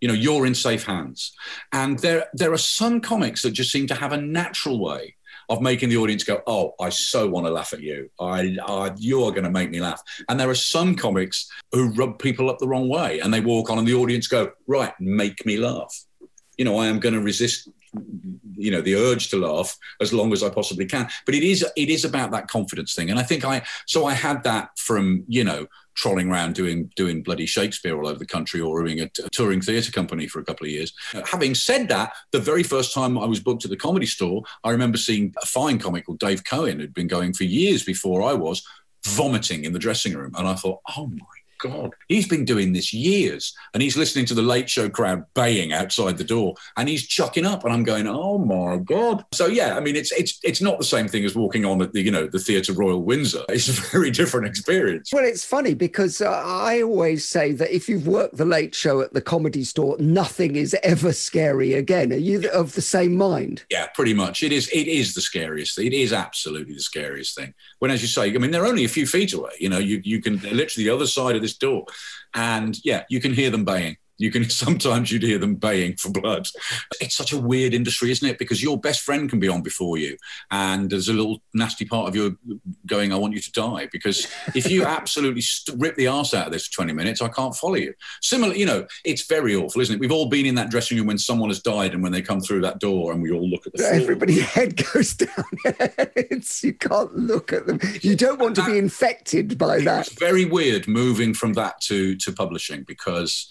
You 0.00 0.08
know, 0.08 0.14
you're 0.14 0.46
in 0.46 0.54
safe 0.54 0.84
hands. 0.84 1.32
And 1.72 1.98
there, 1.98 2.26
there 2.32 2.52
are 2.52 2.58
some 2.58 3.00
comics 3.00 3.42
that 3.42 3.50
just 3.50 3.72
seem 3.72 3.86
to 3.88 3.94
have 3.94 4.12
a 4.12 4.20
natural 4.20 4.80
way 4.80 5.16
of 5.48 5.62
making 5.62 5.88
the 5.88 5.96
audience 5.96 6.24
go, 6.24 6.42
"Oh, 6.46 6.74
I 6.80 6.90
so 6.90 7.26
want 7.26 7.46
to 7.46 7.50
laugh 7.50 7.72
at 7.72 7.80
you. 7.80 8.10
I, 8.20 8.56
I 8.66 8.92
you're 8.96 9.30
going 9.30 9.44
to 9.44 9.50
make 9.50 9.70
me 9.70 9.80
laugh." 9.80 10.02
And 10.28 10.38
there 10.38 10.50
are 10.50 10.54
some 10.54 10.94
comics 10.94 11.50
who 11.72 11.90
rub 11.92 12.18
people 12.18 12.50
up 12.50 12.58
the 12.58 12.68
wrong 12.68 12.88
way, 12.88 13.20
and 13.20 13.32
they 13.32 13.40
walk 13.40 13.70
on, 13.70 13.78
and 13.78 13.88
the 13.88 13.94
audience 13.94 14.26
go, 14.26 14.52
"Right, 14.66 14.92
make 15.00 15.46
me 15.46 15.56
laugh." 15.56 16.04
You 16.58 16.64
know, 16.64 16.78
I 16.78 16.86
am 16.88 17.00
going 17.00 17.14
to 17.14 17.20
resist 17.20 17.68
you 18.56 18.70
know 18.70 18.80
the 18.80 18.94
urge 18.94 19.28
to 19.30 19.36
laugh 19.36 19.76
as 20.00 20.12
long 20.12 20.32
as 20.32 20.42
I 20.42 20.50
possibly 20.50 20.86
can. 20.86 21.08
But 21.26 21.34
it 21.34 21.42
is 21.42 21.64
it 21.76 21.88
is 21.88 22.04
about 22.04 22.30
that 22.32 22.48
confidence 22.48 22.94
thing, 22.94 23.10
and 23.10 23.18
I 23.18 23.22
think 23.22 23.44
I 23.44 23.62
so 23.86 24.06
I 24.06 24.14
had 24.14 24.42
that 24.44 24.70
from 24.78 25.24
you 25.28 25.44
know 25.44 25.66
trolling 25.94 26.30
around 26.30 26.54
doing 26.54 26.90
doing 26.96 27.22
bloody 27.22 27.46
Shakespeare 27.46 27.96
all 27.98 28.08
over 28.08 28.18
the 28.18 28.26
country 28.26 28.60
or 28.60 28.84
doing 28.84 29.00
a, 29.00 29.08
t- 29.08 29.22
a 29.24 29.30
touring 29.30 29.60
theatre 29.60 29.90
company 29.90 30.28
for 30.28 30.38
a 30.40 30.44
couple 30.44 30.64
of 30.64 30.70
years. 30.70 30.92
Uh, 31.14 31.22
having 31.24 31.54
said 31.54 31.88
that, 31.88 32.12
the 32.30 32.38
very 32.38 32.62
first 32.62 32.94
time 32.94 33.18
I 33.18 33.26
was 33.26 33.40
booked 33.40 33.64
at 33.64 33.70
the 33.70 33.76
comedy 33.76 34.06
store, 34.06 34.42
I 34.64 34.70
remember 34.70 34.98
seeing 34.98 35.34
a 35.42 35.46
fine 35.46 35.78
comic 35.78 36.06
called 36.06 36.20
Dave 36.20 36.44
Cohen 36.44 36.78
who'd 36.78 36.94
been 36.94 37.08
going 37.08 37.32
for 37.32 37.44
years 37.44 37.82
before 37.82 38.22
I 38.22 38.32
was 38.32 38.64
vomiting 39.06 39.64
in 39.64 39.72
the 39.72 39.78
dressing 39.78 40.14
room, 40.14 40.32
and 40.36 40.46
I 40.46 40.54
thought, 40.54 40.80
oh 40.96 41.06
my 41.06 41.37
God, 41.58 41.92
he's 42.08 42.28
been 42.28 42.44
doing 42.44 42.72
this 42.72 42.92
years 42.92 43.54
and 43.74 43.82
he's 43.82 43.96
listening 43.96 44.26
to 44.26 44.34
the 44.34 44.42
late 44.42 44.68
show 44.70 44.88
crowd 44.88 45.24
baying 45.34 45.72
outside 45.72 46.18
the 46.18 46.24
door 46.24 46.54
and 46.76 46.88
he's 46.88 47.06
chucking 47.06 47.46
up. 47.46 47.64
And 47.64 47.72
I'm 47.72 47.84
going, 47.84 48.06
oh 48.06 48.38
my 48.38 48.76
God. 48.76 49.24
So, 49.32 49.46
yeah, 49.46 49.76
I 49.76 49.80
mean, 49.80 49.96
it's 49.96 50.12
it's 50.12 50.38
it's 50.42 50.60
not 50.60 50.78
the 50.78 50.84
same 50.84 51.08
thing 51.08 51.24
as 51.24 51.34
walking 51.34 51.64
on 51.64 51.82
at 51.82 51.92
the, 51.92 52.00
you 52.00 52.10
know, 52.10 52.26
the 52.26 52.38
Theatre 52.38 52.72
Royal 52.72 53.02
Windsor. 53.02 53.44
It's 53.58 53.68
a 53.68 53.72
very 53.72 54.12
different 54.12 54.46
experience. 54.46 55.12
Well, 55.12 55.24
it's 55.24 55.44
funny 55.44 55.74
because 55.74 56.20
uh, 56.20 56.30
I 56.30 56.80
always 56.80 57.28
say 57.28 57.50
that 57.52 57.74
if 57.74 57.88
you've 57.88 58.06
worked 58.06 58.36
the 58.36 58.44
late 58.44 58.72
show 58.72 59.00
at 59.00 59.12
the 59.14 59.20
comedy 59.20 59.64
store, 59.64 59.96
nothing 59.98 60.54
is 60.54 60.76
ever 60.84 61.12
scary 61.12 61.74
again. 61.74 62.12
Are 62.12 62.16
you 62.16 62.48
of 62.50 62.74
the 62.74 62.80
same 62.80 63.16
mind? 63.16 63.64
Yeah, 63.68 63.88
pretty 63.88 64.14
much. 64.14 64.44
It 64.44 64.52
is. 64.52 64.68
It 64.68 64.86
is 64.86 65.14
the 65.14 65.20
scariest 65.20 65.74
thing. 65.74 65.86
It 65.86 65.92
is 65.92 66.12
absolutely 66.12 66.74
the 66.74 66.80
scariest 66.80 67.36
thing. 67.36 67.52
When, 67.80 67.90
as 67.90 68.00
you 68.00 68.06
say, 68.06 68.32
I 68.32 68.38
mean, 68.38 68.52
they're 68.52 68.64
only 68.64 68.84
a 68.84 68.88
few 68.88 69.08
feet 69.08 69.32
away. 69.32 69.50
You 69.58 69.70
know, 69.70 69.78
you, 69.78 70.00
you 70.04 70.22
can 70.22 70.38
literally 70.38 70.84
the 70.84 70.94
other 70.94 71.06
side 71.06 71.34
of 71.34 71.42
this 71.42 71.47
door. 71.56 71.86
And 72.34 72.76
yeah, 72.84 73.04
you 73.08 73.20
can 73.20 73.32
hear 73.32 73.50
them 73.50 73.64
baying. 73.64 73.96
You 74.18 74.30
can 74.30 74.48
sometimes 74.50 75.10
you'd 75.10 75.22
hear 75.22 75.38
them 75.38 75.54
baying 75.54 75.96
for 75.96 76.10
blood. 76.10 76.48
It's 77.00 77.16
such 77.16 77.32
a 77.32 77.38
weird 77.38 77.72
industry, 77.72 78.10
isn't 78.10 78.28
it? 78.28 78.38
Because 78.38 78.62
your 78.62 78.78
best 78.78 79.00
friend 79.00 79.30
can 79.30 79.40
be 79.40 79.48
on 79.48 79.62
before 79.62 79.96
you, 79.96 80.16
and 80.50 80.90
there's 80.90 81.08
a 81.08 81.12
little 81.12 81.40
nasty 81.54 81.84
part 81.84 82.08
of 82.08 82.16
you 82.16 82.38
going, 82.86 83.12
"I 83.12 83.16
want 83.16 83.34
you 83.34 83.40
to 83.40 83.52
die." 83.52 83.88
Because 83.90 84.26
if 84.54 84.70
you 84.70 84.84
absolutely 84.98 85.40
st- 85.40 85.80
rip 85.80 85.96
the 85.96 86.08
arse 86.08 86.34
out 86.34 86.46
of 86.46 86.52
this 86.52 86.66
for 86.66 86.74
20 86.74 86.92
minutes, 86.92 87.22
I 87.22 87.28
can't 87.28 87.54
follow 87.54 87.76
you. 87.76 87.94
Similar, 88.20 88.54
you 88.54 88.66
know, 88.66 88.86
it's 89.04 89.26
very 89.26 89.54
awful, 89.54 89.80
isn't 89.80 89.94
it? 89.94 90.00
We've 90.00 90.12
all 90.12 90.28
been 90.28 90.46
in 90.46 90.56
that 90.56 90.70
dressing 90.70 90.98
room 90.98 91.06
when 91.06 91.18
someone 91.18 91.50
has 91.50 91.62
died, 91.62 91.94
and 91.94 92.02
when 92.02 92.12
they 92.12 92.22
come 92.22 92.40
through 92.40 92.60
that 92.62 92.80
door, 92.80 93.12
and 93.12 93.22
we 93.22 93.30
all 93.30 93.48
look 93.48 93.66
at 93.66 93.72
the 93.72 93.78
floor. 93.78 93.92
Everybody's 93.92 94.42
head 94.42 94.76
goes 94.92 95.14
down. 95.14 95.44
it's 95.64 96.62
you 96.64 96.74
can't 96.74 97.14
look 97.16 97.52
at 97.52 97.66
them. 97.66 97.78
You 98.02 98.16
don't 98.16 98.40
want 98.40 98.56
that, 98.56 98.66
to 98.66 98.72
be 98.72 98.78
infected 98.78 99.56
by 99.56 99.80
that. 99.80 100.06
It's 100.08 100.18
very 100.18 100.44
weird 100.44 100.88
moving 100.88 101.34
from 101.34 101.52
that 101.54 101.80
to 101.82 102.16
to 102.16 102.32
publishing 102.32 102.82
because 102.82 103.48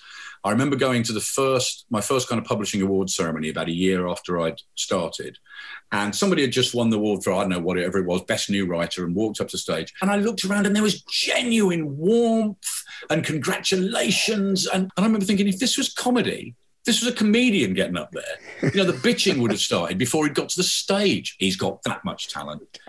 I 0.47 0.51
remember 0.51 0.77
going 0.77 1.03
to 1.03 1.13
the 1.13 1.19
first, 1.19 1.86
my 1.89 1.99
first 1.99 2.29
kind 2.29 2.39
of 2.39 2.47
publishing 2.47 2.81
award 2.81 3.10
ceremony 3.10 3.49
about 3.49 3.67
a 3.67 3.73
year 3.73 4.07
after 4.07 4.39
I'd 4.39 4.62
started. 4.75 5.38
And 5.91 6.15
somebody 6.15 6.41
had 6.41 6.51
just 6.51 6.73
won 6.73 6.89
the 6.89 6.97
award 6.97 7.23
for, 7.23 7.33
I 7.33 7.41
don't 7.41 7.49
know, 7.49 7.60
whatever 7.60 7.97
it 7.97 8.05
was, 8.05 8.23
Best 8.23 8.49
New 8.49 8.65
Writer, 8.65 9.05
and 9.05 9.13
walked 9.13 9.41
up 9.41 9.49
to 9.49 9.57
stage. 9.57 9.93
And 10.01 10.10
I 10.10 10.15
looked 10.15 10.45
around 10.45 10.65
and 10.65 10.73
there 10.73 10.83
was 10.83 11.01
genuine 11.01 11.97
warmth 11.97 12.83
and 13.10 13.25
congratulations. 13.25 14.67
And, 14.67 14.83
and 14.83 14.91
I 14.97 15.03
remember 15.03 15.25
thinking, 15.25 15.49
if 15.49 15.60
this 15.60 15.77
was 15.77 15.93
comedy, 15.93 16.55
this 16.86 17.03
was 17.03 17.12
a 17.12 17.15
comedian 17.15 17.73
getting 17.73 17.97
up 17.97 18.13
there. 18.13 18.71
You 18.73 18.77
know, 18.77 18.89
the 18.89 18.93
bitching 18.93 19.41
would 19.41 19.51
have 19.51 19.60
started 19.60 19.97
before 19.97 20.25
he'd 20.25 20.36
got 20.36 20.47
to 20.47 20.57
the 20.57 20.63
stage. 20.63 21.36
He's 21.39 21.57
got 21.57 21.83
that 21.83 22.05
much 22.05 22.29
talent. 22.29 22.79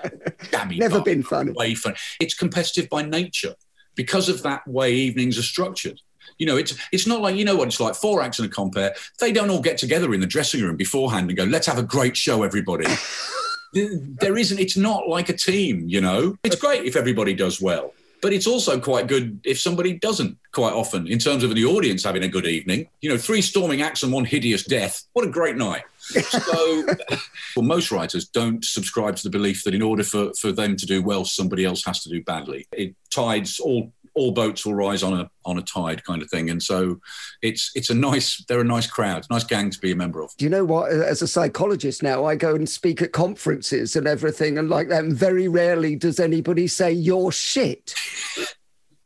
Damn 0.52 0.68
Never 0.68 1.02
been 1.02 1.24
funny. 1.24 1.50
Way 1.50 1.74
fun. 1.74 1.96
It's 2.20 2.34
competitive 2.34 2.88
by 2.88 3.02
nature 3.02 3.56
because 3.96 4.28
of 4.28 4.44
that 4.44 4.64
way 4.68 4.94
evenings 4.94 5.36
are 5.36 5.42
structured. 5.42 6.00
You 6.38 6.46
know, 6.46 6.56
it's 6.56 6.74
it's 6.92 7.06
not 7.06 7.20
like 7.20 7.36
you 7.36 7.44
know 7.44 7.56
what 7.56 7.68
it's 7.68 7.80
like. 7.80 7.94
Four 7.94 8.22
acts 8.22 8.38
and 8.38 8.50
a 8.50 8.50
compare. 8.50 8.94
They 9.18 9.32
don't 9.32 9.50
all 9.50 9.60
get 9.60 9.78
together 9.78 10.14
in 10.14 10.20
the 10.20 10.26
dressing 10.26 10.62
room 10.62 10.76
beforehand 10.76 11.28
and 11.28 11.36
go, 11.36 11.44
"Let's 11.44 11.66
have 11.66 11.78
a 11.78 11.82
great 11.82 12.16
show, 12.16 12.42
everybody." 12.42 12.86
there 13.72 14.36
isn't. 14.36 14.58
It's 14.58 14.76
not 14.76 15.08
like 15.08 15.28
a 15.28 15.36
team. 15.36 15.88
You 15.88 16.00
know, 16.00 16.36
it's 16.44 16.56
great 16.56 16.84
if 16.84 16.96
everybody 16.96 17.34
does 17.34 17.60
well, 17.60 17.92
but 18.22 18.32
it's 18.32 18.46
also 18.46 18.78
quite 18.78 19.08
good 19.08 19.40
if 19.44 19.58
somebody 19.58 19.94
doesn't. 19.94 20.38
Quite 20.52 20.72
often, 20.72 21.06
in 21.06 21.18
terms 21.18 21.44
of 21.44 21.54
the 21.54 21.64
audience 21.64 22.04
having 22.04 22.24
a 22.24 22.28
good 22.28 22.46
evening. 22.46 22.88
You 23.00 23.10
know, 23.10 23.18
three 23.18 23.42
storming 23.42 23.82
acts 23.82 24.02
and 24.02 24.12
one 24.12 24.24
hideous 24.24 24.64
death. 24.64 25.04
What 25.12 25.26
a 25.26 25.30
great 25.30 25.56
night. 25.56 25.82
so 25.98 26.86
well, 27.56 27.64
most 27.64 27.90
writers 27.90 28.26
don't 28.28 28.64
subscribe 28.64 29.16
to 29.16 29.22
the 29.22 29.30
belief 29.30 29.64
that 29.64 29.74
in 29.74 29.82
order 29.82 30.02
for, 30.02 30.32
for 30.34 30.52
them 30.52 30.74
to 30.76 30.86
do 30.86 31.02
well 31.02 31.24
somebody 31.24 31.66
else 31.66 31.84
has 31.84 32.02
to 32.02 32.08
do 32.08 32.22
badly 32.22 32.66
it 32.72 32.94
tides 33.10 33.60
all 33.60 33.92
all 34.18 34.32
boats 34.32 34.66
will 34.66 34.74
rise 34.74 35.02
on 35.02 35.18
a 35.18 35.30
on 35.44 35.58
a 35.58 35.62
tide 35.62 36.04
kind 36.04 36.22
of 36.22 36.30
thing. 36.30 36.50
And 36.50 36.62
so 36.62 37.00
it's 37.42 37.70
it's 37.74 37.90
a 37.90 37.94
nice 37.94 38.44
they're 38.48 38.60
a 38.60 38.64
nice 38.64 38.86
crowd, 38.86 39.26
nice 39.30 39.44
gang 39.44 39.70
to 39.70 39.78
be 39.78 39.92
a 39.92 39.96
member 39.96 40.20
of. 40.20 40.36
Do 40.36 40.44
you 40.44 40.50
know 40.50 40.64
what? 40.64 40.90
As 40.90 41.22
a 41.22 41.28
psychologist 41.28 42.02
now, 42.02 42.24
I 42.24 42.34
go 42.34 42.54
and 42.54 42.68
speak 42.68 43.00
at 43.00 43.12
conferences 43.12 43.96
and 43.96 44.06
everything 44.06 44.58
and 44.58 44.68
like 44.68 44.88
that. 44.88 45.04
And 45.04 45.16
very 45.16 45.48
rarely 45.48 45.96
does 45.96 46.20
anybody 46.20 46.66
say 46.66 46.92
you're 46.92 47.32
shit. 47.32 47.94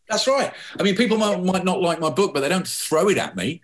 That's 0.09 0.27
right. 0.27 0.53
I 0.79 0.83
mean, 0.83 0.95
people 0.95 1.17
might, 1.17 1.43
might 1.43 1.65
not 1.65 1.81
like 1.81 1.99
my 1.99 2.11
book, 2.11 2.35
but 2.35 2.41
they 2.41 2.49
don't 2.51 2.69
throw 2.69 3.09
it 3.09 3.17
at 3.17 3.35
me. 3.35 3.63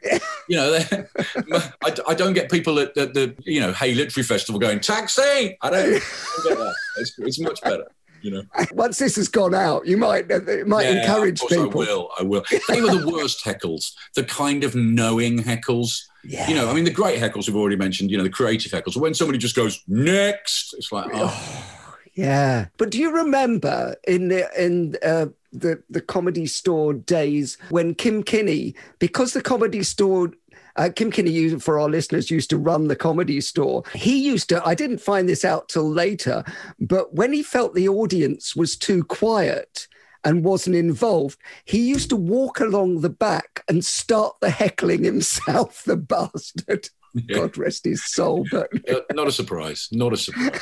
You 0.49 0.57
know, 0.57 0.79
I, 1.53 1.95
I 2.09 2.15
don't 2.15 2.33
get 2.33 2.51
people 2.51 2.79
at 2.79 2.95
the, 2.95 3.05
the, 3.05 3.35
you 3.45 3.61
know, 3.61 3.71
Hay 3.75 3.93
Literary 3.93 4.25
Festival 4.25 4.59
going, 4.59 4.81
taxi. 4.81 5.59
I 5.61 5.69
don't, 5.69 5.75
I 5.75 6.39
don't 6.45 6.49
get 6.49 6.59
that. 6.59 6.75
It's, 6.97 7.19
it's 7.19 7.39
much 7.39 7.61
better 7.61 7.85
you 8.29 8.37
know. 8.37 8.45
Once 8.73 8.99
this 8.99 9.17
has 9.17 9.29
gone 9.29 9.55
out, 9.55 9.87
you 9.87 9.97
might 9.97 10.31
it 10.31 10.67
might 10.67 10.85
yeah, 10.85 11.01
encourage 11.01 11.41
people. 11.41 11.65
I 11.65 11.75
will. 11.75 12.11
I 12.19 12.23
will. 12.23 12.45
They 12.69 12.81
were 12.81 12.95
the 12.95 13.09
worst 13.13 13.45
heckles, 13.45 13.93
the 14.15 14.25
kind 14.25 14.65
of 14.65 14.75
knowing 14.75 15.39
heckles. 15.39 16.03
Yeah. 16.25 16.49
You 16.49 16.55
know, 16.55 16.69
I 16.69 16.75
mean, 16.75 16.85
the 16.85 16.91
great 16.91 17.21
heckles 17.21 17.47
we've 17.47 17.57
already 17.57 17.77
mentioned. 17.77 18.11
You 18.11 18.19
know, 18.19 18.25
the 18.25 18.31
creative 18.31 18.71
heckles. 18.73 18.97
When 18.97 19.15
somebody 19.15 19.39
just 19.39 19.57
goes 19.57 19.83
next, 19.89 20.75
it's 20.75 20.93
like, 20.93 21.11
oh. 21.13 21.75
Yeah, 22.15 22.67
but 22.79 22.91
do 22.91 22.99
you 22.99 23.13
remember 23.13 23.95
in 24.09 24.27
the 24.27 24.51
in 24.61 24.97
uh, 25.05 25.27
the 25.53 25.81
the 25.89 26.01
comedy 26.01 26.47
store 26.47 26.93
days 26.93 27.57
when 27.71 27.95
Kim 27.95 28.25
Kinnie, 28.25 28.75
because 28.99 29.35
the 29.35 29.41
comedy 29.41 29.85
store 29.85 30.33
uh, 30.79 30.89
Kim 30.95 31.11
Kinnie, 31.11 31.61
for 31.61 31.79
our 31.79 31.91
listeners, 31.91 32.31
used 32.31 32.51
to 32.51 32.57
run 32.57 32.89
the 32.89 32.97
comedy 32.97 33.41
store. 33.41 33.83
He 33.95 34.19
used 34.19 34.49
to, 34.49 34.67
I 34.67 34.75
didn't 34.75 34.99
find 34.99 35.29
this 35.29 35.45
out 35.45 35.69
till 35.69 35.91
later, 35.91 36.45
but 36.81 37.15
when 37.15 37.33
he 37.33 37.43
felt 37.43 37.75
the 37.75 37.89
audience 37.89 38.57
was 38.57 38.77
too 38.77 39.05
quiet, 39.05 39.87
and 40.25 40.45
wasn't 40.45 40.77
involved, 40.77 41.39
he 41.65 41.89
used 41.89 42.11
to 42.11 42.17
walk 42.17 42.61
along 42.61 43.01
the 43.01 43.11
back 43.11 43.65
and 43.69 43.85
start 43.85 44.35
the 44.41 44.51
heckling 44.51 45.05
himself, 45.05 45.83
the 45.87 45.97
bastard. 45.97 46.89
Yeah. 47.15 47.37
God 47.37 47.57
rest 47.57 47.85
his 47.85 48.05
soul. 48.05 48.47
But 48.51 48.69
uh, 48.91 49.01
not 49.13 49.29
a 49.29 49.33
surprise. 49.33 49.89
Not 49.93 50.13
a 50.13 50.17
surprise. 50.17 50.61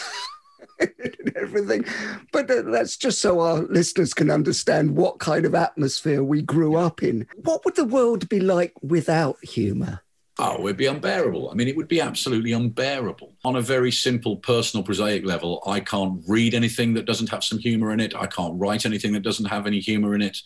everything. 1.37 1.85
But 2.33 2.51
uh, 2.51 2.63
that's 2.63 2.97
just 2.97 3.21
so 3.21 3.41
our 3.41 3.63
listeners 3.63 4.15
can 4.15 4.31
understand 4.31 4.97
what 4.97 5.19
kind 5.19 5.45
of 5.45 5.55
atmosphere 5.55 6.23
we 6.23 6.43
grew 6.43 6.77
up 6.77 7.03
in. 7.03 7.27
What 7.37 7.65
would 7.65 7.77
the 7.77 7.85
world 7.85 8.29
be 8.29 8.41
like 8.41 8.73
without 8.83 9.43
humor? 9.45 10.03
Oh, 10.39 10.65
it'd 10.65 10.77
be 10.77 10.87
unbearable. 10.87 11.51
I 11.51 11.55
mean, 11.55 11.67
it 11.67 11.77
would 11.77 11.89
be 11.89 12.01
absolutely 12.01 12.53
unbearable. 12.53 13.35
On 13.45 13.57
a 13.57 13.63
very 13.63 13.91
simple, 13.91 14.37
personal, 14.37 14.85
prosaic 14.85 15.25
level, 15.25 15.63
I 15.67 15.81
can't 15.81 16.23
read 16.29 16.53
anything 16.53 16.93
that 16.95 17.07
doesn't 17.07 17.31
have 17.31 17.43
some 17.43 17.59
humor 17.59 17.91
in 17.93 18.01
it. 18.01 18.15
I 18.15 18.27
can't 18.27 18.59
write 18.59 18.85
anything 18.85 19.13
that 19.15 19.23
doesn't 19.23 19.47
have 19.47 19.67
any 19.67 19.81
humor 19.81 20.15
in 20.15 20.21
it 20.21 20.37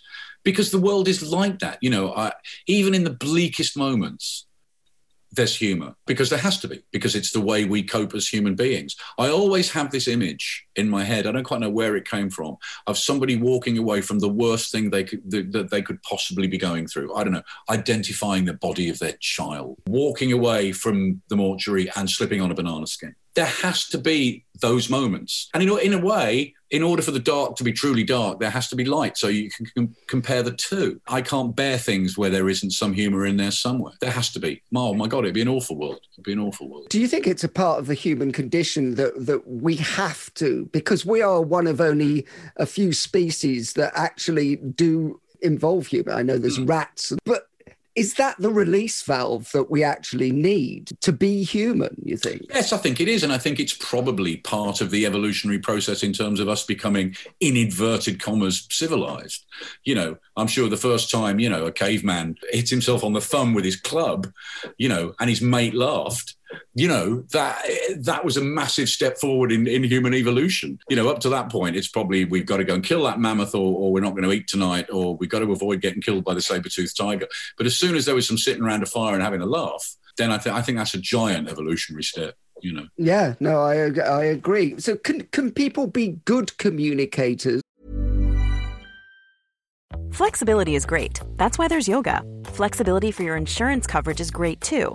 because 0.45 0.71
the 0.71 0.81
world 0.81 1.09
is 1.09 1.29
like 1.33 1.59
that. 1.59 1.79
You 1.81 1.91
know, 1.91 2.15
I, 2.15 2.33
even 2.69 2.95
in 2.95 3.03
the 3.03 3.11
bleakest 3.11 3.77
moments, 3.77 4.47
there's 5.33 5.57
humor 5.57 5.95
because 6.07 6.31
there 6.31 6.39
has 6.39 6.59
to 6.59 6.69
be 6.69 6.83
because 6.93 7.15
it's 7.15 7.33
the 7.33 7.41
way 7.41 7.65
we 7.65 7.83
cope 7.83 8.15
as 8.15 8.27
human 8.27 8.55
beings 8.55 8.97
i 9.19 9.29
always 9.29 9.71
have 9.71 9.91
this 9.91 10.09
image 10.09 10.67
in 10.77 10.89
my 10.89 11.05
head 11.05 11.27
i 11.27 11.33
don't 11.33 11.45
quite 11.45 11.61
know 11.61 11.71
where 11.71 11.97
it 11.97 12.09
came 12.09 12.31
from 12.31 12.57
of 12.87 12.97
somebody 12.97 13.37
walking 13.37 13.79
away 13.79 14.01
from 14.01 14.19
the 14.19 14.29
worst 14.29 14.71
thing 14.73 14.91
they 14.91 15.05
could 15.05 15.23
that 15.31 15.71
they 15.71 15.83
could 15.83 16.03
possibly 16.03 16.47
be 16.47 16.59
going 16.59 16.87
through 16.87 17.15
i 17.15 17.25
don't 17.25 17.33
know 17.33 17.43
identifying 17.71 18.45
the 18.45 18.55
body 18.55 18.89
of 18.89 18.99
their 18.99 19.17
child 19.21 19.77
walking 19.87 20.33
away 20.33 20.73
from 20.73 21.21
the 21.29 21.37
mortuary 21.37 21.91
and 21.97 22.11
slipping 22.11 22.41
on 22.41 22.51
a 22.51 22.55
banana 22.55 22.87
skin 22.87 23.15
there 23.35 23.47
has 23.47 23.87
to 23.89 23.99
be 23.99 24.45
those 24.61 24.91
moments. 24.91 25.49
And 25.55 25.63
in, 25.63 25.79
in 25.81 25.93
a 25.93 25.99
way, 25.99 26.55
in 26.71 26.83
order 26.83 27.03
for 27.03 27.11
the 27.11 27.21
dark 27.21 27.57
to 27.57 27.65
be 27.65 27.73
truly 27.73 28.05
dark, 28.05 28.39
there 28.39 28.51
has 28.51 28.69
to 28.69 28.77
be 28.77 28.85
light. 28.85 29.17
So 29.17 29.29
you 29.29 29.51
can 29.51 29.67
com- 29.75 29.97
compare 30.07 30.43
the 30.43 30.53
two. 30.53 31.01
I 31.09 31.23
can't 31.23 31.55
bear 31.57 31.79
things 31.79 32.17
where 32.17 32.31
there 32.31 32.49
isn't 32.49 32.73
some 32.73 32.93
humor 32.93 33.27
in 33.27 33.37
there 33.37 33.51
somewhere. 33.51 33.95
There 34.01 34.11
has 34.11 34.31
to 34.33 34.41
be. 34.41 34.63
Oh 34.75 34.95
my 34.95 35.07
God, 35.07 35.21
it'd 35.21 35.35
be 35.35 35.43
an 35.43 35.49
awful 35.49 35.77
world. 35.77 36.01
It'd 36.13 36.25
be 36.25 36.33
an 36.33 36.39
awful 36.39 36.69
world. 36.69 36.89
Do 36.91 37.01
you 37.01 37.09
think 37.09 37.27
it's 37.27 37.45
a 37.45 37.49
part 37.49 37.81
of 37.81 37.87
the 37.87 37.95
human 37.95 38.31
condition 38.33 38.95
that, 38.97 39.27
that 39.27 39.49
we 39.49 39.77
have 39.77 40.33
to, 40.35 40.67
because 40.73 41.05
we 41.05 41.23
are 41.23 41.41
one 41.41 41.67
of 41.67 41.81
only 41.81 42.27
a 42.57 42.67
few 42.67 42.93
species 42.93 43.75
that 43.75 43.93
actually 43.95 44.57
do 44.57 45.21
involve 45.43 45.87
humor? 45.87 46.13
I 46.13 46.23
know 46.23 46.39
there's 46.39 46.59
mm. 46.59 46.69
rats, 46.69 47.13
but 47.25 47.51
is 47.97 48.15
that 48.15 48.37
the 48.39 48.51
release 48.51 49.03
valve 49.03 49.51
that 49.53 49.71
we 49.71 49.83
actually 49.83 50.31
need 50.31 50.93
to 51.01 51.13
be 51.13 51.43
human, 51.43 51.95
you 52.05 52.17
think? 52.17 52.47
Yes, 52.49 52.73
I 52.73 52.77
think 52.77 53.01
it 53.01 53.09
is. 53.09 53.25
And 53.25 53.33
I 53.33 53.39
think 53.39 53.59
it's 53.59 53.75
probably 53.75 54.37
part 54.39 54.81
of 54.81 54.91
the 54.91 55.05
evolutionary 55.07 55.59
process 55.59 56.03
in 56.03 56.13
terms 56.13 56.39
of 56.39 56.49
us 56.49 56.65
becoming, 56.65 57.17
in 57.41 57.57
inverted 57.57 58.23
commas, 58.23 58.67
civilized. 58.71 59.45
You 59.85 59.97
know, 59.97 60.17
I'm 60.37 60.47
sure 60.47 60.69
the 60.69 60.77
first 60.77 61.11
time, 61.11 61.41
you 61.41 61.51
know, 61.51 61.67
a 61.67 61.73
caveman 61.73 62.37
hits 62.51 62.71
himself 62.71 63.03
on 63.03 63.13
the 63.13 63.21
thumb 63.21 63.55
with 63.55 63.65
his 63.65 63.77
club, 63.77 64.29
you 64.79 64.89
know, 64.89 65.15
and 65.19 65.29
his 65.29 65.43
mate 65.43 65.75
laughed 65.75 66.37
you 66.75 66.89
know 66.89 67.23
that 67.33 67.63
that 67.99 68.25
was 68.25 68.37
a 68.37 68.43
massive 68.43 68.89
step 68.89 69.19
forward 69.19 69.53
in, 69.53 69.67
in 69.67 69.83
human 69.85 70.15
evolution. 70.15 70.79
You 70.89 70.97
know 70.97 71.09
up 71.09 71.21
to 71.21 71.29
that 71.31 71.51
point 71.51 71.77
it's 71.77 71.89
probably 71.89 72.25
we've 72.25 72.47
got 72.47 72.59
to 72.59 72.65
go 72.65 72.75
and 72.75 72.85
kill 72.85 73.05
that 73.05 73.21
mammoth 73.21 73.55
or, 73.55 73.75
or 73.77 73.93
we're 73.93 74.01
not 74.01 74.13
going 74.13 74.25
to 74.25 74.33
eat 74.33 74.49
tonight 74.49 74.87
or 74.93 75.17
we've 75.17 75.31
got 75.31 75.41
to 75.41 75.53
avoid 75.53 75.81
getting 75.81 76.03
killed 76.03 76.25
by 76.25 76.35
the 76.35 76.43
saber-toothed 76.43 76.97
tiger. 76.97 77.27
But 77.57 77.67
as 77.67 77.77
soon 77.77 77.97
as 77.97 78.05
there 78.07 78.15
was 78.15 78.27
some 78.27 78.39
sitting 78.39 78.63
around 78.63 78.83
a 78.83 78.87
fire 78.87 79.15
and 79.15 79.23
having 79.23 79.41
a 79.41 79.47
laugh 79.47 79.97
then 80.17 80.31
i, 80.33 80.39
th- 80.39 80.55
I 80.55 80.61
think 80.61 80.77
that's 80.77 80.95
a 80.95 80.99
giant 80.99 81.49
evolutionary 81.49 82.03
step 82.03 82.35
you 82.63 82.73
know. 82.73 82.87
Yeah 82.97 83.35
no 83.41 83.63
i 83.63 83.75
i 84.01 84.25
agree. 84.25 84.79
So 84.79 84.97
can 84.97 85.23
can 85.33 85.51
people 85.51 85.87
be 85.87 86.21
good 86.25 86.57
communicators? 86.59 87.63
Flexibility 90.13 90.75
is 90.75 90.85
great. 90.85 91.21
That's 91.37 91.57
why 91.57 91.69
there's 91.69 91.89
yoga. 91.89 92.23
Flexibility 92.45 93.11
for 93.11 93.23
your 93.23 93.37
insurance 93.37 93.87
coverage 93.87 94.21
is 94.21 94.31
great 94.31 94.61
too 94.61 94.95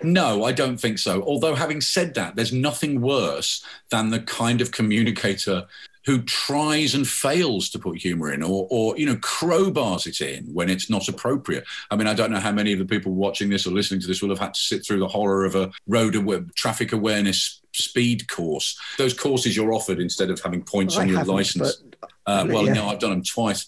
No, 0.00 0.44
I 0.44 0.52
don't 0.52 0.78
think 0.78 0.98
so. 0.98 1.22
Although, 1.22 1.54
having 1.54 1.80
said 1.80 2.14
that, 2.14 2.34
there's 2.34 2.52
nothing 2.52 3.00
worse 3.00 3.64
than 3.90 4.10
the 4.10 4.20
kind 4.20 4.60
of 4.60 4.70
communicator 4.72 5.66
who 6.04 6.22
tries 6.22 6.94
and 6.94 7.06
fails 7.06 7.70
to 7.70 7.78
put 7.78 7.98
humor 7.98 8.32
in 8.32 8.42
or, 8.42 8.66
or 8.70 8.96
you 8.96 9.06
know 9.06 9.16
crowbars 9.16 10.06
it 10.06 10.20
in 10.20 10.44
when 10.52 10.68
it's 10.68 10.90
not 10.90 11.08
appropriate 11.08 11.64
i 11.90 11.96
mean 11.96 12.06
i 12.06 12.14
don't 12.14 12.30
know 12.30 12.40
how 12.40 12.52
many 12.52 12.72
of 12.72 12.78
the 12.78 12.84
people 12.84 13.12
watching 13.12 13.48
this 13.48 13.66
or 13.66 13.70
listening 13.70 14.00
to 14.00 14.06
this 14.06 14.22
will 14.22 14.30
have 14.30 14.38
had 14.38 14.54
to 14.54 14.60
sit 14.60 14.84
through 14.84 14.98
the 14.98 15.08
horror 15.08 15.44
of 15.44 15.54
a 15.54 15.70
road 15.86 16.12
traffic 16.54 16.92
awareness 16.92 17.60
speed 17.72 18.28
course 18.28 18.78
those 18.98 19.14
courses 19.14 19.56
you're 19.56 19.72
offered 19.72 19.98
instead 19.98 20.30
of 20.30 20.40
having 20.40 20.62
points 20.62 20.96
well, 20.96 21.02
on 21.02 21.08
your 21.08 21.24
license 21.24 21.76
but 21.76 21.92
uh, 22.24 22.46
well, 22.48 22.66
yeah. 22.66 22.74
no, 22.74 22.88
I've 22.88 23.00
done 23.00 23.10
them 23.10 23.22
twice. 23.22 23.66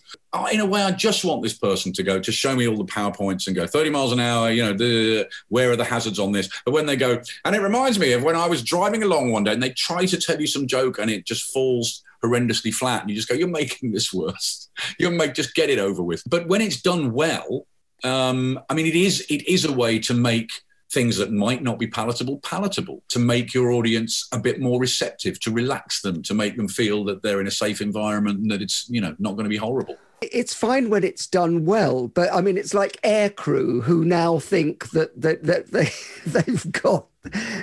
in 0.53 0.61
a 0.61 0.67
way, 0.67 0.83
I 0.83 0.93
just 0.93 1.25
want 1.25 1.43
this 1.43 1.57
person 1.59 1.93
to 1.93 2.03
go 2.03 2.21
to 2.21 2.33
show 2.33 2.55
me 2.55 2.69
all 2.69 2.77
the 2.77 2.85
PowerPoints 2.85 3.47
and 3.47 3.57
go 3.57 3.67
30 3.67 3.91
miles 3.91 4.13
an 4.13 4.21
hour, 4.21 4.51
you 4.51 4.63
know, 4.63 4.73
the, 4.73 5.29
where 5.49 5.73
are 5.73 5.77
the 5.77 5.85
hazards 5.85 6.21
on 6.21 6.33
this? 6.33 6.49
But 6.65 6.73
when 6.73 6.87
they 6.87 6.97
go, 6.97 7.21
and 7.45 7.57
it 7.57 7.63
reminds 7.63 7.99
me 7.99 8.13
of 8.13 8.23
when 8.23 8.37
I 8.37 8.47
was 8.47 8.63
driving 8.63 9.03
along 9.03 9.33
one 9.33 9.45
day 9.45 9.53
and 9.53 9.63
they 9.63 9.71
try 9.71 10.07
to 10.07 10.17
tell 10.17 10.41
you 10.41 10.47
some 10.47 10.67
joke 10.69 10.99
and 10.99 11.11
it 11.11 11.27
just 11.27 11.53
falls 11.53 12.05
horrendously 12.25 12.73
flat. 12.73 13.03
And 13.03 13.11
you 13.11 13.17
just 13.17 13.29
go, 13.29 13.35
you're 13.35 13.49
making 13.49 13.93
this 13.93 14.13
worse. 14.13 14.69
You're 14.99 15.11
make, 15.11 15.35
just 15.35 15.55
get 15.55 15.71
it 15.71 15.79
over 15.79 16.03
with. 16.03 16.23
But 16.27 16.49
when 16.49 16.61
it's 16.61 16.81
done 16.81 17.13
well, 17.13 17.67
um, 18.03 18.59
I 18.69 18.75
mean, 18.75 18.87
it 18.87 18.97
is, 18.97 19.25
it 19.31 19.47
is 19.47 19.65
a 19.65 19.73
way 19.73 19.99
to 20.01 20.15
make 20.15 20.51
things 20.93 21.17
that 21.17 21.33
might 21.33 21.63
not 21.63 21.79
be 21.79 21.89
palatable 21.89 22.39
palatable 22.39 23.03
to 23.09 23.19
make 23.19 23.53
your 23.53 23.73
audience 23.73 24.29
a 24.33 24.39
bit 24.39 24.61
more 24.61 24.79
receptive 24.79 25.41
to 25.41 25.51
relax 25.51 26.03
them 26.03 26.23
to 26.23 26.35
make 26.35 26.57
them 26.57 26.69
feel 26.69 27.05
that 27.05 27.21
they're 27.23 27.41
in 27.41 27.49
a 27.49 27.51
safe 27.51 27.81
environment 27.81 28.39
and 28.39 28.51
that 28.51 28.63
it's 28.63 28.87
you 28.89 29.01
know 29.01 29.15
not 29.19 29.33
going 29.33 29.45
to 29.45 29.51
be 29.51 29.57
horrible 29.57 29.97
it's 30.33 30.55
fine 30.55 30.91
when 30.91 31.05
it's 31.05 31.27
done 31.27 31.65
well 31.65 32.09
but 32.09 32.33
i 32.33 32.41
mean 32.41 32.57
it's 32.57 32.75
like 32.75 33.01
aircrew 33.03 33.83
who 33.83 34.05
now 34.05 34.39
think 34.39 34.91
that 34.91 35.21
that, 35.21 35.43
that 35.45 35.71
they 35.71 35.91
they've 36.27 36.73
got 36.73 37.07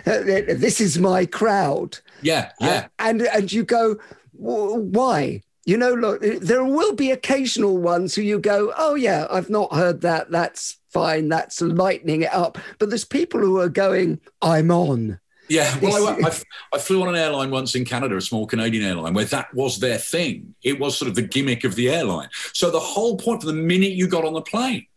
this 0.05 0.81
is 0.81 0.97
my 0.97 1.25
crowd. 1.25 1.99
Yeah 2.21 2.51
yeah. 2.59 2.67
uh, 2.67 2.87
and 2.99 3.21
and 3.21 3.51
you 3.51 3.63
go 3.63 3.97
why? 4.33 5.41
You 5.65 5.77
know 5.77 5.93
look 5.93 6.21
there 6.21 6.63
will 6.63 6.93
be 6.93 7.11
occasional 7.11 7.77
ones 7.77 8.15
who 8.15 8.23
you 8.23 8.39
go 8.39 8.73
oh 8.77 8.95
yeah 8.95 9.27
i've 9.29 9.49
not 9.49 9.73
heard 9.73 10.01
that. 10.01 10.31
That's 10.31 10.77
fine, 10.89 11.29
that's 11.29 11.61
lightening 11.61 12.23
it 12.23 12.33
up. 12.33 12.57
But 12.79 12.89
there's 12.89 13.05
people 13.05 13.39
who 13.39 13.59
are 13.59 13.69
going, 13.69 14.19
I'm 14.41 14.71
on. 14.71 15.20
Yeah, 15.51 15.77
well, 15.81 16.07
I, 16.07 16.29
I, 16.29 16.31
I, 16.71 16.79
flew 16.79 17.01
on 17.01 17.09
an 17.09 17.17
airline 17.17 17.51
once 17.51 17.75
in 17.75 17.83
Canada, 17.83 18.15
a 18.15 18.21
small 18.21 18.47
Canadian 18.47 18.85
airline, 18.85 19.13
where 19.13 19.25
that 19.25 19.53
was 19.53 19.79
their 19.79 19.97
thing. 19.97 20.55
It 20.63 20.79
was 20.79 20.97
sort 20.97 21.09
of 21.09 21.15
the 21.15 21.23
gimmick 21.23 21.65
of 21.65 21.75
the 21.75 21.89
airline. 21.89 22.29
So 22.53 22.71
the 22.71 22.79
whole 22.79 23.17
point, 23.17 23.41
from 23.41 23.47
the 23.47 23.61
minute 23.61 23.91
you 23.91 24.07
got 24.07 24.23
on 24.23 24.31
the 24.31 24.41
plane, 24.41 24.87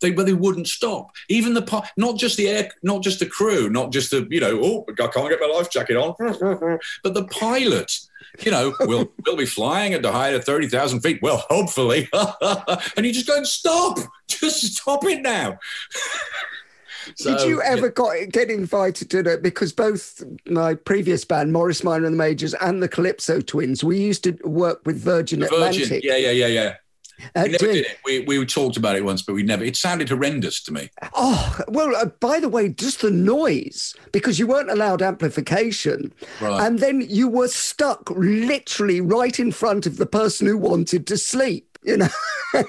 They 0.00 0.12
but 0.12 0.24
they 0.24 0.32
wouldn't 0.32 0.66
stop. 0.66 1.10
Even 1.28 1.52
the 1.52 1.90
not 1.98 2.16
just 2.16 2.38
the 2.38 2.48
air, 2.48 2.70
not 2.82 3.02
just 3.02 3.18
the 3.18 3.26
crew, 3.26 3.68
not 3.68 3.92
just 3.92 4.10
the 4.10 4.26
you 4.30 4.40
know 4.40 4.58
oh 4.62 4.86
I 4.88 5.08
can't 5.08 5.28
get 5.28 5.40
my 5.40 5.54
life 5.54 5.70
jacket 5.70 5.98
on, 5.98 6.14
but 7.02 7.12
the 7.12 7.26
pilot. 7.30 7.92
You 8.40 8.50
know, 8.50 8.74
we'll 8.80 9.12
we'll 9.26 9.36
be 9.36 9.46
flying 9.46 9.92
at 9.92 10.00
the 10.00 10.12
height 10.12 10.34
of 10.34 10.42
thirty 10.42 10.68
thousand 10.68 11.00
feet. 11.00 11.20
Well, 11.20 11.44
hopefully, 11.50 12.08
and 12.12 13.04
you 13.04 13.12
just 13.12 13.26
go 13.26 13.42
stop, 13.42 13.98
just 14.26 14.62
stop 14.74 15.04
it 15.04 15.20
now. 15.20 15.58
Did 17.16 17.40
you 17.42 17.62
ever 17.62 17.90
got, 17.90 18.14
get 18.30 18.50
invited 18.50 19.10
to 19.10 19.18
it? 19.20 19.42
Because 19.42 19.72
both 19.72 20.22
my 20.46 20.74
previous 20.74 21.24
band, 21.24 21.52
Morris 21.52 21.84
Minor 21.84 22.06
and 22.06 22.14
the 22.14 22.18
Majors, 22.18 22.54
and 22.54 22.82
the 22.82 22.88
Calypso 22.88 23.40
Twins, 23.40 23.84
we 23.84 23.98
used 23.98 24.24
to 24.24 24.38
work 24.44 24.80
with 24.84 24.98
Virgin, 24.98 25.40
Virgin. 25.40 25.54
Atlantic. 25.54 26.04
Yeah, 26.04 26.16
yeah, 26.16 26.30
yeah, 26.30 26.46
yeah. 26.46 26.74
Uh, 27.34 27.42
we 27.42 27.50
never 27.50 27.58
doing- 27.58 27.74
did 27.74 27.86
it. 27.86 27.98
We, 28.04 28.20
we 28.20 28.46
talked 28.46 28.76
about 28.76 28.94
it 28.94 29.04
once, 29.04 29.22
but 29.22 29.34
we 29.34 29.42
never. 29.42 29.64
It 29.64 29.74
sounded 29.74 30.08
horrendous 30.08 30.62
to 30.62 30.72
me. 30.72 30.88
Oh, 31.14 31.58
well, 31.66 31.94
uh, 31.96 32.06
by 32.20 32.38
the 32.38 32.48
way, 32.48 32.68
just 32.68 33.00
the 33.00 33.10
noise, 33.10 33.96
because 34.12 34.38
you 34.38 34.46
weren't 34.46 34.70
allowed 34.70 35.02
amplification. 35.02 36.12
Right. 36.40 36.64
And 36.64 36.78
then 36.78 37.00
you 37.00 37.28
were 37.28 37.48
stuck 37.48 38.08
literally 38.10 39.00
right 39.00 39.36
in 39.40 39.50
front 39.50 39.84
of 39.84 39.96
the 39.96 40.06
person 40.06 40.46
who 40.46 40.56
wanted 40.56 41.08
to 41.08 41.16
sleep. 41.16 41.67
You 41.88 41.96
know, 41.96 42.08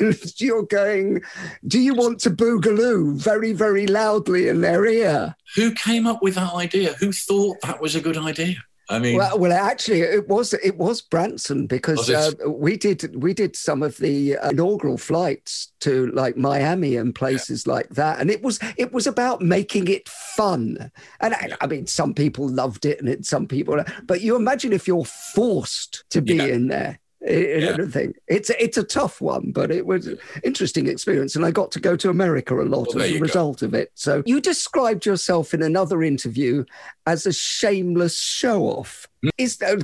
and 0.00 0.40
you're 0.40 0.64
going, 0.64 1.22
do 1.66 1.78
you 1.78 1.94
want 1.94 2.18
to 2.20 2.30
boogaloo 2.30 3.14
very, 3.14 3.52
very 3.52 3.86
loudly 3.86 4.48
in 4.48 4.60
their 4.60 4.84
ear? 4.86 5.36
Who 5.54 5.72
came 5.72 6.06
up 6.06 6.20
with 6.22 6.34
that 6.34 6.52
idea? 6.54 6.94
Who 6.94 7.12
thought 7.12 7.58
that 7.62 7.80
was 7.80 7.94
a 7.94 8.00
good 8.00 8.16
idea? 8.16 8.56
I 8.88 9.00
mean, 9.00 9.16
Well, 9.16 9.36
well, 9.38 9.52
actually, 9.52 10.02
it 10.02 10.28
was 10.28 10.54
it 10.54 10.76
was 10.78 11.00
Branson 11.02 11.66
because 11.66 12.08
Was 12.08 12.34
uh, 12.34 12.48
we 12.48 12.76
did 12.76 13.20
we 13.20 13.34
did 13.34 13.56
some 13.56 13.82
of 13.82 13.96
the 13.98 14.36
uh, 14.38 14.50
inaugural 14.50 14.96
flights 14.96 15.72
to 15.80 16.06
like 16.12 16.36
Miami 16.36 16.94
and 16.94 17.12
places 17.12 17.66
like 17.66 17.88
that, 17.90 18.20
and 18.20 18.30
it 18.30 18.42
was 18.42 18.60
it 18.76 18.92
was 18.92 19.08
about 19.08 19.42
making 19.42 19.88
it 19.88 20.08
fun. 20.08 20.92
And 21.20 21.34
I, 21.34 21.50
I 21.60 21.66
mean, 21.66 21.88
some 21.88 22.14
people 22.14 22.48
loved 22.48 22.86
it, 22.86 23.00
and 23.00 23.08
it, 23.08 23.26
some 23.26 23.48
people. 23.48 23.82
But 24.04 24.20
you 24.20 24.36
imagine 24.36 24.72
if 24.72 24.86
you're 24.86 25.04
forced 25.04 26.04
to 26.10 26.22
be 26.22 26.36
Yeah. 26.36 26.44
in 26.54 26.68
there. 26.68 27.00
In 27.26 27.60
Yeah. 27.62 27.68
everything. 27.68 28.14
It's 28.28 28.50
a, 28.50 28.62
it's 28.62 28.76
a 28.76 28.82
tough 28.84 29.20
one, 29.20 29.50
but 29.52 29.70
it 29.70 29.86
was 29.86 30.06
an 30.06 30.18
interesting 30.44 30.86
experience, 30.88 31.36
and 31.36 31.44
I 31.44 31.50
got 31.50 31.70
to 31.72 31.80
go 31.80 31.96
to 31.96 32.08
America 32.10 32.54
a 32.60 32.62
lot 32.64 32.88
Well, 32.94 33.02
as 33.02 33.10
a 33.10 33.12
you 33.14 33.18
go. 33.18 33.22
result 33.22 33.62
of 33.62 33.74
it. 33.74 33.90
So 33.94 34.22
you 34.26 34.40
described 34.40 35.04
yourself 35.06 35.52
in 35.52 35.62
another 35.62 36.02
interview 36.02 36.64
as 37.06 37.26
a 37.26 37.32
shameless 37.32 38.18
show 38.18 38.64
off. 38.64 39.06
Hmm. 39.22 39.28
Is 39.38 39.58
I 39.62 39.74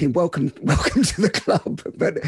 mean, 0.00 0.12
welcome, 0.12 0.52
welcome 0.62 1.02
to 1.02 1.20
the 1.20 1.30
club. 1.30 1.82
But 1.96 2.18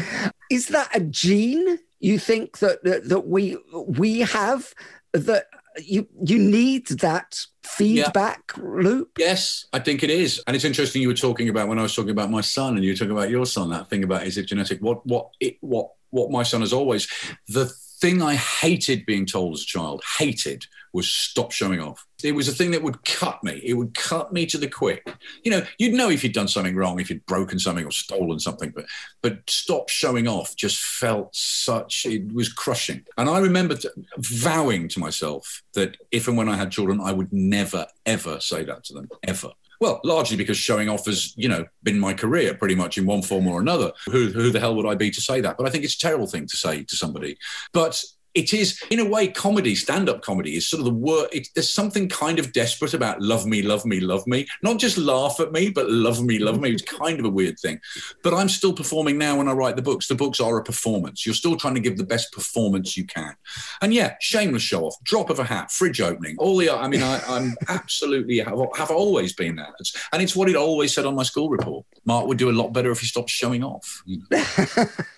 is 0.51 0.67
that 0.67 0.89
a 0.95 0.99
gene 0.99 1.79
you 1.99 2.19
think 2.19 2.59
that 2.59 2.83
that, 2.83 3.09
that 3.09 3.27
we 3.27 3.57
we 3.87 4.19
have 4.19 4.73
that 5.13 5.45
you 5.83 6.07
you 6.23 6.39
need 6.39 6.87
that 6.87 7.39
feedback 7.63 8.57
loop? 8.57 9.11
Yes, 9.17 9.65
I 9.73 9.79
think 9.79 10.03
it 10.03 10.09
is. 10.09 10.41
And 10.47 10.55
it's 10.55 10.65
interesting 10.65 11.01
you 11.01 11.07
were 11.07 11.13
talking 11.13 11.49
about 11.49 11.67
when 11.67 11.79
I 11.79 11.83
was 11.83 11.95
talking 11.95 12.11
about 12.11 12.31
my 12.31 12.41
son 12.41 12.75
and 12.75 12.83
you 12.83 12.91
were 12.91 12.97
talking 12.97 13.11
about 13.11 13.29
your 13.29 13.45
son, 13.45 13.69
that 13.69 13.89
thing 13.89 14.03
about 14.03 14.25
is 14.25 14.37
it 14.37 14.47
genetic? 14.47 14.79
What 14.81 15.05
what 15.05 15.29
it 15.39 15.57
what 15.61 15.91
what 16.11 16.31
my 16.31 16.43
son 16.43 16.61
has 16.61 16.73
always 16.73 17.07
the 17.47 17.71
thing 17.99 18.21
I 18.21 18.35
hated 18.35 19.05
being 19.05 19.25
told 19.25 19.53
as 19.53 19.61
a 19.61 19.65
child, 19.65 20.03
hated, 20.17 20.65
was 20.93 21.09
stop 21.09 21.51
showing 21.51 21.81
off. 21.81 22.05
It 22.25 22.33
was 22.33 22.47
a 22.47 22.51
thing 22.51 22.71
that 22.71 22.81
would 22.81 23.03
cut 23.05 23.43
me. 23.43 23.61
It 23.63 23.73
would 23.73 23.93
cut 23.93 24.33
me 24.33 24.45
to 24.47 24.57
the 24.57 24.67
quick. 24.67 25.07
You 25.43 25.51
know, 25.51 25.65
you'd 25.77 25.93
know 25.93 26.09
if 26.09 26.23
you'd 26.23 26.33
done 26.33 26.47
something 26.47 26.75
wrong, 26.75 26.99
if 26.99 27.09
you'd 27.09 27.25
broken 27.25 27.59
something 27.59 27.85
or 27.85 27.91
stolen 27.91 28.39
something, 28.39 28.71
but 28.75 28.85
but 29.21 29.49
stop 29.49 29.89
showing 29.89 30.27
off 30.27 30.55
just 30.55 30.81
felt 30.81 31.35
such 31.35 32.05
it 32.05 32.33
was 32.33 32.51
crushing. 32.51 33.05
And 33.17 33.29
I 33.29 33.39
remember 33.39 33.77
vowing 34.17 34.87
to 34.89 34.99
myself 34.99 35.63
that 35.73 35.97
if 36.11 36.27
and 36.27 36.37
when 36.37 36.49
I 36.49 36.57
had 36.57 36.71
children, 36.71 36.99
I 37.01 37.11
would 37.11 37.31
never 37.31 37.85
ever 38.05 38.39
say 38.39 38.63
that 38.63 38.83
to 38.85 38.93
them 38.93 39.09
ever. 39.23 39.51
Well, 39.81 39.99
largely 40.03 40.37
because 40.37 40.57
showing 40.57 40.89
off 40.89 41.05
has, 41.05 41.33
you 41.35 41.49
know, 41.49 41.65
been 41.83 41.99
my 41.99 42.13
career 42.13 42.53
pretty 42.53 42.75
much 42.75 42.97
in 42.97 43.05
one 43.05 43.21
form 43.21 43.47
or 43.47 43.59
another. 43.59 43.91
Who, 44.09 44.27
who 44.27 44.49
the 44.49 44.59
hell 44.59 44.75
would 44.75 44.85
I 44.85 44.95
be 44.95 45.11
to 45.11 45.21
say 45.21 45.41
that? 45.41 45.57
But 45.57 45.67
I 45.67 45.69
think 45.69 45.83
it's 45.83 45.95
a 45.95 45.99
terrible 45.99 46.27
thing 46.27 46.47
to 46.47 46.57
say 46.57 46.83
to 46.83 46.95
somebody. 46.95 47.37
But 47.73 48.01
it 48.35 48.53
is, 48.53 48.79
in 48.89 48.99
a 48.99 49.05
way, 49.05 49.29
comedy, 49.29 49.75
stand 49.75 50.09
up 50.09 50.21
comedy 50.21 50.57
is 50.57 50.67
sort 50.67 50.79
of 50.79 50.85
the 50.85 50.93
word. 50.93 51.29
There's 51.55 51.73
something 51.73 52.09
kind 52.09 52.37
of 52.37 52.51
desperate 52.51 52.93
about 52.93 53.21
love 53.21 53.45
me, 53.45 53.61
love 53.61 53.85
me, 53.85 54.01
love 54.01 54.27
me. 54.27 54.45
Not 54.61 54.77
just 54.77 54.97
laugh 54.97 55.39
at 55.39 55.53
me, 55.53 55.69
but 55.69 55.89
love 55.89 56.21
me, 56.21 56.37
love 56.37 56.59
me. 56.59 56.71
It's 56.71 56.83
kind 56.83 57.17
of 57.17 57.25
a 57.25 57.29
weird 57.29 57.57
thing. 57.57 57.79
But 58.23 58.33
I'm 58.33 58.49
still 58.49 58.73
performing 58.73 59.17
now 59.17 59.37
when 59.37 59.47
I 59.47 59.53
write 59.53 59.77
the 59.77 59.81
books. 59.81 60.07
The 60.07 60.15
books 60.15 60.41
are 60.41 60.57
a 60.57 60.63
performance. 60.63 61.25
You're 61.25 61.33
still 61.33 61.55
trying 61.55 61.75
to 61.75 61.79
give 61.79 61.97
the 61.97 62.03
best 62.03 62.33
performance 62.33 62.97
you 62.97 63.05
can. 63.05 63.35
And 63.81 63.93
yeah, 63.93 64.15
shameless 64.19 64.63
show 64.63 64.83
off, 64.83 65.01
drop 65.03 65.29
of 65.29 65.39
a 65.39 65.45
hat, 65.45 65.71
fridge 65.71 66.01
opening, 66.01 66.35
all 66.37 66.57
the. 66.57 66.69
I 66.69 66.89
mean, 66.89 67.03
I, 67.03 67.21
I'm 67.27 67.55
absolutely 67.69 68.39
have, 68.39 68.59
have 68.75 68.91
always 68.91 69.31
been 69.31 69.55
that, 69.55 69.73
and 70.11 70.21
it's 70.21 70.35
what 70.35 70.49
it 70.49 70.57
always 70.57 70.93
said 70.93 71.05
on 71.05 71.15
my 71.15 71.23
school 71.23 71.49
report. 71.49 71.85
Mark 72.03 72.27
would 72.27 72.37
do 72.37 72.49
a 72.49 72.51
lot 72.51 72.73
better 72.73 72.91
if 72.91 72.99
he 72.99 73.07
stopped 73.07 73.29
showing 73.29 73.63
off. 73.63 74.03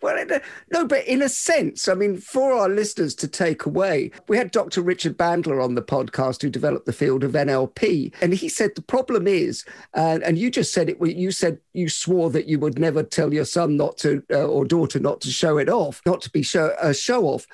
Well, 0.00 0.24
no, 0.72 0.86
but 0.86 1.06
in 1.06 1.22
a 1.22 1.28
sense, 1.28 1.88
I 1.88 1.94
mean, 1.94 2.18
for 2.18 2.52
our 2.52 2.68
listeners 2.68 3.14
to 3.16 3.28
take 3.28 3.64
away, 3.64 4.10
we 4.28 4.36
had 4.36 4.50
Dr. 4.50 4.82
Richard 4.82 5.16
Bandler 5.16 5.62
on 5.62 5.74
the 5.74 5.82
podcast 5.82 6.42
who 6.42 6.50
developed 6.50 6.86
the 6.86 6.92
field 6.92 7.24
of 7.24 7.32
NLP. 7.32 8.12
And 8.20 8.34
he 8.34 8.48
said 8.48 8.72
the 8.74 8.82
problem 8.82 9.26
is, 9.26 9.64
uh, 9.94 10.18
and 10.24 10.38
you 10.38 10.50
just 10.50 10.72
said 10.72 10.90
it, 10.90 10.98
you 11.00 11.30
said 11.30 11.58
you 11.72 11.88
swore 11.88 12.30
that 12.30 12.46
you 12.46 12.58
would 12.58 12.78
never 12.78 13.02
tell 13.02 13.32
your 13.32 13.44
son 13.46 13.76
not 13.76 13.96
to, 13.98 14.22
uh, 14.30 14.44
or 14.44 14.64
daughter 14.64 15.00
not 15.00 15.20
to 15.22 15.30
show 15.30 15.58
it 15.58 15.68
off, 15.68 16.02
not 16.04 16.20
to 16.22 16.30
be 16.30 16.42
show, 16.42 16.74
uh, 16.80 16.92
show 16.92 17.24
off. 17.24 17.46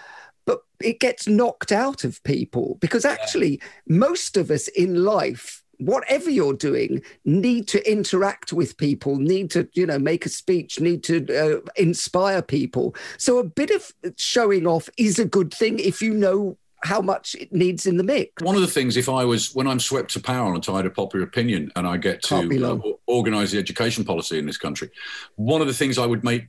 But 0.46 0.62
it 0.82 0.98
gets 0.98 1.28
knocked 1.28 1.70
out 1.70 2.02
of 2.02 2.22
people 2.24 2.76
because 2.80 3.04
actually, 3.04 3.60
most 3.86 4.36
of 4.36 4.50
us 4.50 4.66
in 4.68 5.04
life, 5.04 5.59
whatever 5.80 6.30
you're 6.30 6.54
doing 6.54 7.02
need 7.24 7.66
to 7.68 7.90
interact 7.90 8.52
with 8.52 8.76
people 8.76 9.16
need 9.16 9.50
to 9.50 9.68
you 9.72 9.86
know 9.86 9.98
make 9.98 10.26
a 10.26 10.28
speech 10.28 10.80
need 10.80 11.02
to 11.04 11.26
uh, 11.36 11.60
inspire 11.76 12.42
people. 12.42 12.94
So 13.18 13.38
a 13.38 13.44
bit 13.44 13.70
of 13.70 13.92
showing 14.16 14.66
off 14.66 14.88
is 14.96 15.18
a 15.18 15.24
good 15.24 15.52
thing 15.52 15.78
if 15.78 16.00
you 16.02 16.14
know 16.14 16.56
how 16.82 17.00
much 17.00 17.34
it 17.34 17.52
needs 17.52 17.86
in 17.86 17.96
the 17.96 18.02
mix. 18.02 18.42
One 18.42 18.54
of 18.54 18.62
the 18.62 18.66
things, 18.66 18.96
if 18.96 19.08
I 19.08 19.24
was, 19.24 19.54
when 19.54 19.66
I'm 19.66 19.80
swept 19.80 20.12
to 20.12 20.20
power 20.20 20.48
on 20.48 20.56
a 20.56 20.60
tide 20.60 20.86
of 20.86 20.94
popular 20.94 21.24
opinion 21.24 21.70
and 21.76 21.86
I 21.86 21.98
get 21.98 22.22
to 22.24 22.36
uh, 22.36 22.78
organize 23.06 23.52
the 23.52 23.58
education 23.58 24.04
policy 24.04 24.38
in 24.38 24.46
this 24.46 24.56
country, 24.56 24.90
one 25.36 25.60
of 25.60 25.66
the 25.66 25.74
things 25.74 25.98
I 25.98 26.06
would 26.06 26.24
make 26.24 26.46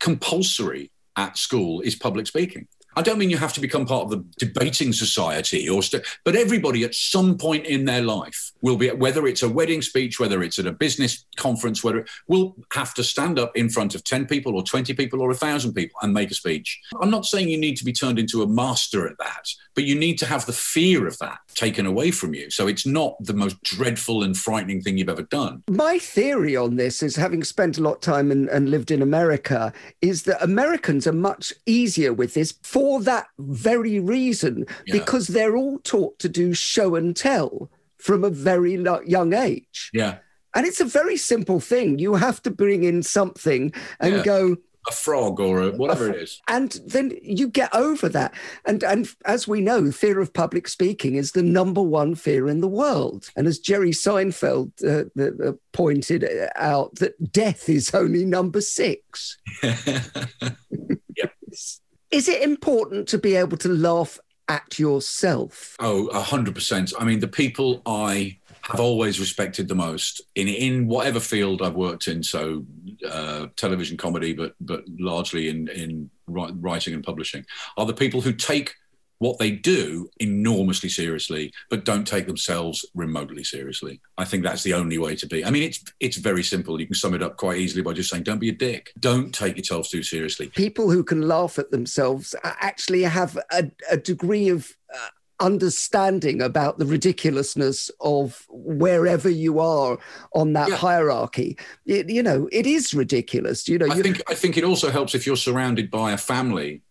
compulsory 0.00 0.90
at 1.16 1.36
school 1.36 1.80
is 1.82 1.94
public 1.94 2.26
speaking. 2.26 2.66
I 2.96 3.02
don't 3.02 3.18
mean 3.18 3.30
you 3.30 3.38
have 3.38 3.52
to 3.54 3.60
become 3.60 3.86
part 3.86 4.04
of 4.04 4.10
the 4.10 4.24
debating 4.38 4.92
society 4.92 5.68
or, 5.68 5.82
st- 5.82 6.04
but 6.24 6.36
everybody 6.36 6.84
at 6.84 6.94
some 6.94 7.36
point 7.36 7.66
in 7.66 7.84
their 7.84 8.02
life 8.02 8.52
will 8.60 8.76
be, 8.76 8.90
whether 8.90 9.26
it's 9.26 9.42
a 9.42 9.48
wedding 9.48 9.82
speech, 9.82 10.20
whether 10.20 10.42
it's 10.42 10.58
at 10.58 10.66
a 10.66 10.72
business 10.72 11.24
conference, 11.36 11.82
whether 11.82 11.98
it 11.98 12.08
will 12.28 12.56
have 12.72 12.94
to 12.94 13.04
stand 13.04 13.38
up 13.38 13.56
in 13.56 13.68
front 13.68 13.94
of 13.94 14.04
10 14.04 14.26
people 14.26 14.54
or 14.54 14.62
20 14.62 14.94
people 14.94 15.20
or 15.20 15.30
a 15.30 15.34
thousand 15.34 15.74
people 15.74 15.98
and 16.02 16.12
make 16.12 16.30
a 16.30 16.34
speech. 16.34 16.80
I'm 17.00 17.10
not 17.10 17.26
saying 17.26 17.48
you 17.48 17.58
need 17.58 17.76
to 17.76 17.84
be 17.84 17.92
turned 17.92 18.18
into 18.18 18.42
a 18.42 18.46
master 18.48 19.08
at 19.08 19.18
that, 19.18 19.48
but 19.74 19.84
you 19.84 19.94
need 19.94 20.18
to 20.18 20.26
have 20.26 20.46
the 20.46 20.52
fear 20.52 21.06
of 21.06 21.18
that 21.18 21.38
taken 21.54 21.86
away 21.86 22.10
from 22.10 22.34
you. 22.34 22.50
So 22.50 22.66
it's 22.66 22.86
not 22.86 23.16
the 23.20 23.32
most 23.34 23.60
dreadful 23.62 24.22
and 24.22 24.36
frightening 24.36 24.80
thing 24.82 24.98
you've 24.98 25.08
ever 25.08 25.22
done. 25.22 25.62
my 25.68 25.98
theory 25.98 26.56
on 26.56 26.76
this 26.76 27.02
is 27.02 27.16
having 27.16 27.42
spent 27.44 27.78
a 27.78 27.82
lot 27.82 27.94
of 27.94 28.00
time 28.00 28.30
and, 28.30 28.48
and 28.48 28.70
lived 28.70 28.90
in 28.90 29.00
america 29.02 29.72
is 30.00 30.24
that 30.24 30.42
americans 30.42 31.06
are 31.06 31.12
much 31.12 31.52
easier 31.66 32.12
with 32.12 32.34
this 32.34 32.52
for 32.62 33.00
that 33.02 33.26
very 33.38 33.98
reason 34.00 34.66
Yeah. 34.86 34.94
because 34.98 35.28
they're 35.28 35.56
all 35.56 35.78
taught 35.80 36.18
to 36.20 36.28
do 36.28 36.54
show 36.54 36.94
and 36.96 37.14
tell 37.16 37.70
from 37.98 38.24
a 38.24 38.30
very 38.30 38.74
young 39.06 39.32
age 39.32 39.90
Yeah. 39.92 40.18
And 40.56 40.64
it's 40.66 40.80
a 40.80 40.84
very 40.84 41.16
simple 41.16 41.58
thing. 41.58 41.98
You 41.98 42.14
have 42.14 42.40
to 42.42 42.50
bring 42.50 42.84
in 42.84 43.02
something 43.02 43.72
and 43.98 44.14
Yeah. 44.16 44.22
go, 44.24 44.56
A 44.88 44.92
frog 44.92 45.40
or 45.40 45.62
a, 45.62 45.70
whatever 45.70 46.10
it 46.10 46.16
is. 46.16 46.40
and 46.48 46.78
then 46.86 47.12
you 47.22 47.48
get 47.48 47.74
over 47.74 48.08
that. 48.10 48.34
And 48.64 48.82
and 48.82 49.08
as 49.24 49.48
we 49.48 49.60
know, 49.60 49.90
fear 49.90 50.20
of 50.20 50.32
public 50.32 50.68
speaking 50.68 51.14
is 51.14 51.32
the 51.32 51.42
number 51.42 51.82
one 51.82 52.14
fear 52.14 52.48
in 52.48 52.60
the 52.60 52.68
world. 52.68 53.30
And 53.36 53.46
as 53.46 53.58
Jerry 53.58 53.90
Seinfeld 53.90 54.72
uh, 54.84 55.52
pointed 55.72 56.28
out, 56.56 56.96
that 56.96 57.32
death 57.32 57.68
is 57.68 57.94
only 57.94 58.24
number 58.24 58.60
six. 58.60 59.38
Is 62.10 62.28
it 62.28 62.42
important 62.42 63.08
to 63.08 63.18
be 63.18 63.34
able 63.34 63.56
to 63.56 63.68
laugh 63.68 64.20
at 64.48 64.78
yourself? 64.78 65.76
Oh, 65.80 66.06
a 66.08 66.20
hundred 66.20 66.54
percent. 66.54 66.92
I 66.96 67.04
mean, 67.04 67.18
the 67.18 67.26
people 67.26 67.82
I 67.86 68.38
have 68.70 68.80
always 68.80 69.20
respected 69.20 69.68
the 69.68 69.74
most 69.74 70.22
in 70.34 70.48
in 70.48 70.86
whatever 70.86 71.20
field 71.20 71.62
I've 71.62 71.74
worked 71.74 72.08
in, 72.08 72.22
so 72.22 72.64
uh, 73.08 73.46
television, 73.56 73.96
comedy, 73.96 74.32
but 74.32 74.54
but 74.60 74.84
largely 74.98 75.48
in 75.48 75.68
in 75.68 76.10
writing 76.26 76.94
and 76.94 77.04
publishing, 77.04 77.44
are 77.76 77.86
the 77.86 77.94
people 77.94 78.20
who 78.20 78.32
take 78.32 78.74
what 79.18 79.38
they 79.38 79.50
do 79.50 80.08
enormously 80.18 80.88
seriously, 80.88 81.52
but 81.70 81.84
don't 81.84 82.06
take 82.06 82.26
themselves 82.26 82.84
remotely 82.94 83.44
seriously. 83.44 84.00
I 84.18 84.24
think 84.24 84.42
that's 84.42 84.62
the 84.62 84.74
only 84.74 84.98
way 84.98 85.16
to 85.16 85.26
be. 85.26 85.44
I 85.44 85.50
mean, 85.50 85.62
it's 85.62 85.82
it's 86.00 86.16
very 86.16 86.42
simple. 86.42 86.80
You 86.80 86.86
can 86.86 86.94
sum 86.94 87.14
it 87.14 87.22
up 87.22 87.36
quite 87.36 87.58
easily 87.58 87.82
by 87.82 87.92
just 87.92 88.10
saying, 88.10 88.24
"Don't 88.24 88.38
be 88.38 88.48
a 88.48 88.54
dick. 88.54 88.92
Don't 88.98 89.32
take 89.32 89.56
yourself 89.56 89.88
too 89.88 90.02
seriously." 90.02 90.48
People 90.48 90.90
who 90.90 91.04
can 91.04 91.22
laugh 91.22 91.58
at 91.58 91.70
themselves 91.70 92.34
actually 92.42 93.02
have 93.02 93.38
a, 93.52 93.70
a 93.90 93.96
degree 93.96 94.48
of 94.48 94.70
uh, 94.94 95.08
understanding 95.40 96.40
about 96.40 96.78
the 96.78 96.86
ridiculousness 96.86 97.90
of 98.00 98.46
wherever 98.50 99.28
you 99.28 99.58
are 99.60 99.98
on 100.34 100.52
that 100.54 100.68
yeah. 100.68 100.76
hierarchy. 100.76 101.56
It, 101.86 102.08
you 102.08 102.22
know, 102.22 102.48
it 102.52 102.66
is 102.66 102.94
ridiculous. 102.94 103.68
You 103.68 103.78
know, 103.78 103.90
I 103.90 104.00
think 104.00 104.22
I 104.28 104.34
think 104.34 104.56
it 104.56 104.64
also 104.64 104.90
helps 104.90 105.14
if 105.14 105.26
you're 105.26 105.36
surrounded 105.36 105.90
by 105.90 106.12
a 106.12 106.18
family 106.18 106.82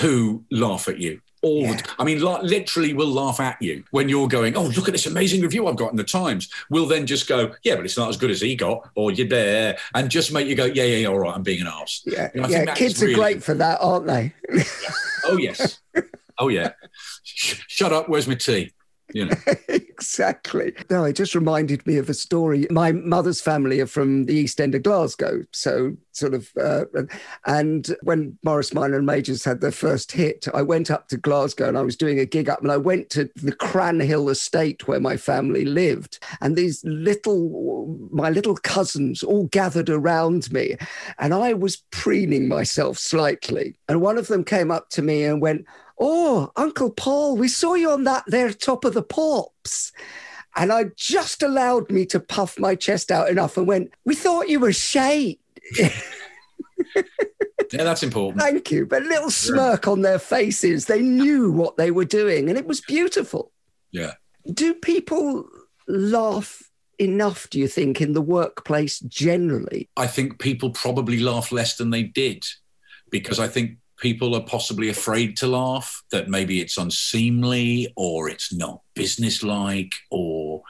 who 0.00 0.44
laugh 0.50 0.88
at 0.88 0.98
you 0.98 1.20
all 1.46 1.62
yeah. 1.62 1.80
I 1.98 2.04
mean, 2.04 2.20
literally 2.20 2.92
will 2.92 3.08
laugh 3.08 3.40
at 3.40 3.60
you 3.60 3.84
when 3.90 4.08
you're 4.08 4.28
going, 4.28 4.56
oh, 4.56 4.64
look 4.64 4.88
at 4.88 4.92
this 4.92 5.06
amazing 5.06 5.42
review 5.42 5.68
I've 5.68 5.76
got 5.76 5.90
in 5.90 5.96
the 5.96 6.04
Times. 6.04 6.48
We'll 6.70 6.86
then 6.86 7.06
just 7.06 7.28
go, 7.28 7.54
yeah, 7.62 7.76
but 7.76 7.84
it's 7.84 7.96
not 7.96 8.08
as 8.08 8.16
good 8.16 8.30
as 8.30 8.40
he 8.40 8.56
got, 8.56 8.90
or 8.94 9.12
you're 9.12 9.28
there, 9.28 9.78
and 9.94 10.10
just 10.10 10.32
make 10.32 10.48
you 10.48 10.54
go, 10.54 10.64
yeah, 10.64 10.84
yeah, 10.84 10.96
yeah 10.96 11.08
all 11.08 11.18
right, 11.18 11.34
I'm 11.34 11.42
being 11.42 11.60
an 11.60 11.66
arse. 11.66 12.02
Yeah, 12.04 12.30
you 12.34 12.40
know, 12.40 12.48
yeah 12.48 12.74
kids 12.74 13.00
really... 13.00 13.14
are 13.14 13.16
great 13.16 13.42
for 13.42 13.54
that, 13.54 13.78
aren't 13.80 14.06
they? 14.06 14.34
Oh, 15.24 15.36
yes. 15.36 15.80
Oh, 16.38 16.48
yeah. 16.48 16.72
Shut 17.22 17.92
up, 17.92 18.08
where's 18.08 18.28
my 18.28 18.34
tea? 18.34 18.72
You 19.14 19.26
know. 19.26 19.36
exactly. 19.68 20.74
No, 20.90 21.04
it 21.04 21.14
just 21.14 21.34
reminded 21.34 21.86
me 21.86 21.96
of 21.96 22.10
a 22.10 22.14
story. 22.14 22.66
My 22.70 22.90
mother's 22.92 23.40
family 23.40 23.80
are 23.80 23.86
from 23.86 24.26
the 24.26 24.34
East 24.34 24.60
End 24.60 24.74
of 24.74 24.82
Glasgow, 24.82 25.44
so 25.52 25.96
sort 26.10 26.34
of. 26.34 26.50
Uh, 26.60 26.84
and 27.46 27.94
when 28.02 28.36
Morris 28.42 28.74
Minor 28.74 28.96
and 28.96 29.06
Majors 29.06 29.44
had 29.44 29.60
their 29.60 29.70
first 29.70 30.10
hit, 30.10 30.48
I 30.52 30.62
went 30.62 30.90
up 30.90 31.08
to 31.08 31.16
Glasgow 31.16 31.68
and 31.68 31.78
I 31.78 31.82
was 31.82 31.96
doing 31.96 32.18
a 32.18 32.26
gig 32.26 32.48
up, 32.48 32.62
and 32.62 32.72
I 32.72 32.78
went 32.78 33.08
to 33.10 33.30
the 33.36 33.52
Cranhill 33.52 34.28
estate 34.28 34.88
where 34.88 35.00
my 35.00 35.16
family 35.16 35.64
lived, 35.64 36.18
and 36.40 36.56
these 36.56 36.82
little, 36.84 37.96
my 38.10 38.30
little 38.30 38.56
cousins 38.56 39.22
all 39.22 39.46
gathered 39.46 39.88
around 39.88 40.52
me, 40.52 40.76
and 41.18 41.32
I 41.32 41.52
was 41.52 41.76
preening 41.92 42.48
myself 42.48 42.98
slightly, 42.98 43.76
and 43.88 44.00
one 44.00 44.18
of 44.18 44.26
them 44.26 44.42
came 44.42 44.72
up 44.72 44.90
to 44.90 45.02
me 45.02 45.24
and 45.24 45.40
went 45.40 45.64
Oh, 45.98 46.52
Uncle 46.56 46.90
Paul, 46.90 47.36
we 47.36 47.48
saw 47.48 47.74
you 47.74 47.90
on 47.90 48.04
that 48.04 48.24
there 48.26 48.52
top 48.52 48.84
of 48.84 48.94
the 48.94 49.02
pops. 49.02 49.92
And 50.54 50.72
I 50.72 50.84
just 50.96 51.42
allowed 51.42 51.90
me 51.90 52.06
to 52.06 52.20
puff 52.20 52.58
my 52.58 52.74
chest 52.74 53.10
out 53.10 53.28
enough 53.28 53.56
and 53.56 53.66
went, 53.66 53.92
We 54.04 54.14
thought 54.14 54.48
you 54.48 54.60
were 54.60 54.72
shade. 54.72 55.38
yeah, 55.78 55.92
that's 57.72 58.02
important. 58.02 58.40
Thank 58.40 58.70
you. 58.70 58.86
But 58.86 59.02
a 59.02 59.06
little 59.06 59.30
smirk 59.30 59.86
on 59.86 60.02
their 60.02 60.18
faces. 60.18 60.86
They 60.86 61.02
knew 61.02 61.50
what 61.50 61.76
they 61.76 61.90
were 61.90 62.04
doing 62.04 62.48
and 62.48 62.56
it 62.56 62.66
was 62.66 62.80
beautiful. 62.80 63.52
Yeah. 63.90 64.14
Do 64.52 64.74
people 64.74 65.46
laugh 65.88 66.62
enough, 66.98 67.50
do 67.50 67.58
you 67.58 67.68
think, 67.68 68.00
in 68.00 68.12
the 68.12 68.22
workplace 68.22 69.00
generally? 69.00 69.88
I 69.96 70.06
think 70.06 70.38
people 70.38 70.70
probably 70.70 71.20
laugh 71.20 71.52
less 71.52 71.76
than 71.76 71.90
they 71.90 72.02
did 72.02 72.44
because 73.10 73.38
I 73.38 73.48
think 73.48 73.78
people 73.98 74.34
are 74.34 74.42
possibly 74.42 74.88
afraid 74.88 75.36
to 75.38 75.46
laugh, 75.46 76.02
that 76.10 76.28
maybe 76.28 76.60
it's 76.60 76.76
unseemly 76.76 77.92
or 77.96 78.28
it's 78.28 78.52
not 78.52 78.82
businesslike 78.94 79.92
or, 80.10 80.62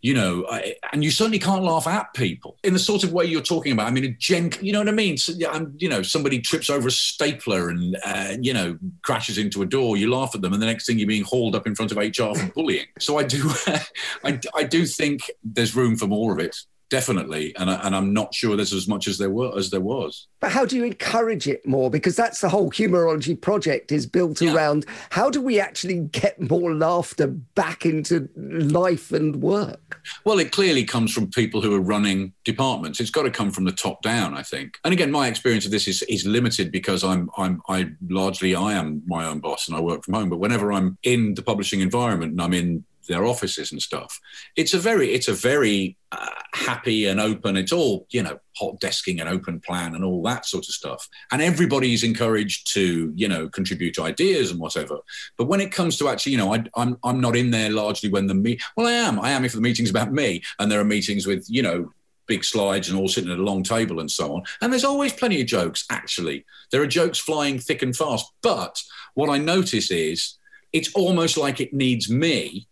you 0.00 0.14
know, 0.14 0.46
I, 0.48 0.76
and 0.92 1.02
you 1.02 1.10
certainly 1.10 1.38
can't 1.38 1.64
laugh 1.64 1.86
at 1.86 2.12
people 2.14 2.56
in 2.62 2.72
the 2.72 2.78
sort 2.78 3.04
of 3.04 3.12
way 3.12 3.24
you're 3.24 3.40
talking 3.40 3.72
about. 3.72 3.86
I 3.86 3.90
mean, 3.90 4.04
a 4.04 4.08
gen, 4.08 4.52
you 4.60 4.72
know 4.72 4.80
what 4.80 4.88
I 4.88 4.92
mean? 4.92 5.16
So, 5.16 5.32
you 5.78 5.88
know, 5.88 6.02
somebody 6.02 6.40
trips 6.40 6.70
over 6.70 6.88
a 6.88 6.92
stapler 6.92 7.68
and, 7.68 7.96
uh, 8.04 8.36
you 8.40 8.52
know, 8.52 8.78
crashes 9.02 9.38
into 9.38 9.62
a 9.62 9.66
door, 9.66 9.96
you 9.96 10.10
laugh 10.10 10.34
at 10.34 10.42
them, 10.42 10.52
and 10.52 10.62
the 10.62 10.66
next 10.66 10.86
thing 10.86 10.98
you're 10.98 11.08
being 11.08 11.24
hauled 11.24 11.54
up 11.54 11.66
in 11.66 11.74
front 11.74 11.92
of 11.92 11.98
HR 11.98 12.38
for 12.38 12.52
bullying. 12.54 12.86
So 12.98 13.18
I 13.18 13.24
do, 13.24 13.50
I, 14.24 14.40
I 14.54 14.64
do 14.64 14.86
think 14.86 15.30
there's 15.44 15.76
room 15.76 15.96
for 15.96 16.06
more 16.06 16.32
of 16.32 16.38
it 16.38 16.56
definitely. 16.92 17.56
And, 17.56 17.70
I, 17.70 17.76
and 17.86 17.96
i'm 17.96 18.12
not 18.12 18.34
sure 18.34 18.54
there's 18.54 18.74
as 18.74 18.86
much 18.86 19.08
as 19.08 19.16
there 19.16 19.30
were 19.30 19.56
as 19.56 19.70
there 19.70 19.80
was. 19.80 20.26
But 20.40 20.52
how 20.52 20.66
do 20.66 20.76
you 20.76 20.84
encourage 20.84 21.48
it 21.48 21.66
more? 21.66 21.88
Because 21.90 22.16
that's 22.16 22.42
the 22.42 22.50
whole 22.50 22.70
Humourology 22.70 23.40
project 23.40 23.90
is 23.90 24.06
built 24.06 24.42
yeah. 24.42 24.54
around 24.54 24.84
how 25.08 25.30
do 25.30 25.40
we 25.40 25.58
actually 25.58 26.00
get 26.00 26.38
more 26.38 26.74
laughter 26.74 27.28
back 27.28 27.86
into 27.86 28.28
life 28.36 29.10
and 29.10 29.36
work? 29.36 30.02
Well 30.24 30.38
it 30.38 30.52
clearly 30.52 30.84
comes 30.84 31.14
from 31.14 31.30
people 31.30 31.62
who 31.62 31.74
are 31.74 31.80
running 31.80 32.34
departments. 32.44 33.00
It's 33.00 33.10
got 33.10 33.22
to 33.22 33.30
come 33.30 33.50
from 33.50 33.64
the 33.64 33.72
top 33.72 34.02
down 34.02 34.34
i 34.34 34.42
think. 34.42 34.78
And 34.84 34.92
again 34.92 35.10
my 35.10 35.28
experience 35.28 35.64
of 35.64 35.70
this 35.70 35.88
is, 35.88 36.02
is 36.02 36.26
limited 36.26 36.70
because 36.70 37.02
i'm 37.02 37.30
i'm 37.38 37.62
i 37.68 37.88
largely 38.10 38.54
i 38.54 38.74
am 38.74 39.02
my 39.06 39.24
own 39.24 39.40
boss 39.40 39.66
and 39.66 39.74
i 39.74 39.80
work 39.80 40.04
from 40.04 40.12
home. 40.12 40.28
But 40.28 40.40
whenever 40.40 40.70
i'm 40.74 40.98
in 41.02 41.32
the 41.32 41.42
publishing 41.42 41.80
environment 41.80 42.32
and 42.32 42.42
i'm 42.42 42.52
in 42.52 42.84
their 43.06 43.24
offices 43.24 43.72
and 43.72 43.80
stuff. 43.80 44.20
It's 44.56 44.74
a 44.74 44.78
very, 44.78 45.12
it's 45.12 45.28
a 45.28 45.34
very 45.34 45.96
uh, 46.10 46.26
happy 46.54 47.06
and 47.06 47.20
open. 47.20 47.56
It's 47.56 47.72
all 47.72 48.06
you 48.10 48.22
know, 48.22 48.38
hot 48.56 48.80
desking 48.80 49.20
and 49.20 49.28
open 49.28 49.60
plan 49.60 49.94
and 49.94 50.04
all 50.04 50.22
that 50.24 50.46
sort 50.46 50.68
of 50.68 50.74
stuff. 50.74 51.08
And 51.30 51.42
everybody's 51.42 52.04
encouraged 52.04 52.72
to 52.74 53.12
you 53.14 53.28
know 53.28 53.48
contribute 53.48 53.98
ideas 53.98 54.50
and 54.50 54.60
whatever. 54.60 54.98
But 55.36 55.46
when 55.46 55.60
it 55.60 55.72
comes 55.72 55.98
to 55.98 56.08
actually, 56.08 56.32
you 56.32 56.38
know, 56.38 56.52
I, 56.52 56.56
am 56.56 56.68
I'm, 56.76 56.98
I'm 57.04 57.20
not 57.20 57.36
in 57.36 57.50
there 57.50 57.70
largely 57.70 58.10
when 58.10 58.26
the 58.26 58.34
meet. 58.34 58.62
Well, 58.76 58.86
I 58.86 58.92
am. 58.92 59.20
I 59.20 59.30
am 59.30 59.44
if 59.44 59.52
the 59.52 59.60
meeting's 59.60 59.90
about 59.90 60.12
me, 60.12 60.42
and 60.58 60.70
there 60.70 60.80
are 60.80 60.84
meetings 60.84 61.26
with 61.26 61.46
you 61.48 61.62
know 61.62 61.92
big 62.26 62.44
slides 62.44 62.88
and 62.88 62.98
all 62.98 63.08
sitting 63.08 63.30
at 63.30 63.38
a 63.38 63.42
long 63.42 63.62
table 63.62 64.00
and 64.00 64.10
so 64.10 64.34
on. 64.34 64.42
And 64.60 64.72
there's 64.72 64.84
always 64.84 65.12
plenty 65.12 65.40
of 65.40 65.46
jokes, 65.46 65.84
actually. 65.90 66.44
There 66.70 66.82
are 66.82 66.86
jokes 66.86 67.18
flying 67.18 67.58
thick 67.58 67.82
and 67.82 67.94
fast. 67.94 68.32
But 68.42 68.80
what 69.14 69.28
I 69.28 69.38
notice 69.38 69.90
is 69.90 70.38
it's 70.72 70.92
almost 70.94 71.36
like 71.36 71.60
it 71.60 71.74
needs 71.74 72.10
me 72.10 72.66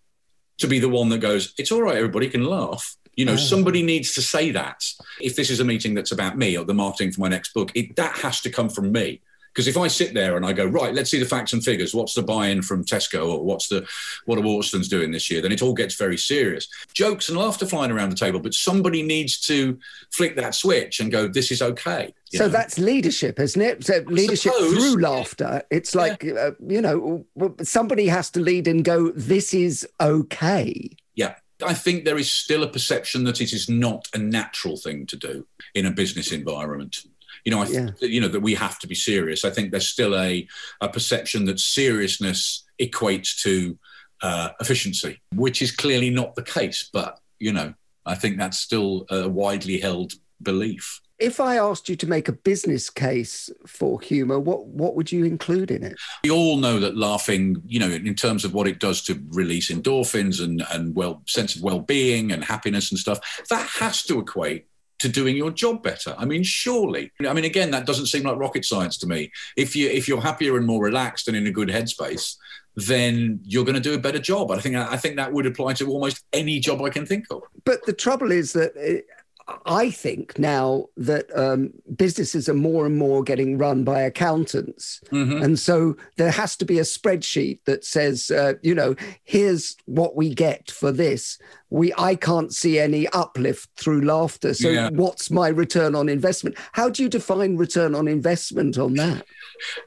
to 0.61 0.69
be 0.69 0.79
the 0.79 0.89
one 0.89 1.09
that 1.11 1.19
goes, 1.19 1.55
it's 1.59 1.73
all 1.73 1.83
right, 1.83 1.97
everybody 1.97 2.29
can 2.29 2.45
laugh. 2.45 2.97
You 3.17 3.25
know, 3.25 3.33
oh. 3.33 3.37
somebody 3.37 3.83
needs 3.83 4.15
to 4.15 4.23
say 4.23 4.51
that. 4.53 4.85
If 5.21 5.37
this 5.37 5.51
is 5.51 5.61
a 5.61 5.65
meeting 5.65 5.95
that's 5.95 6.13
about 6.13 6.39
me 6.39 6.57
or 6.57 6.65
the 6.65 6.75
marketing 6.75 7.13
for 7.13 7.21
my 7.21 7.29
next 7.29 7.53
book, 7.53 7.71
it, 7.75 7.97
that 7.97 8.17
has 8.19 8.41
to 8.43 8.51
come 8.51 8.69
from 8.69 8.93
me. 8.93 9.21
Because 9.53 9.67
if 9.67 9.77
I 9.77 9.89
sit 9.89 10.15
there 10.15 10.37
and 10.37 10.47
I 10.47 10.53
go, 10.53 10.65
right, 10.65 10.95
let's 10.95 11.11
see 11.11 11.19
the 11.19 11.27
facts 11.27 11.53
and 11.53 11.65
figures. 11.65 11.95
What's 11.95 12.15
the 12.15 12.23
buy-in 12.23 12.63
from 12.63 12.85
Tesco 12.85 13.29
or 13.29 13.45
what's 13.45 13.69
the 13.69 13.87
what 14.25 14.39
are 14.39 14.43
Waterstones 14.43 14.89
doing 14.89 15.11
this 15.11 15.31
year? 15.31 15.43
Then 15.43 15.53
it 15.53 15.63
all 15.63 15.75
gets 15.75 15.97
very 15.97 16.17
serious. 16.17 16.69
Jokes 16.93 17.29
and 17.29 17.37
laughter 17.37 17.67
flying 17.67 17.91
around 17.91 18.11
the 18.11 18.17
table, 18.17 18.39
but 18.39 18.55
somebody 18.55 19.03
needs 19.03 19.41
to 19.47 19.79
flick 20.13 20.37
that 20.37 20.55
switch 20.55 21.01
and 21.01 21.11
go, 21.11 21.27
this 21.27 21.51
is 21.51 21.63
okay. 21.63 22.15
So 22.27 22.45
know? 22.45 22.49
that's 22.49 22.79
leadership, 22.79 23.41
isn't 23.41 23.61
it? 23.61 23.85
So 23.85 24.05
leadership 24.07 24.53
through 24.55 25.01
laughter. 25.01 25.63
It's 25.71 25.95
like 25.95 26.23
yeah. 26.23 26.35
uh, 26.35 26.51
you 26.67 26.81
know, 26.81 27.27
somebody 27.63 28.07
has 28.07 28.31
to 28.31 28.41
lead 28.41 28.69
and 28.69 28.85
go, 28.85 29.11
this 29.11 29.53
is 29.53 29.87
okay. 30.01 30.91
Yeah. 31.17 31.35
I 31.63 31.75
think 31.75 32.05
there 32.05 32.17
is 32.17 32.31
still 32.31 32.63
a 32.63 32.69
perception 32.69 33.25
that 33.25 33.41
it 33.41 33.53
is 33.53 33.69
not 33.69 34.09
a 34.15 34.19
natural 34.19 34.77
thing 34.77 35.05
to 35.07 35.17
do 35.17 35.47
in 35.75 35.85
a 35.85 35.91
business 35.91 36.33
environment. 36.33 37.03
You 37.45 37.53
know, 37.53 37.63
I 37.63 37.67
th- 37.67 37.91
yeah. 38.01 38.09
you 38.09 38.21
know 38.21 38.29
that 38.29 38.41
we 38.41 38.55
have 38.55 38.79
to 38.81 38.87
be 38.87 38.95
serious. 38.95 39.45
I 39.45 39.51
think 39.51 39.71
there's 39.71 39.89
still 39.89 40.17
a 40.17 40.47
a 40.81 40.89
perception 40.89 41.45
that 41.47 41.61
seriousness 41.61 42.65
equates 42.81 43.41
to 43.43 43.79
uh, 44.23 44.51
efficiency, 44.61 45.21
which 45.35 45.63
is 45.63 45.73
clearly 45.73 46.11
not 46.11 46.35
the 46.35 46.43
case. 46.43 46.89
But 46.93 47.19
you 47.39 47.53
know, 47.53 47.75
I 48.07 48.15
think 48.15 48.39
that's 48.39 48.59
still 48.59 49.07
a 49.11 49.29
widely 49.29 49.79
held 49.79 50.13
belief. 50.43 51.01
If 51.19 51.39
I 51.39 51.59
asked 51.59 51.91
you 51.91 51.97
to 51.97 52.07
make 52.07 52.29
a 52.29 52.33
business 52.33 52.89
case 52.89 53.51
for 53.67 54.01
humor, 54.01 54.41
what 54.41 54.67
what 54.67 54.97
would 54.97 55.13
you 55.13 55.25
include 55.25 55.71
in 55.71 55.85
it? 55.85 55.99
We 56.25 56.31
all 56.31 56.57
know 56.57 56.81
that 56.81 56.97
laughing, 56.97 57.63
you 57.67 57.79
know, 57.79 57.91
in 57.91 58.15
terms 58.15 58.45
of 58.45 58.55
what 58.55 58.67
it 58.67 58.79
does 58.79 59.03
to 59.03 59.23
release 59.29 59.71
endorphins 59.71 60.43
and 60.43 60.65
and 60.71 60.95
well 60.95 61.23
sense 61.27 61.57
of 61.57 61.63
well-being 61.63 62.33
and 62.33 62.43
happiness 62.43 62.91
and 62.91 62.99
stuff, 62.99 63.21
that 63.51 63.67
has 63.69 64.03
to 64.05 64.19
equate 64.19 64.67
to 65.01 65.09
doing 65.09 65.37
your 65.37 65.51
job 65.51 65.83
better. 65.83 66.15
I 66.17 66.25
mean, 66.25 66.43
surely. 66.43 67.11
I 67.27 67.33
mean, 67.33 67.45
again, 67.45 67.71
that 67.73 67.87
doesn't 67.87 68.07
seem 68.07 68.23
like 68.23 68.37
rocket 68.37 68.65
science 68.65 68.97
to 68.99 69.07
me. 69.07 69.33
If 69.57 69.75
you 69.75 69.89
if 69.89 70.07
you're 70.07 70.21
happier 70.21 70.57
and 70.57 70.67
more 70.67 70.83
relaxed 70.83 71.27
and 71.29 71.37
in 71.37 71.47
a 71.47 71.51
good 71.51 71.69
headspace, 71.69 72.37
then 72.77 73.41
you're 73.45 73.65
going 73.65 73.75
to 73.75 73.81
do 73.81 73.95
a 73.95 73.99
better 73.99 74.19
job. 74.19 74.51
I 74.51 74.61
think 74.61 74.77
I 74.77 74.97
think 74.97 75.17
that 75.17 75.33
would 75.33 75.47
apply 75.47 75.73
to 75.75 75.89
almost 75.89 76.25
any 76.33 76.61
job 76.61 76.83
I 76.83 76.91
can 76.91 77.07
think 77.07 77.27
of. 77.31 77.43
But 77.65 77.85
the 77.87 77.93
trouble 77.93 78.31
is 78.31 78.53
that 78.53 78.73
eh, 78.77 79.01
I 79.67 79.91
think 79.91 80.39
now 80.39 80.87
that 80.97 81.27
um, 81.37 81.73
businesses 81.97 82.49
are 82.49 82.55
more 82.55 82.87
and 82.87 82.97
more 82.97 83.23
getting 83.23 83.59
run 83.59 83.85
by 83.85 84.01
accountants. 84.03 85.01
Mm-hmm. 85.13 85.43
And 85.43 85.59
so 85.59 85.97
there 86.17 86.31
has 86.31 86.57
to 86.57 86.65
be 86.65 86.79
a 86.79 86.83
spreadsheet 86.83 87.61
that 87.65 87.85
says, 87.85 88.31
uh, 88.31 88.55
you 88.63 88.75
know, 88.75 88.95
here's 89.25 89.77
what 89.87 90.17
we 90.17 90.35
get 90.35 90.71
for 90.71 90.93
this. 90.93 91.39
We 91.71 91.93
I 91.97 92.17
can't 92.17 92.53
see 92.53 92.79
any 92.79 93.07
uplift 93.09 93.71
through 93.77 94.03
laughter. 94.03 94.55
So 94.55 94.69
yeah. 94.69 94.91
what's 94.91 95.31
my 95.31 95.49
return 95.49 95.95
on 95.95 96.09
investment? 96.09 96.57
How 96.73 96.89
do 96.89 97.03
you 97.03 97.09
define 97.09 97.57
return 97.57 97.95
on 97.95 98.09
investment 98.09 98.79
on 98.79 98.95
that? 98.95 99.25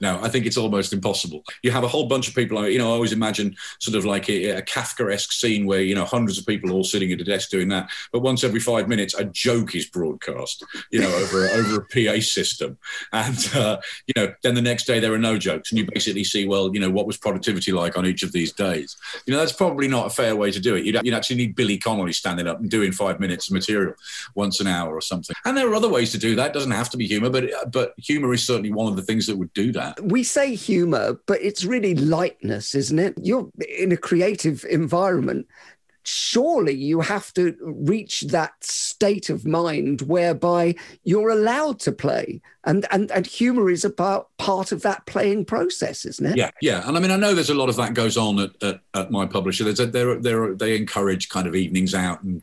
No, 0.02 0.20
I 0.22 0.30
think 0.30 0.46
it's 0.46 0.58
almost 0.58 0.94
impossible. 0.94 1.44
You 1.62 1.72
have 1.72 1.84
a 1.84 1.88
whole 1.88 2.08
bunch 2.08 2.28
of 2.28 2.36
people. 2.36 2.68
You 2.68 2.78
know, 2.78 2.90
I 2.90 2.94
always 2.94 3.14
imagine 3.14 3.56
sort 3.80 3.98
of 3.98 4.06
like 4.06 4.30
a, 4.30 4.50
a 4.50 4.62
Kafkaesque 4.62 5.32
scene 5.32 5.66
where 5.66 5.82
you 5.82 5.96
know 5.96 6.06
hundreds 6.06 6.38
of 6.38 6.46
people 6.46 6.72
all 6.72 6.84
sitting 6.84 7.12
at 7.12 7.22
a 7.22 7.24
desk 7.24 7.50
doing 7.50 7.70
that. 7.70 7.90
But 8.12 8.22
once 8.22 8.44
every 8.44 8.60
five 8.60 8.88
minutes, 8.88 9.14
a 9.14 9.26
joke 9.26 9.76
is 9.76 9.86
broadcast, 9.86 10.64
you 10.92 11.00
know, 11.00 11.14
over 11.16 11.48
over 11.48 11.78
a 11.78 11.86
PA 11.86 12.22
system, 12.22 12.78
and 13.12 13.52
uh, 13.56 13.78
you 14.08 14.14
know, 14.16 14.34
then 14.44 14.56
the 14.56 14.62
next 14.62 14.86
day 14.86 15.00
there 15.00 15.14
are 15.14 15.20
no 15.20 15.38
jokes, 15.38 15.72
and 15.72 15.80
you 15.80 15.86
basically 15.86 16.24
see, 16.24 16.48
well, 16.48 16.74
you 16.74 16.80
know, 16.80 16.90
what 16.90 17.08
was 17.08 17.18
productivity 17.18 17.72
like 17.72 17.98
on 17.98 18.06
each 18.06 18.24
of 18.24 18.32
these 18.32 18.52
days? 18.52 18.98
You 19.26 19.34
know, 19.34 19.40
that's 19.40 19.54
probably 19.54 19.88
not 19.88 20.08
a 20.08 20.10
fair 20.10 20.36
way 20.36 20.52
to 20.52 20.60
do 20.60 20.76
it. 20.76 20.86
You'd, 20.86 21.00
you'd 21.04 21.14
actually 21.14 21.38
need 21.38 21.56
Billy 21.56 21.78
Connolly 21.78 22.14
standing 22.14 22.48
up 22.48 22.60
and 22.60 22.70
doing 22.70 22.92
five 22.92 23.20
minutes 23.20 23.48
of 23.48 23.54
material 23.54 23.94
once 24.36 24.60
an 24.60 24.68
hour 24.68 24.94
or 24.96 25.02
something. 25.02 25.36
And 25.46 25.58
there 25.58 25.70
are 25.70 25.76
other 25.76 25.90
ways 25.90 26.12
to 26.12 26.18
do 26.18 26.36
that. 26.36 26.52
It 26.52 26.54
doesn't 26.54 26.72
have 26.72 26.90
to 26.92 26.98
be 26.98 27.08
humor, 27.08 27.30
but 27.30 27.72
but 27.72 27.94
humor 27.98 28.34
is 28.34 28.44
certainly 28.44 28.72
one 28.72 28.88
of 28.88 28.96
the 28.96 29.02
things 29.02 29.28
that 29.28 29.38
would 29.38 29.54
do 29.54 29.63
that. 29.72 30.00
We 30.04 30.24
say 30.24 30.56
humor, 30.56 31.20
but 31.26 31.42
it's 31.42 31.66
really 31.66 31.96
lightness, 31.96 32.76
isn't 32.76 33.00
it? 33.00 33.14
You're 33.22 33.50
in 33.68 33.92
a 33.92 33.98
creative 33.98 34.66
environment 34.70 35.48
surely 36.06 36.74
you 36.74 37.00
have 37.00 37.34
to 37.34 37.56
reach 37.62 38.22
that 38.22 38.52
state 38.64 39.30
of 39.30 39.46
mind 39.46 40.02
whereby 40.02 40.76
you're 41.04 41.30
allowed 41.30 41.80
to 41.80 41.92
play 41.92 42.42
and 42.66 42.86
and 42.92 43.12
and 43.12 43.26
humor 43.26 43.70
is 43.70 43.84
about 43.84 44.30
part 44.38 44.72
of 44.72 44.82
that 44.82 45.06
playing 45.06 45.46
process 45.46 46.06
isn't 46.06 46.26
it 46.26 46.38
yeah 46.38 46.52
yeah 46.62 46.88
and 46.88 46.98
i 46.98 47.00
mean 47.00 47.12
i 47.12 47.16
know 47.16 47.34
there's 47.34 47.50
a 47.50 47.54
lot 47.54 47.70
of 47.70 47.76
that 47.76 47.94
goes 47.94 48.18
on 48.18 48.40
at, 48.40 48.64
at, 48.64 48.80
at 48.94 49.12
my 49.12 49.26
publisher 49.26 49.64
there's 49.64 49.80
a, 49.80 49.86
there 49.86 50.20
there 50.20 50.54
they 50.56 50.76
encourage 50.76 51.30
kind 51.30 51.48
of 51.48 51.56
evenings 51.56 51.94
out 51.94 52.22
and 52.24 52.42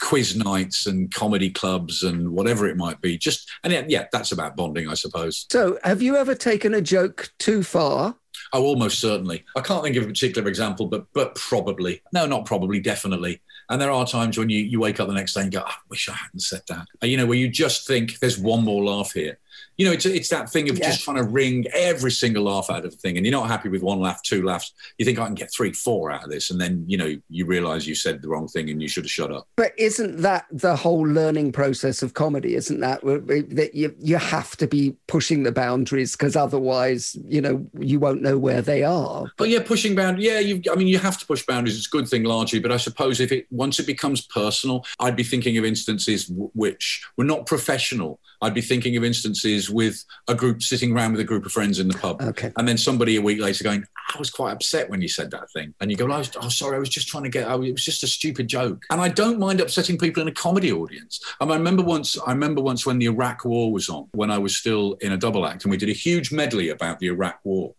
quiz 0.00 0.36
nights 0.36 0.86
and 0.86 1.12
comedy 1.12 1.50
clubs 1.50 2.02
and 2.02 2.30
whatever 2.30 2.66
it 2.66 2.76
might 2.76 3.00
be 3.00 3.16
just 3.16 3.50
and 3.64 3.72
yeah, 3.72 3.84
yeah 3.88 4.06
that's 4.12 4.32
about 4.32 4.56
bonding 4.56 4.88
i 4.88 4.94
suppose 4.94 5.46
so 5.50 5.78
have 5.84 6.02
you 6.02 6.16
ever 6.16 6.34
taken 6.34 6.74
a 6.74 6.80
joke 6.80 7.30
too 7.38 7.62
far 7.62 8.16
Oh, 8.54 8.64
almost 8.64 8.98
certainly. 8.98 9.44
I 9.56 9.60
can't 9.60 9.82
think 9.82 9.96
of 9.96 10.04
a 10.04 10.06
particular 10.06 10.46
example, 10.46 10.86
but 10.86 11.06
but 11.14 11.34
probably. 11.36 12.02
No, 12.12 12.26
not 12.26 12.44
probably, 12.44 12.80
definitely. 12.80 13.40
And 13.70 13.80
there 13.80 13.90
are 13.90 14.06
times 14.06 14.36
when 14.36 14.50
you, 14.50 14.58
you 14.58 14.78
wake 14.78 15.00
up 15.00 15.08
the 15.08 15.14
next 15.14 15.32
day 15.32 15.42
and 15.42 15.52
go, 15.52 15.60
oh, 15.60 15.66
I 15.66 15.74
wish 15.88 16.08
I 16.08 16.12
hadn't 16.12 16.40
said 16.40 16.60
that. 16.68 16.86
You 17.02 17.16
know, 17.16 17.24
where 17.24 17.38
you 17.38 17.48
just 17.48 17.86
think 17.86 18.18
there's 18.18 18.38
one 18.38 18.62
more 18.62 18.84
laugh 18.84 19.12
here 19.12 19.38
you 19.82 19.88
know, 19.88 19.94
it's 19.94 20.06
it's 20.06 20.28
that 20.28 20.48
thing 20.48 20.70
of 20.70 20.78
yeah. 20.78 20.86
just 20.86 21.02
trying 21.02 21.16
to 21.16 21.24
wring 21.24 21.66
every 21.74 22.12
single 22.12 22.44
laugh 22.44 22.70
out 22.70 22.84
of 22.84 22.92
the 22.92 22.96
thing, 22.96 23.16
and 23.16 23.26
you're 23.26 23.32
not 23.32 23.48
happy 23.48 23.68
with 23.68 23.82
one 23.82 23.98
laugh, 23.98 24.22
two 24.22 24.44
laughs. 24.44 24.72
You 24.96 25.04
think 25.04 25.18
I 25.18 25.26
can 25.26 25.34
get 25.34 25.52
three, 25.52 25.72
four 25.72 26.12
out 26.12 26.22
of 26.22 26.30
this, 26.30 26.52
and 26.52 26.60
then 26.60 26.84
you 26.86 26.96
know 26.96 27.16
you 27.28 27.46
realise 27.46 27.84
you 27.84 27.96
said 27.96 28.22
the 28.22 28.28
wrong 28.28 28.46
thing 28.46 28.70
and 28.70 28.80
you 28.80 28.86
should 28.86 29.02
have 29.02 29.10
shut 29.10 29.32
up. 29.32 29.48
But 29.56 29.72
isn't 29.76 30.18
that 30.18 30.46
the 30.52 30.76
whole 30.76 31.02
learning 31.02 31.50
process 31.50 32.00
of 32.00 32.14
comedy? 32.14 32.54
Isn't 32.54 32.78
that 32.78 33.00
that 33.02 33.70
you 33.74 33.92
you 33.98 34.18
have 34.18 34.56
to 34.58 34.68
be 34.68 34.94
pushing 35.08 35.42
the 35.42 35.50
boundaries 35.50 36.12
because 36.12 36.36
otherwise, 36.36 37.16
you 37.26 37.40
know, 37.40 37.66
you 37.76 37.98
won't 37.98 38.22
know 38.22 38.38
where 38.38 38.62
they 38.62 38.84
are. 38.84 39.22
But, 39.22 39.36
but 39.36 39.48
yeah, 39.48 39.64
pushing 39.64 39.96
boundaries. 39.96 40.26
Yeah, 40.26 40.38
you. 40.38 40.62
I 40.70 40.76
mean, 40.76 40.86
you 40.86 41.00
have 41.00 41.18
to 41.18 41.26
push 41.26 41.44
boundaries. 41.44 41.76
It's 41.76 41.88
a 41.88 41.90
good 41.90 42.06
thing 42.06 42.22
largely, 42.22 42.60
but 42.60 42.70
I 42.70 42.76
suppose 42.76 43.18
if 43.18 43.32
it 43.32 43.48
once 43.50 43.80
it 43.80 43.86
becomes 43.88 44.20
personal, 44.28 44.86
I'd 45.00 45.16
be 45.16 45.24
thinking 45.24 45.58
of 45.58 45.64
instances 45.64 46.26
w- 46.26 46.52
which 46.54 47.04
were 47.16 47.24
not 47.24 47.46
professional. 47.46 48.20
I'd 48.42 48.54
be 48.54 48.60
thinking 48.60 48.96
of 48.96 49.04
instances 49.04 49.70
with 49.72 50.04
a 50.28 50.34
group 50.34 50.62
sitting 50.62 50.92
around 50.92 51.12
with 51.12 51.20
a 51.20 51.24
group 51.24 51.46
of 51.46 51.52
friends 51.52 51.78
in 51.78 51.88
the 51.88 51.98
pub. 51.98 52.20
Okay. 52.22 52.52
And 52.56 52.66
then 52.66 52.78
somebody 52.78 53.16
a 53.16 53.22
week 53.22 53.40
later 53.40 53.64
going, 53.64 53.84
I 54.14 54.18
was 54.18 54.30
quite 54.30 54.52
upset 54.52 54.90
when 54.90 55.00
you 55.00 55.08
said 55.08 55.30
that 55.30 55.50
thing. 55.52 55.74
And 55.80 55.90
you 55.90 55.96
go, 55.96 56.10
oh, 56.10 56.22
oh 56.40 56.48
sorry, 56.48 56.76
I 56.76 56.80
was 56.80 56.88
just 56.88 57.08
trying 57.08 57.24
to 57.24 57.30
get, 57.30 57.48
oh, 57.48 57.62
it 57.62 57.72
was 57.72 57.84
just 57.84 58.02
a 58.02 58.06
stupid 58.06 58.48
joke. 58.48 58.82
And 58.90 59.00
I 59.00 59.08
don't 59.08 59.38
mind 59.38 59.60
upsetting 59.60 59.98
people 59.98 60.22
in 60.22 60.28
a 60.28 60.32
comedy 60.32 60.72
audience. 60.72 61.20
I 61.40 61.44
remember 61.44 61.82
once, 61.82 62.18
I 62.26 62.32
remember 62.32 62.60
once 62.60 62.86
when 62.86 62.98
the 62.98 63.06
Iraq 63.06 63.44
War 63.44 63.72
was 63.72 63.88
on, 63.88 64.08
when 64.12 64.30
I 64.30 64.38
was 64.38 64.56
still 64.56 64.96
in 65.00 65.12
a 65.12 65.16
double 65.16 65.46
act, 65.46 65.64
and 65.64 65.70
we 65.70 65.76
did 65.76 65.88
a 65.88 65.94
huge 65.94 66.32
medley 66.32 66.70
about 66.70 66.98
the 66.98 67.06
Iraq 67.06 67.40
War 67.44 67.74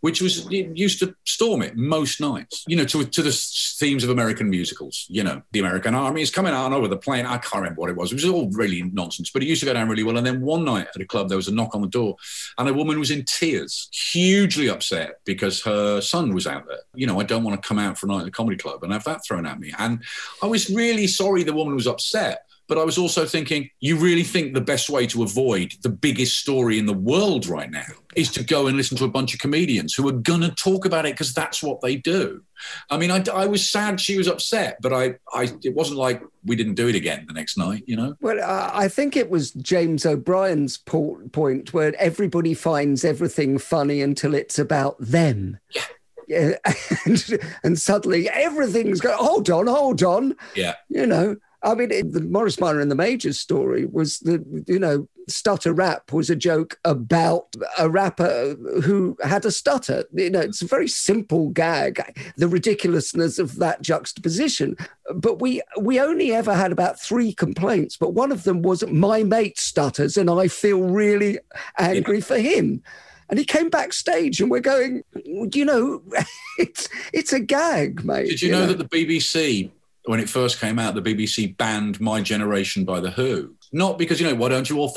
which 0.00 0.20
was 0.20 0.50
used 0.50 0.98
to 1.00 1.14
storm 1.24 1.62
it 1.62 1.76
most 1.76 2.20
nights. 2.20 2.64
You 2.66 2.76
know, 2.76 2.84
to 2.84 3.04
to 3.04 3.22
the 3.22 3.32
themes 3.78 4.04
of 4.04 4.10
American 4.10 4.50
musicals. 4.50 5.06
You 5.08 5.24
know, 5.24 5.42
the 5.52 5.60
American 5.60 5.94
army 5.94 6.22
is 6.22 6.30
coming 6.30 6.52
out 6.52 6.72
over 6.72 6.88
the 6.88 6.96
plane. 6.96 7.26
I 7.26 7.38
can't 7.38 7.62
remember 7.62 7.80
what 7.80 7.90
it 7.90 7.96
was. 7.96 8.12
It 8.12 8.16
was 8.16 8.24
all 8.24 8.50
really 8.52 8.82
nonsense, 8.82 9.30
but 9.30 9.42
it 9.42 9.46
used 9.46 9.60
to 9.60 9.66
go 9.66 9.72
down 9.72 9.88
really 9.88 10.02
well. 10.02 10.16
And 10.16 10.26
then 10.26 10.40
one 10.40 10.64
night 10.64 10.88
at 10.94 11.00
a 11.00 11.06
club, 11.06 11.28
there 11.28 11.36
was 11.36 11.48
a 11.48 11.54
knock 11.54 11.74
on 11.74 11.82
the 11.82 11.88
door, 11.88 12.16
and 12.58 12.68
a 12.68 12.74
woman 12.74 12.98
was 12.98 13.10
in 13.10 13.24
tears, 13.24 13.88
hugely 13.92 14.68
upset 14.68 15.20
because 15.24 15.62
her 15.62 16.00
son 16.00 16.34
was 16.34 16.46
out 16.46 16.66
there. 16.66 16.80
You 16.94 17.06
know, 17.06 17.20
I 17.20 17.24
don't 17.24 17.44
want 17.44 17.60
to 17.60 17.66
come 17.66 17.78
out 17.78 17.98
for 17.98 18.06
a 18.06 18.08
night 18.08 18.20
at 18.20 18.24
the 18.24 18.30
comedy 18.30 18.56
club 18.56 18.82
and 18.82 18.92
have 18.92 19.04
that 19.04 19.24
thrown 19.26 19.46
at 19.46 19.60
me. 19.60 19.72
And 19.78 20.02
I 20.42 20.46
was 20.46 20.70
really 20.70 21.06
sorry 21.06 21.42
the 21.42 21.52
woman 21.52 21.74
was 21.74 21.86
upset 21.86 22.47
but 22.68 22.78
I 22.78 22.84
was 22.84 22.98
also 22.98 23.24
thinking, 23.24 23.70
you 23.80 23.96
really 23.96 24.22
think 24.22 24.52
the 24.52 24.60
best 24.60 24.90
way 24.90 25.06
to 25.08 25.22
avoid 25.22 25.72
the 25.82 25.88
biggest 25.88 26.38
story 26.38 26.78
in 26.78 26.86
the 26.86 26.92
world 26.92 27.46
right 27.46 27.70
now 27.70 27.86
is 28.14 28.30
to 28.32 28.44
go 28.44 28.66
and 28.66 28.76
listen 28.76 28.96
to 28.98 29.04
a 29.04 29.08
bunch 29.08 29.32
of 29.32 29.40
comedians 29.40 29.94
who 29.94 30.06
are 30.08 30.12
going 30.12 30.42
to 30.42 30.50
talk 30.50 30.84
about 30.84 31.06
it 31.06 31.14
because 31.14 31.32
that's 31.32 31.62
what 31.62 31.80
they 31.80 31.96
do. 31.96 32.42
I 32.90 32.98
mean, 32.98 33.10
I, 33.10 33.24
I, 33.32 33.46
was 33.46 33.68
sad 33.68 34.00
she 34.00 34.18
was 34.18 34.28
upset, 34.28 34.78
but 34.82 34.92
I, 34.92 35.14
I, 35.32 35.52
it 35.62 35.74
wasn't 35.74 35.98
like 35.98 36.22
we 36.44 36.56
didn't 36.56 36.74
do 36.74 36.88
it 36.88 36.94
again 36.94 37.24
the 37.26 37.32
next 37.32 37.56
night, 37.56 37.84
you 37.86 37.96
know? 37.96 38.16
Well, 38.20 38.40
uh, 38.40 38.70
I 38.74 38.88
think 38.88 39.16
it 39.16 39.30
was 39.30 39.52
James 39.52 40.04
O'Brien's 40.04 40.76
po- 40.76 41.22
point 41.32 41.72
where 41.72 41.94
everybody 41.98 42.54
finds 42.54 43.04
everything 43.04 43.58
funny 43.58 44.02
until 44.02 44.34
it's 44.34 44.58
about 44.58 44.96
them. 44.98 45.58
Yeah. 45.74 45.82
Yeah, 46.26 46.56
and, 47.06 47.38
and 47.64 47.78
suddenly 47.78 48.28
everything's 48.28 49.00
going. 49.00 49.16
Hold 49.16 49.48
on, 49.48 49.66
hold 49.66 50.02
on. 50.02 50.36
Yeah, 50.54 50.74
you 50.90 51.06
know, 51.06 51.36
I 51.62 51.74
mean, 51.74 51.90
it, 51.90 52.12
the 52.12 52.20
Morris 52.20 52.60
Minor 52.60 52.80
and 52.80 52.90
the 52.90 52.96
Majors 52.96 53.38
story 53.38 53.86
was 53.86 54.20
the, 54.20 54.44
you 54.66 54.78
know, 54.78 55.08
stutter 55.28 55.72
rap 55.72 56.12
was 56.12 56.30
a 56.30 56.36
joke 56.36 56.78
about 56.84 57.54
a 57.78 57.88
rapper 57.88 58.54
who 58.82 59.16
had 59.22 59.44
a 59.44 59.50
stutter. 59.50 60.04
You 60.12 60.30
know, 60.30 60.40
it's 60.40 60.62
a 60.62 60.66
very 60.66 60.88
simple 60.88 61.50
gag, 61.50 62.02
the 62.36 62.48
ridiculousness 62.48 63.38
of 63.38 63.56
that 63.56 63.82
juxtaposition. 63.82 64.76
But 65.14 65.40
we 65.40 65.62
we 65.80 66.00
only 66.00 66.32
ever 66.32 66.54
had 66.54 66.72
about 66.72 67.00
three 67.00 67.32
complaints, 67.32 67.96
but 67.96 68.14
one 68.14 68.32
of 68.32 68.44
them 68.44 68.62
was 68.62 68.86
my 68.86 69.22
mate 69.22 69.58
stutters 69.58 70.16
and 70.16 70.30
I 70.30 70.48
feel 70.48 70.82
really 70.82 71.38
angry 71.78 72.18
yeah. 72.18 72.24
for 72.24 72.38
him. 72.38 72.82
And 73.30 73.38
he 73.38 73.44
came 73.44 73.68
backstage, 73.68 74.40
and 74.40 74.50
we're 74.50 74.60
going, 74.60 75.02
you 75.24 75.62
know, 75.62 76.02
it's 76.58 76.88
it's 77.12 77.34
a 77.34 77.40
gag, 77.40 78.02
mate. 78.02 78.30
Did 78.30 78.40
you, 78.40 78.48
you 78.48 78.52
know, 78.52 78.60
know, 78.60 78.72
that 78.72 78.90
the 78.90 79.06
BBC 79.06 79.70
when 80.08 80.20
it 80.20 80.28
first 80.30 80.58
came 80.58 80.78
out, 80.78 80.94
the 80.94 81.02
BBC 81.02 81.54
banned 81.58 82.00
My 82.00 82.22
Generation 82.22 82.86
by 82.86 82.98
The 82.98 83.10
Who. 83.10 83.54
Not 83.72 83.98
because, 83.98 84.18
you 84.18 84.26
know, 84.26 84.34
why 84.34 84.48
don't 84.48 84.70
you 84.70 84.78
all, 84.78 84.90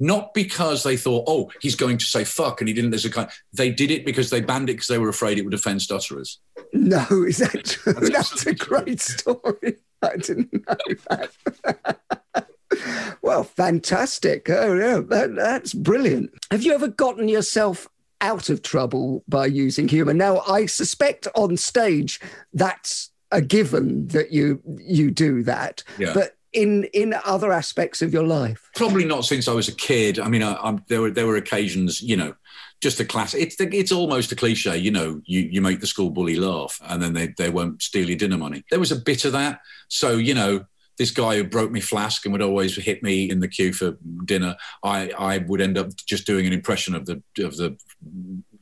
not 0.00 0.32
because 0.32 0.82
they 0.82 0.96
thought, 0.96 1.24
oh, 1.26 1.50
he's 1.60 1.76
going 1.76 1.98
to 1.98 2.06
say 2.06 2.24
fuck 2.24 2.62
and 2.62 2.68
he 2.68 2.72
didn't, 2.72 2.92
there's 2.92 3.04
a 3.04 3.10
kind, 3.10 3.28
they 3.52 3.70
did 3.70 3.90
it 3.90 4.06
because 4.06 4.30
they 4.30 4.40
banned 4.40 4.70
it 4.70 4.74
because 4.74 4.88
they 4.88 4.96
were 4.96 5.10
afraid 5.10 5.36
it 5.36 5.44
would 5.44 5.52
offend 5.52 5.82
stutterers. 5.82 6.40
No, 6.72 7.04
is 7.10 7.38
that 7.38 7.66
true? 7.66 7.92
That's 7.92 8.46
a 8.46 8.54
great 8.54 9.02
story. 9.02 9.76
I 10.00 10.16
didn't 10.16 10.50
know 10.50 10.94
that. 11.10 12.48
well, 13.22 13.44
fantastic. 13.44 14.48
Oh, 14.48 14.72
yeah, 14.72 15.00
that, 15.08 15.34
that's 15.36 15.74
brilliant. 15.74 16.30
Have 16.50 16.62
you 16.62 16.72
ever 16.72 16.88
gotten 16.88 17.28
yourself 17.28 17.86
out 18.22 18.48
of 18.48 18.62
trouble 18.62 19.24
by 19.28 19.44
using 19.44 19.88
humour? 19.88 20.14
Now, 20.14 20.38
I 20.40 20.64
suspect 20.64 21.28
on 21.34 21.58
stage 21.58 22.18
that's 22.54 23.10
a 23.30 23.40
given 23.40 24.08
that 24.08 24.32
you 24.32 24.62
you 24.78 25.10
do 25.10 25.42
that. 25.44 25.82
Yeah. 25.98 26.12
But 26.14 26.36
in 26.52 26.84
in 26.94 27.14
other 27.26 27.52
aspects 27.52 28.02
of 28.02 28.12
your 28.12 28.24
life, 28.24 28.70
probably 28.74 29.04
not 29.04 29.24
since 29.24 29.48
I 29.48 29.52
was 29.52 29.68
a 29.68 29.74
kid. 29.74 30.18
I 30.18 30.28
mean, 30.28 30.42
I, 30.42 30.78
there 30.88 31.02
were 31.02 31.10
there 31.10 31.26
were 31.26 31.36
occasions, 31.36 32.00
you 32.00 32.16
know, 32.16 32.34
just 32.80 33.00
a 33.00 33.04
class. 33.04 33.34
It's 33.34 33.56
the, 33.56 33.68
it's 33.76 33.92
almost 33.92 34.32
a 34.32 34.36
cliche, 34.36 34.76
you 34.76 34.90
know. 34.90 35.20
You 35.26 35.40
you 35.40 35.60
make 35.60 35.80
the 35.80 35.86
school 35.86 36.10
bully 36.10 36.36
laugh, 36.36 36.80
and 36.86 37.02
then 37.02 37.12
they 37.12 37.28
they 37.36 37.50
won't 37.50 37.82
steal 37.82 38.08
your 38.08 38.18
dinner 38.18 38.38
money. 38.38 38.64
There 38.70 38.80
was 38.80 38.92
a 38.92 38.96
bit 38.96 39.24
of 39.24 39.32
that. 39.32 39.60
So 39.88 40.12
you 40.12 40.34
know, 40.34 40.64
this 40.96 41.10
guy 41.10 41.36
who 41.36 41.44
broke 41.44 41.70
me 41.70 41.80
flask 41.80 42.24
and 42.24 42.32
would 42.32 42.42
always 42.42 42.76
hit 42.76 43.02
me 43.02 43.30
in 43.30 43.40
the 43.40 43.48
queue 43.48 43.72
for 43.72 43.96
dinner, 44.24 44.56
I, 44.82 45.10
I 45.10 45.38
would 45.38 45.60
end 45.60 45.78
up 45.78 45.94
just 45.96 46.26
doing 46.26 46.46
an 46.46 46.52
impression 46.52 46.94
of 46.94 47.06
the 47.06 47.22
of 47.38 47.56
the 47.56 47.76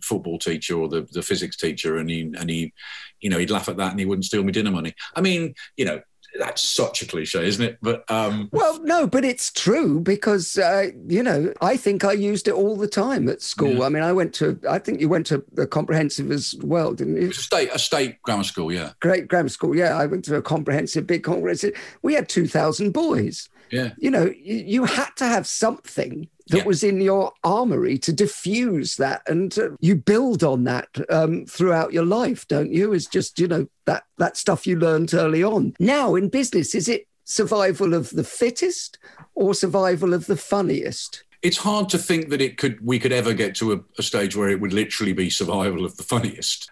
football 0.01 0.39
teacher 0.39 0.79
or 0.79 0.89
the, 0.89 1.07
the 1.13 1.23
physics 1.23 1.57
teacher, 1.57 1.97
and 1.97 2.11
he 2.11 2.23
and 2.23 2.51
he, 2.51 2.73
you 3.21 3.31
know, 3.31 3.39
he'd 3.39 3.51
laugh 3.51 3.69
at 3.69 3.77
that 3.77 3.91
and 3.91 4.01
he 4.01 4.07
wouldn't 4.07 4.25
steal 4.25 4.45
me 4.45 4.53
dinner 4.53 4.71
money. 4.71 4.95
I 5.15 5.21
mean, 5.21 5.55
you 5.77 5.85
know, 5.85 6.01
that's 6.39 6.63
such 6.63 7.03
a 7.03 7.07
cliche, 7.07 7.47
isn't 7.47 7.65
it? 7.65 7.79
But 7.83 8.09
um, 8.11 8.49
well, 8.53 8.83
no, 8.83 9.07
but 9.07 9.25
it's 9.25 9.51
true 9.51 10.01
because 10.01 10.59
uh, 10.59 10.89
you 11.09 11.23
know 11.23 11.53
I 11.61 11.77
think 11.77 12.05
I 12.05 12.13
used 12.13 12.49
it 12.49 12.55
all 12.55 12.77
the 12.77 12.89
time 12.89 13.29
at 13.29 13.43
school. 13.43 13.77
Yeah. 13.77 13.85
I 13.85 13.89
mean, 13.89 14.03
I 14.03 14.13
went 14.13 14.35
to 14.35 14.59
I 14.69 14.79
think 14.79 15.01
you 15.01 15.09
went 15.09 15.27
to 15.27 15.45
a 15.59 15.67
comprehensive 15.67 16.31
as 16.31 16.55
well, 16.63 16.93
didn't 16.95 17.21
you? 17.21 17.31
a 17.31 17.35
state 17.35 17.71
a 17.73 17.79
state 17.79 18.21
grammar 18.23 18.45
school, 18.45 18.73
yeah. 18.73 18.93
Great 19.01 19.29
grammar 19.29 19.49
school, 19.49 19.77
yeah. 19.77 19.97
I 19.97 20.07
went 20.07 20.25
to 20.27 20.37
a 20.37 20.43
comprehensive, 20.43 21.07
big 21.07 21.23
comprehensive. 21.23 21.75
We 22.03 22.15
had 22.15 22.29
two 22.29 22.47
thousand 22.47 22.93
boys. 22.93 23.49
Yeah, 23.71 23.91
you 23.99 24.11
know, 24.11 24.27
you, 24.27 24.57
you 24.57 24.85
had 24.85 25.11
to 25.17 25.25
have 25.27 25.47
something 25.47 26.29
that 26.49 26.59
yeah. 26.59 26.65
was 26.65 26.85
in 26.85 27.01
your 27.01 27.33
armory 27.45 27.99
to 27.99 28.13
diffuse 28.13 28.97
that 28.97 29.23
and 29.27 29.59
uh, 29.59 29.71
you 29.81 29.97
build 29.97 30.45
on 30.45 30.65
that 30.65 30.89
um, 31.11 31.45
throughout 31.47 31.93
your 31.93 32.05
life 32.05 32.47
don't 32.49 32.73
you? 32.73 32.93
It's 32.93 33.07
just 33.07 33.39
you 33.39 33.49
know 33.49 33.67
that 33.87 34.05
that 34.19 34.37
stuff 34.37 34.67
you 34.67 34.79
learned 34.79 35.15
early 35.15 35.43
on. 35.43 35.75
Now 35.79 36.15
in 36.15 36.29
business 36.29 36.75
is 36.75 36.89
it 36.89 37.07
survival 37.25 37.95
of 37.95 38.11
the 38.11 38.25
fittest 38.25 38.99
or 39.35 39.55
survival 39.55 40.15
of 40.15 40.27
the 40.27 40.37
funniest? 40.37 41.25
It's 41.43 41.59
hard 41.59 41.89
to 41.91 41.99
think 41.99 42.31
that 42.31 42.41
it 42.41 42.57
could 42.57 42.85
we 42.85 42.99
could 42.99 43.13
ever 43.13 43.35
get 43.35 43.55
to 43.57 43.73
a, 43.73 43.81
a 43.99 44.03
stage 44.03 44.37
where 44.37 44.49
it 44.49 44.61
would 44.61 44.73
literally 44.73 45.13
be 45.13 45.31
survival 45.31 45.85
of 45.85 45.97
the 45.97 46.03
funniest 46.03 46.71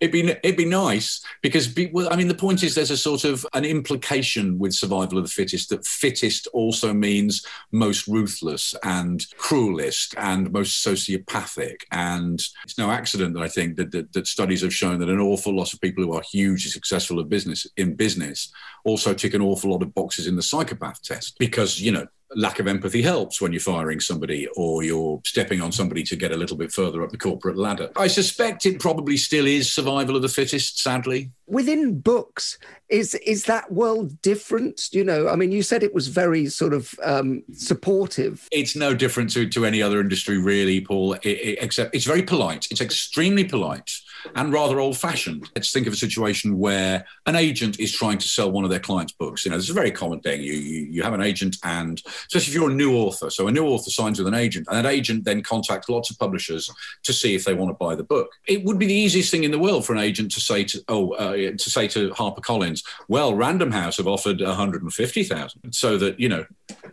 It'd 0.00 0.12
be 0.12 0.30
it'd 0.30 0.56
be 0.56 0.64
nice 0.64 1.24
because 1.42 1.66
be, 1.66 1.90
well, 1.92 2.08
I 2.12 2.16
mean 2.16 2.28
the 2.28 2.34
point 2.34 2.62
is 2.62 2.74
there's 2.74 2.90
a 2.90 2.96
sort 2.96 3.24
of 3.24 3.44
an 3.54 3.64
implication 3.64 4.58
with 4.58 4.72
survival 4.72 5.18
of 5.18 5.24
the 5.24 5.30
fittest 5.30 5.70
that 5.70 5.84
fittest 5.86 6.46
also 6.52 6.92
means 6.92 7.44
most 7.72 8.06
ruthless 8.06 8.74
and 8.84 9.26
cruelest 9.38 10.14
and 10.16 10.52
most 10.52 10.86
sociopathic. 10.86 11.82
And 11.90 12.40
it's 12.64 12.78
no 12.78 12.90
accident 12.90 13.34
that 13.34 13.42
I 13.42 13.48
think 13.48 13.76
that, 13.76 13.90
that, 13.90 14.12
that 14.12 14.26
studies 14.26 14.62
have 14.62 14.74
shown 14.74 15.00
that 15.00 15.08
an 15.08 15.20
awful 15.20 15.56
lot 15.56 15.72
of 15.72 15.80
people 15.80 16.04
who 16.04 16.12
are 16.12 16.22
hugely 16.22 16.70
successful 16.70 17.20
in 17.20 17.28
business 17.28 17.66
in 17.76 17.94
business 17.94 18.52
also 18.84 19.14
tick 19.14 19.34
an 19.34 19.42
awful 19.42 19.70
lot 19.70 19.82
of 19.82 19.94
boxes 19.94 20.26
in 20.26 20.36
the 20.36 20.42
psychopath 20.42 21.02
test 21.02 21.38
because 21.38 21.80
you 21.80 21.90
know 21.92 22.06
lack 22.36 22.58
of 22.58 22.66
empathy 22.66 23.02
helps 23.02 23.40
when 23.40 23.52
you're 23.52 23.60
firing 23.60 24.00
somebody 24.00 24.48
or 24.56 24.82
you're 24.82 25.20
stepping 25.24 25.60
on 25.60 25.72
somebody 25.72 26.02
to 26.04 26.16
get 26.16 26.32
a 26.32 26.36
little 26.36 26.56
bit 26.56 26.72
further 26.72 27.02
up 27.02 27.10
the 27.10 27.18
corporate 27.18 27.56
ladder. 27.56 27.90
I 27.96 28.06
suspect 28.06 28.66
it 28.66 28.80
probably 28.80 29.16
still 29.16 29.46
is 29.46 29.72
survival 29.72 30.16
of 30.16 30.22
the 30.22 30.28
fittest, 30.28 30.80
sadly. 30.80 31.30
Within 31.48 32.00
books, 32.00 32.58
is 32.88 33.14
is 33.16 33.44
that 33.44 33.72
world 33.72 34.20
different? 34.22 34.88
You 34.92 35.04
know, 35.04 35.28
I 35.28 35.36
mean, 35.36 35.52
you 35.52 35.62
said 35.62 35.82
it 35.82 35.94
was 35.94 36.08
very 36.08 36.46
sort 36.46 36.72
of 36.72 36.94
um, 37.02 37.42
supportive. 37.52 38.48
It's 38.52 38.76
no 38.76 38.94
different 38.94 39.30
to, 39.32 39.48
to 39.48 39.66
any 39.66 39.82
other 39.82 40.00
industry, 40.00 40.38
really, 40.38 40.80
Paul, 40.80 41.14
it, 41.14 41.24
it, 41.24 41.58
except 41.60 41.94
it's 41.94 42.04
very 42.04 42.22
polite. 42.22 42.66
It's 42.70 42.80
extremely 42.80 43.44
polite 43.44 43.90
and 44.34 44.52
rather 44.52 44.80
old 44.80 44.96
fashioned. 44.96 45.48
Let's 45.54 45.72
think 45.72 45.86
of 45.86 45.92
a 45.92 45.96
situation 45.96 46.58
where 46.58 47.04
an 47.26 47.36
agent 47.36 47.78
is 47.78 47.92
trying 47.92 48.18
to 48.18 48.28
sell 48.28 48.50
one 48.50 48.64
of 48.64 48.70
their 48.70 48.80
clients' 48.80 49.12
books. 49.12 49.44
You 49.44 49.50
know, 49.50 49.56
this 49.56 49.66
is 49.66 49.70
a 49.70 49.74
very 49.74 49.90
common 49.90 50.20
thing. 50.20 50.42
You, 50.42 50.54
you, 50.54 50.86
you 50.90 51.02
have 51.02 51.12
an 51.12 51.22
agent, 51.22 51.56
and 51.64 52.02
especially 52.26 52.52
if 52.52 52.54
you're 52.54 52.70
a 52.70 52.74
new 52.74 52.96
author. 52.96 53.30
So 53.30 53.46
a 53.46 53.52
new 53.52 53.66
author 53.66 53.90
signs 53.90 54.18
with 54.18 54.28
an 54.28 54.34
agent, 54.34 54.66
and 54.68 54.84
that 54.84 54.90
agent 54.90 55.24
then 55.24 55.42
contacts 55.42 55.88
lots 55.88 56.10
of 56.10 56.18
publishers 56.18 56.70
to 57.04 57.12
see 57.12 57.34
if 57.34 57.44
they 57.44 57.54
want 57.54 57.70
to 57.70 57.74
buy 57.74 57.94
the 57.94 58.04
book. 58.04 58.30
It 58.46 58.64
would 58.64 58.78
be 58.78 58.86
the 58.86 58.94
easiest 58.94 59.30
thing 59.30 59.44
in 59.44 59.50
the 59.50 59.58
world 59.58 59.84
for 59.84 59.92
an 59.92 60.00
agent 60.00 60.32
to 60.32 60.40
say 60.40 60.64
to, 60.64 60.82
oh, 60.88 61.12
uh, 61.14 61.32
Uh, 61.46 61.52
to 61.52 61.70
say 61.70 61.88
to 61.88 62.10
HarperCollins, 62.10 62.84
well, 63.08 63.34
Random 63.34 63.70
House 63.70 63.96
have 63.98 64.06
offered 64.06 64.40
150,000. 64.40 65.72
So 65.72 65.98
that, 65.98 66.18
you 66.18 66.28
know, 66.28 66.44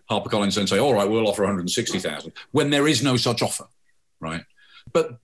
HarperCollins 0.09 0.55
then 0.55 0.67
say, 0.67 0.79
all 0.79 0.93
right, 0.93 1.09
we'll 1.09 1.27
offer 1.27 1.43
160,000 1.43 2.31
when 2.51 2.69
there 2.69 2.87
is 2.87 3.03
no 3.03 3.17
such 3.17 3.41
offer, 3.41 3.65
right? 4.19 4.43
But 4.93 5.17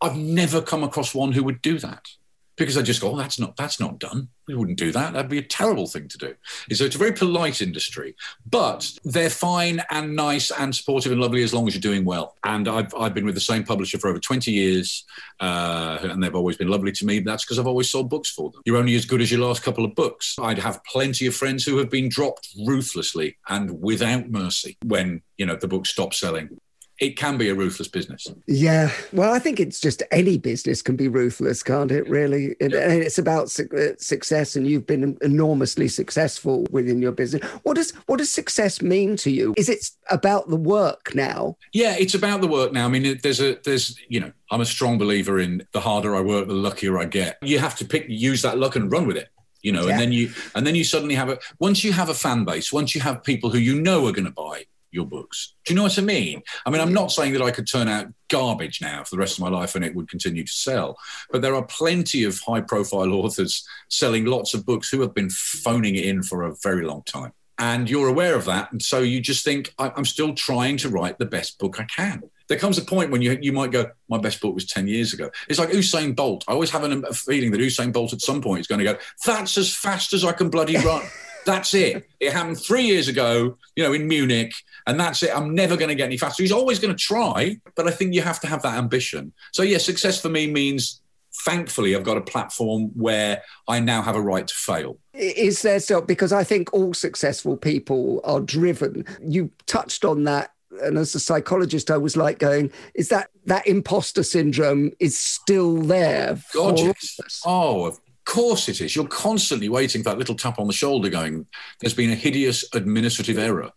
I've 0.00 0.16
never 0.16 0.60
come 0.60 0.82
across 0.82 1.14
one 1.14 1.32
who 1.32 1.44
would 1.44 1.62
do 1.62 1.78
that 1.78 2.08
because 2.56 2.76
I 2.76 2.82
just 2.82 3.00
go, 3.00 3.12
oh, 3.12 3.16
that's 3.16 3.38
not 3.38 3.56
that's 3.56 3.80
not 3.80 3.98
done. 3.98 4.28
We 4.46 4.54
wouldn't 4.54 4.78
do 4.78 4.92
that. 4.92 5.12
That'd 5.12 5.30
be 5.30 5.38
a 5.38 5.42
terrible 5.42 5.86
thing 5.86 6.08
to 6.08 6.18
do. 6.18 6.34
And 6.68 6.76
So 6.76 6.84
it's 6.84 6.96
a 6.96 6.98
very 6.98 7.12
polite 7.12 7.62
industry, 7.62 8.14
but 8.48 8.90
they're 9.04 9.30
fine 9.30 9.82
and 9.90 10.14
nice 10.16 10.50
and 10.50 10.74
supportive 10.74 11.12
and 11.12 11.20
lovely 11.20 11.42
as 11.42 11.54
long 11.54 11.68
as 11.68 11.74
you're 11.74 11.80
doing 11.80 12.04
well. 12.04 12.36
And 12.44 12.68
I've 12.68 12.94
I've 12.94 13.14
been 13.14 13.24
with 13.24 13.34
the 13.34 13.40
same 13.40 13.64
publisher 13.64 13.98
for 13.98 14.08
over 14.08 14.18
20 14.18 14.50
years, 14.50 15.04
uh, 15.40 15.98
and 16.02 16.22
they've 16.22 16.34
always 16.34 16.56
been 16.56 16.68
lovely 16.68 16.92
to 16.92 17.06
me. 17.06 17.20
That's 17.20 17.44
because 17.44 17.58
I've 17.58 17.66
always 17.66 17.90
sold 17.90 18.10
books 18.10 18.30
for 18.30 18.50
them. 18.50 18.62
You're 18.64 18.76
only 18.76 18.94
as 18.96 19.06
good 19.06 19.22
as 19.22 19.30
your 19.30 19.40
last 19.40 19.62
couple 19.62 19.84
of 19.84 19.94
books. 19.94 20.36
I'd 20.40 20.58
have 20.58 20.84
plenty 20.84 21.26
of 21.26 21.34
friends 21.34 21.64
who 21.64 21.78
have 21.78 21.90
been 21.90 22.08
dropped 22.08 22.48
ruthlessly 22.66 23.38
and 23.48 23.80
without 23.80 24.28
mercy 24.30 24.76
when 24.84 25.22
you 25.38 25.46
know 25.46 25.56
the 25.56 25.68
book 25.68 25.86
stopped 25.86 26.14
selling 26.14 26.50
it 26.98 27.16
can 27.16 27.36
be 27.36 27.48
a 27.48 27.54
ruthless 27.54 27.88
business. 27.88 28.28
Yeah. 28.46 28.92
Well, 29.12 29.32
I 29.32 29.38
think 29.38 29.58
it's 29.58 29.80
just 29.80 30.02
any 30.10 30.38
business 30.38 30.82
can 30.82 30.94
be 30.94 31.08
ruthless, 31.08 31.62
can't 31.62 31.90
it, 31.90 32.08
really? 32.08 32.54
And 32.60 32.72
it's 32.74 33.18
about 33.18 33.50
su- 33.50 33.68
uh, 33.76 33.96
success, 33.98 34.54
and 34.54 34.66
you've 34.66 34.86
been 34.86 35.18
enormously 35.20 35.88
successful 35.88 36.66
within 36.70 37.02
your 37.02 37.12
business. 37.12 37.44
What 37.64 37.74
does, 37.74 37.90
what 38.06 38.18
does 38.18 38.30
success 38.30 38.82
mean 38.82 39.16
to 39.16 39.30
you? 39.30 39.54
Is 39.56 39.68
it 39.68 39.84
about 40.10 40.48
the 40.48 40.56
work 40.56 41.14
now? 41.14 41.56
Yeah, 41.72 41.96
it's 41.98 42.14
about 42.14 42.40
the 42.40 42.48
work 42.48 42.72
now. 42.72 42.84
I 42.84 42.88
mean, 42.88 43.18
there's 43.22 43.40
a, 43.40 43.58
there's, 43.64 43.98
you 44.08 44.20
know, 44.20 44.32
I'm 44.50 44.60
a 44.60 44.66
strong 44.66 44.98
believer 44.98 45.40
in 45.40 45.66
the 45.72 45.80
harder 45.80 46.14
I 46.14 46.20
work, 46.20 46.46
the 46.46 46.54
luckier 46.54 46.98
I 46.98 47.06
get. 47.06 47.38
You 47.42 47.58
have 47.58 47.74
to 47.76 47.84
pick, 47.84 48.06
use 48.08 48.42
that 48.42 48.58
luck 48.58 48.76
and 48.76 48.92
run 48.92 49.06
with 49.06 49.16
it 49.16 49.28
you 49.62 49.70
know 49.70 49.86
yeah. 49.86 49.92
and 49.92 50.00
then 50.00 50.12
you 50.12 50.28
and 50.56 50.66
then 50.66 50.74
you 50.74 50.82
suddenly 50.82 51.14
have 51.14 51.28
a 51.28 51.38
once 51.60 51.84
you 51.84 51.92
have 51.92 52.08
a 52.08 52.14
fan 52.14 52.44
base 52.44 52.72
once 52.72 52.96
you 52.96 53.00
have 53.00 53.22
people 53.22 53.48
who 53.48 53.58
you 53.58 53.80
know 53.80 54.06
are 54.08 54.12
going 54.12 54.24
to 54.24 54.32
buy 54.32 54.64
your 54.92 55.06
books. 55.06 55.54
Do 55.64 55.72
you 55.72 55.76
know 55.76 55.84
what 55.84 55.98
I 55.98 56.02
mean? 56.02 56.42
I 56.64 56.70
mean, 56.70 56.80
I'm 56.80 56.92
not 56.92 57.10
saying 57.10 57.32
that 57.32 57.42
I 57.42 57.50
could 57.50 57.66
turn 57.66 57.88
out 57.88 58.06
garbage 58.28 58.80
now 58.80 59.02
for 59.04 59.16
the 59.16 59.18
rest 59.18 59.38
of 59.38 59.44
my 59.44 59.48
life 59.48 59.74
and 59.74 59.84
it 59.84 59.94
would 59.94 60.08
continue 60.08 60.44
to 60.44 60.52
sell, 60.52 60.96
but 61.30 61.42
there 61.42 61.54
are 61.54 61.64
plenty 61.64 62.24
of 62.24 62.38
high 62.40 62.60
profile 62.60 63.12
authors 63.12 63.66
selling 63.88 64.26
lots 64.26 64.54
of 64.54 64.64
books 64.64 64.88
who 64.90 65.00
have 65.00 65.14
been 65.14 65.30
phoning 65.30 65.96
it 65.96 66.04
in 66.04 66.22
for 66.22 66.42
a 66.42 66.54
very 66.62 66.84
long 66.84 67.02
time. 67.04 67.32
And 67.58 67.88
you're 67.88 68.08
aware 68.08 68.34
of 68.34 68.44
that. 68.46 68.72
And 68.72 68.82
so 68.82 69.00
you 69.00 69.20
just 69.20 69.44
think, 69.44 69.72
I'm 69.78 70.04
still 70.04 70.34
trying 70.34 70.78
to 70.78 70.88
write 70.88 71.18
the 71.18 71.26
best 71.26 71.58
book 71.58 71.78
I 71.78 71.84
can. 71.84 72.22
There 72.48 72.58
comes 72.58 72.76
a 72.76 72.82
point 72.82 73.10
when 73.10 73.22
you, 73.22 73.38
you 73.40 73.52
might 73.52 73.70
go, 73.70 73.90
my 74.08 74.18
best 74.18 74.40
book 74.40 74.54
was 74.54 74.66
10 74.66 74.88
years 74.88 75.12
ago. 75.12 75.30
It's 75.48 75.58
like 75.58 75.68
Usain 75.68 76.16
Bolt. 76.16 76.44
I 76.48 76.52
always 76.52 76.70
have 76.70 76.82
an, 76.82 77.04
a 77.08 77.12
feeling 77.12 77.52
that 77.52 77.60
Usain 77.60 77.92
Bolt 77.92 78.12
at 78.12 78.20
some 78.20 78.42
point 78.42 78.60
is 78.60 78.66
going 78.66 78.80
to 78.80 78.84
go, 78.84 78.98
that's 79.24 79.56
as 79.58 79.74
fast 79.74 80.12
as 80.12 80.24
I 80.24 80.32
can 80.32 80.50
bloody 80.50 80.76
run. 80.78 81.06
That's 81.44 81.74
it. 81.74 82.08
It 82.20 82.32
happened 82.32 82.60
three 82.60 82.84
years 82.84 83.08
ago, 83.08 83.56
you 83.76 83.84
know, 83.84 83.92
in 83.92 84.06
Munich, 84.06 84.52
and 84.86 84.98
that's 84.98 85.22
it. 85.22 85.36
I'm 85.36 85.54
never 85.54 85.76
going 85.76 85.88
to 85.88 85.94
get 85.94 86.04
any 86.04 86.16
faster. 86.16 86.42
He's 86.42 86.52
always 86.52 86.78
going 86.78 86.94
to 86.94 87.02
try, 87.02 87.58
but 87.74 87.86
I 87.86 87.90
think 87.90 88.14
you 88.14 88.22
have 88.22 88.40
to 88.40 88.46
have 88.46 88.62
that 88.62 88.78
ambition. 88.78 89.32
So, 89.52 89.62
yeah, 89.62 89.78
success 89.78 90.20
for 90.20 90.28
me 90.28 90.50
means 90.50 91.00
thankfully 91.44 91.96
I've 91.96 92.04
got 92.04 92.16
a 92.18 92.22
platform 92.22 92.90
where 92.94 93.42
I 93.66 93.80
now 93.80 94.02
have 94.02 94.16
a 94.16 94.20
right 94.20 94.46
to 94.46 94.54
fail. 94.54 94.98
Is 95.14 95.62
there 95.62 95.80
so? 95.80 96.00
Because 96.00 96.32
I 96.32 96.44
think 96.44 96.72
all 96.72 96.94
successful 96.94 97.56
people 97.56 98.20
are 98.24 98.40
driven. 98.40 99.04
You 99.20 99.50
touched 99.66 100.04
on 100.04 100.24
that 100.24 100.52
and 100.80 100.98
as 100.98 101.14
a 101.14 101.20
psychologist, 101.20 101.90
I 101.90 101.98
was 101.98 102.16
like 102.16 102.38
going, 102.38 102.72
is 102.94 103.08
that 103.10 103.28
that 103.46 103.66
imposter 103.66 104.22
syndrome 104.22 104.92
is 105.00 105.18
still 105.18 105.76
there? 105.76 106.38
God, 106.54 106.78
yes. 106.78 107.42
Oh, 107.44 107.86
of 107.86 108.00
course 108.24 108.68
it 108.68 108.80
is. 108.80 108.94
You're 108.94 109.06
constantly 109.06 109.68
waiting 109.68 110.02
for 110.02 110.10
that 110.10 110.18
little 110.18 110.34
tap 110.34 110.58
on 110.58 110.66
the 110.66 110.72
shoulder 110.72 111.08
going, 111.08 111.46
there's 111.80 111.94
been 111.94 112.10
a 112.10 112.14
hideous 112.14 112.64
administrative 112.74 113.38
error. 113.38 113.70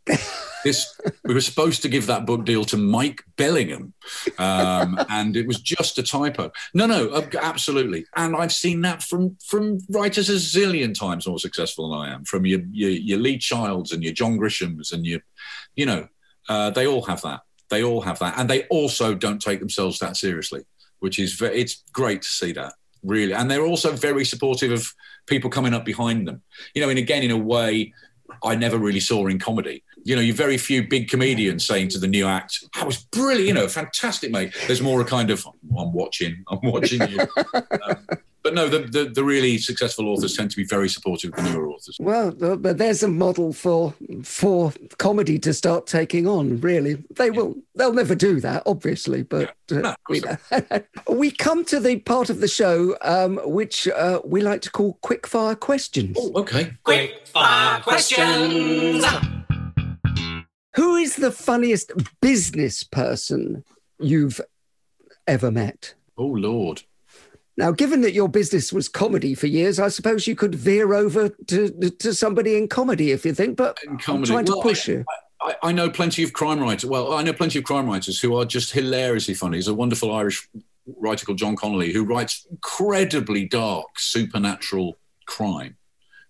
this 0.63 0.99
we 1.23 1.33
were 1.33 1.41
supposed 1.41 1.81
to 1.83 1.89
give 1.89 2.07
that 2.07 2.25
book 2.25 2.43
deal 2.43 2.65
to 2.65 2.77
Mike 2.77 3.23
Bellingham, 3.37 3.93
um, 4.39 4.99
and 5.09 5.37
it 5.37 5.47
was 5.47 5.61
just 5.61 5.97
a 5.99 6.03
typo. 6.03 6.51
No, 6.73 6.85
no, 6.85 7.27
absolutely. 7.39 8.05
And 8.15 8.35
I've 8.35 8.51
seen 8.51 8.81
that 8.81 9.03
from 9.03 9.37
from 9.45 9.79
writers 9.89 10.29
a 10.29 10.33
zillion 10.33 10.97
times 10.97 11.27
more 11.27 11.39
successful 11.39 11.89
than 11.89 11.99
I 11.99 12.13
am. 12.13 12.25
From 12.25 12.45
your 12.45 12.61
your, 12.71 12.89
your 12.89 13.19
Lee 13.19 13.37
Childs 13.37 13.91
and 13.91 14.03
your 14.03 14.13
John 14.13 14.37
Grishams 14.37 14.91
and 14.91 15.05
your, 15.05 15.19
you 15.75 15.85
know, 15.85 16.07
uh, 16.49 16.71
they 16.71 16.87
all 16.87 17.03
have 17.03 17.21
that. 17.21 17.41
They 17.69 17.83
all 17.83 18.01
have 18.01 18.19
that, 18.19 18.37
and 18.37 18.49
they 18.49 18.63
also 18.63 19.15
don't 19.15 19.41
take 19.41 19.59
themselves 19.59 19.99
that 19.99 20.17
seriously, 20.17 20.63
which 20.99 21.19
is 21.19 21.41
it's 21.41 21.83
great 21.93 22.21
to 22.23 22.29
see 22.29 22.51
that 22.53 22.73
really. 23.05 23.33
And 23.33 23.49
they're 23.49 23.65
also 23.65 23.91
very 23.91 24.25
supportive 24.25 24.71
of 24.71 24.93
people 25.27 25.49
coming 25.49 25.73
up 25.73 25.85
behind 25.85 26.27
them. 26.27 26.41
You 26.73 26.81
know, 26.81 26.89
and 26.89 26.99
again, 26.99 27.23
in 27.23 27.31
a 27.31 27.37
way, 27.37 27.93
I 28.43 28.55
never 28.55 28.77
really 28.77 28.99
saw 28.99 29.27
in 29.27 29.39
comedy. 29.39 29.83
You 30.03 30.15
know, 30.15 30.21
you 30.21 30.33
very 30.33 30.57
few 30.57 30.87
big 30.87 31.09
comedians 31.09 31.65
saying 31.65 31.89
to 31.89 31.99
the 31.99 32.07
new 32.07 32.27
act, 32.27 32.63
"That 32.75 32.85
was 32.85 32.97
brilliant, 32.97 33.47
you 33.47 33.53
know, 33.53 33.67
fantastic, 33.67 34.31
mate." 34.31 34.53
There's 34.67 34.81
more 34.81 35.01
a 35.01 35.05
kind 35.05 35.31
of, 35.31 35.45
"I'm 35.77 35.93
watching, 35.93 36.43
I'm 36.47 36.59
watching 36.61 37.07
you." 37.09 37.19
um, 37.53 38.07
but 38.45 38.53
no, 38.53 38.69
the, 38.69 38.77
the, 38.77 39.05
the, 39.05 39.23
really 39.23 39.57
successful 39.57 40.07
authors 40.07 40.37
tend 40.37 40.51
to 40.51 40.55
be 40.55 40.65
very 40.65 40.87
supportive 40.87 41.33
of 41.33 41.43
the 41.43 41.49
newer 41.49 41.67
authors. 41.67 41.97
Well, 41.99 42.29
but 42.29 42.77
there's 42.77 43.01
a 43.01 43.07
model 43.07 43.53
for 43.53 43.95
for 44.21 44.71
comedy 44.99 45.39
to 45.39 45.51
start 45.51 45.87
taking 45.87 46.27
on. 46.27 46.61
Really, 46.61 47.03
they 47.09 47.31
will. 47.31 47.55
They'll 47.73 47.91
never 47.91 48.13
do 48.13 48.39
that, 48.41 48.61
obviously. 48.67 49.23
But 49.23 49.55
yeah. 49.71 49.79
no, 49.79 49.89
uh, 49.89 49.95
we, 50.07 50.21
we 51.15 51.31
come 51.31 51.65
to 51.65 51.79
the 51.79 51.97
part 52.01 52.29
of 52.29 52.39
the 52.39 52.47
show 52.47 52.95
um, 53.01 53.37
which 53.45 53.87
uh, 53.87 54.21
we 54.23 54.41
like 54.41 54.61
to 54.61 54.69
call 54.69 54.99
quick 55.01 55.25
fire 55.25 55.55
questions. 55.55 56.15
Oh, 56.19 56.41
okay. 56.41 56.71
Quick 56.83 57.25
fire 57.25 57.81
questions. 57.81 59.03
Who 60.75 60.97
is 60.97 61.15
the 61.15 61.31
funniest 61.31 61.93
business 62.21 62.83
person 62.83 63.63
you've 63.97 64.39
ever 65.25 65.49
met? 65.49 65.95
Oh 66.15 66.27
Lord. 66.27 66.83
Now, 67.57 67.71
given 67.71 68.01
that 68.01 68.13
your 68.13 68.27
business 68.27 68.73
was 68.73 68.89
comedy 68.89 69.33
for 69.33 69.47
years, 69.47 69.79
I 69.79 69.87
suppose 69.87 70.27
you 70.27 70.35
could 70.35 70.55
veer 70.55 70.93
over 70.93 71.29
to 71.29 71.69
to 71.69 72.13
somebody 72.13 72.57
in 72.57 72.67
comedy 72.67 73.11
if 73.11 73.25
you 73.25 73.33
think. 73.33 73.55
But 73.55 73.77
I'm 73.87 73.97
trying 73.97 74.45
to 74.45 74.53
well, 74.53 74.61
push 74.61 74.89
I, 74.89 74.91
you. 74.91 75.05
I, 75.41 75.55
I, 75.63 75.71
know 75.71 75.89
plenty 75.89 76.23
of 76.23 76.33
crime 76.33 76.59
writers. 76.59 76.89
Well, 76.89 77.13
I 77.13 77.23
know 77.23 77.31
plenty 77.31 77.59
of 77.59 77.65
crime 77.65 77.87
writers 77.87 78.19
who 78.19 78.35
are 78.35 78.45
just 78.45 78.73
hilariously 78.73 79.35
funny. 79.35 79.57
There's 79.57 79.69
a 79.69 79.73
wonderful 79.73 80.13
Irish 80.13 80.47
writer 80.97 81.25
called 81.25 81.37
John 81.37 81.55
Connolly 81.55 81.93
who 81.93 82.03
writes 82.03 82.45
incredibly 82.51 83.45
dark 83.45 83.99
supernatural 83.99 84.97
crime, 85.25 85.77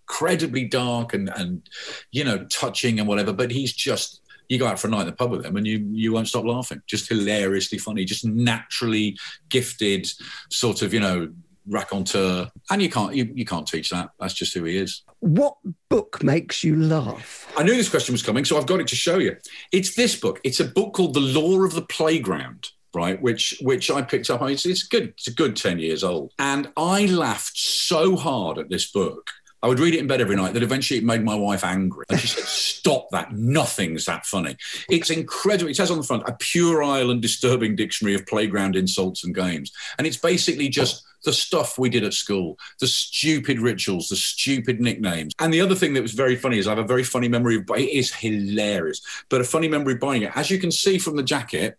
incredibly 0.08 0.64
dark 0.64 1.12
and 1.12 1.28
and 1.34 1.68
you 2.12 2.22
know 2.22 2.44
touching 2.44 3.00
and 3.00 3.08
whatever. 3.08 3.32
But 3.32 3.50
he's 3.50 3.72
just 3.72 4.20
you 4.48 4.58
go 4.58 4.66
out 4.66 4.78
for 4.78 4.88
a 4.88 4.90
night 4.90 5.02
in 5.02 5.06
the 5.06 5.12
pub 5.12 5.30
with 5.30 5.42
them 5.42 5.56
and 5.56 5.66
you 5.66 5.86
you 5.90 6.12
won't 6.12 6.28
stop 6.28 6.44
laughing. 6.44 6.82
Just 6.86 7.08
hilariously 7.08 7.78
funny, 7.78 8.04
just 8.04 8.24
naturally 8.24 9.16
gifted, 9.48 10.08
sort 10.50 10.82
of 10.82 10.92
you 10.92 11.00
know 11.00 11.32
raconteur, 11.68 12.50
and 12.70 12.82
you 12.82 12.90
can't 12.90 13.14
you, 13.14 13.30
you 13.34 13.44
can't 13.44 13.66
teach 13.66 13.90
that. 13.90 14.10
That's 14.20 14.34
just 14.34 14.54
who 14.54 14.64
he 14.64 14.76
is. 14.76 15.02
What 15.20 15.56
book 15.88 16.22
makes 16.22 16.62
you 16.62 16.76
laugh? 16.76 17.52
I 17.56 17.62
knew 17.62 17.74
this 17.74 17.88
question 17.88 18.12
was 18.12 18.22
coming, 18.22 18.44
so 18.44 18.56
I've 18.56 18.66
got 18.66 18.80
it 18.80 18.86
to 18.88 18.96
show 18.96 19.18
you. 19.18 19.36
It's 19.72 19.94
this 19.94 20.18
book. 20.18 20.40
It's 20.44 20.60
a 20.60 20.64
book 20.64 20.94
called 20.94 21.14
The 21.14 21.20
Law 21.20 21.62
of 21.62 21.74
the 21.74 21.82
Playground 21.82 22.70
right? 22.96 23.20
Which 23.20 23.58
which 23.60 23.90
I 23.90 24.00
picked 24.00 24.30
up. 24.30 24.40
It's, 24.42 24.64
it's 24.64 24.82
good. 24.82 25.08
It's 25.08 25.28
a 25.28 25.34
good 25.34 25.54
ten 25.54 25.78
years 25.78 26.02
old, 26.02 26.32
and 26.38 26.72
I 26.76 27.04
laughed 27.06 27.58
so 27.58 28.16
hard 28.16 28.58
at 28.58 28.70
this 28.70 28.90
book. 28.90 29.30
I 29.62 29.68
would 29.68 29.80
read 29.80 29.94
it 29.94 30.00
in 30.00 30.06
bed 30.06 30.20
every 30.20 30.36
night 30.36 30.52
that 30.54 30.62
eventually 30.62 30.98
it 30.98 31.04
made 31.04 31.24
my 31.24 31.34
wife 31.34 31.64
angry. 31.64 32.04
And 32.08 32.20
she 32.20 32.28
said, 32.28 32.44
Stop 32.44 33.08
that. 33.10 33.32
Nothing's 33.32 34.04
that 34.04 34.26
funny. 34.26 34.56
It's 34.88 35.10
incredible. 35.10 35.70
It 35.70 35.76
says 35.76 35.90
on 35.90 35.98
the 35.98 36.04
front, 36.04 36.28
a 36.28 36.32
puerile 36.32 37.10
and 37.10 37.20
disturbing 37.20 37.74
dictionary 37.74 38.14
of 38.14 38.26
playground 38.26 38.76
insults 38.76 39.24
and 39.24 39.34
games. 39.34 39.72
And 39.98 40.06
it's 40.06 40.16
basically 40.16 40.68
just 40.68 41.04
the 41.24 41.32
stuff 41.32 41.78
we 41.78 41.88
did 41.88 42.04
at 42.04 42.14
school, 42.14 42.58
the 42.80 42.86
stupid 42.86 43.58
rituals, 43.58 44.08
the 44.08 44.16
stupid 44.16 44.80
nicknames. 44.80 45.32
And 45.40 45.52
the 45.52 45.60
other 45.60 45.74
thing 45.74 45.94
that 45.94 46.02
was 46.02 46.12
very 46.12 46.36
funny 46.36 46.58
is 46.58 46.66
I 46.66 46.70
have 46.70 46.78
a 46.78 46.84
very 46.84 47.02
funny 47.02 47.28
memory 47.28 47.56
of 47.56 47.64
it 47.70 47.90
is 47.90 48.14
hilarious, 48.14 49.00
but 49.28 49.40
a 49.40 49.44
funny 49.44 49.68
memory 49.68 49.94
of 49.94 50.00
buying 50.00 50.22
it. 50.22 50.32
As 50.36 50.50
you 50.50 50.58
can 50.58 50.70
see 50.70 50.98
from 50.98 51.16
the 51.16 51.22
jacket, 51.22 51.78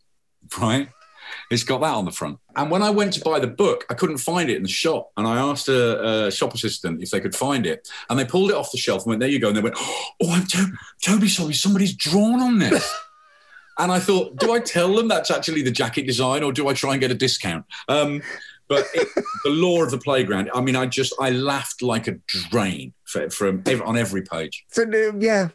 right? 0.59 0.89
It's 1.49 1.63
got 1.63 1.79
that 1.79 1.93
on 1.93 2.05
the 2.05 2.11
front. 2.11 2.39
And 2.55 2.69
when 2.69 2.83
I 2.83 2.89
went 2.89 3.13
to 3.13 3.21
buy 3.21 3.39
the 3.39 3.47
book, 3.47 3.85
I 3.89 3.93
couldn't 3.93 4.17
find 4.17 4.49
it 4.49 4.57
in 4.57 4.63
the 4.63 4.69
shop. 4.69 5.11
And 5.15 5.25
I 5.25 5.37
asked 5.37 5.69
a, 5.69 6.25
a 6.27 6.31
shop 6.31 6.53
assistant 6.53 7.01
if 7.01 7.09
they 7.11 7.21
could 7.21 7.35
find 7.35 7.65
it. 7.65 7.87
And 8.09 8.19
they 8.19 8.25
pulled 8.25 8.49
it 8.51 8.55
off 8.55 8.71
the 8.71 8.77
shelf 8.77 9.03
and 9.03 9.11
went, 9.11 9.19
There 9.21 9.29
you 9.29 9.39
go. 9.39 9.47
And 9.47 9.57
they 9.57 9.61
went, 9.61 9.75
Oh, 9.77 10.31
I'm 10.31 10.45
to- 10.47 10.73
Toby, 11.01 11.29
sorry, 11.29 11.53
somebody's 11.53 11.93
drawn 11.93 12.41
on 12.41 12.59
this. 12.59 12.93
and 13.79 13.91
I 13.91 13.99
thought, 13.99 14.35
Do 14.37 14.51
I 14.53 14.59
tell 14.59 14.93
them 14.95 15.07
that's 15.07 15.31
actually 15.31 15.61
the 15.61 15.71
jacket 15.71 16.05
design 16.05 16.43
or 16.43 16.51
do 16.51 16.67
I 16.67 16.73
try 16.73 16.91
and 16.91 16.99
get 16.99 17.11
a 17.11 17.15
discount? 17.15 17.65
Um, 17.87 18.21
but 18.67 18.85
it, 18.93 19.07
the 19.43 19.49
law 19.49 19.83
of 19.83 19.91
the 19.91 19.97
playground. 19.97 20.49
I 20.53 20.61
mean, 20.61 20.75
I 20.75 20.85
just 20.85 21.13
I 21.19 21.31
laughed 21.31 21.81
like 21.81 22.07
a 22.07 22.13
drain 22.49 22.93
for, 23.05 23.29
from 23.29 23.63
on 23.85 23.97
every 23.97 24.21
page. 24.21 24.65
So 24.69 24.83
uh, 24.83 25.13
yeah, 25.17 25.49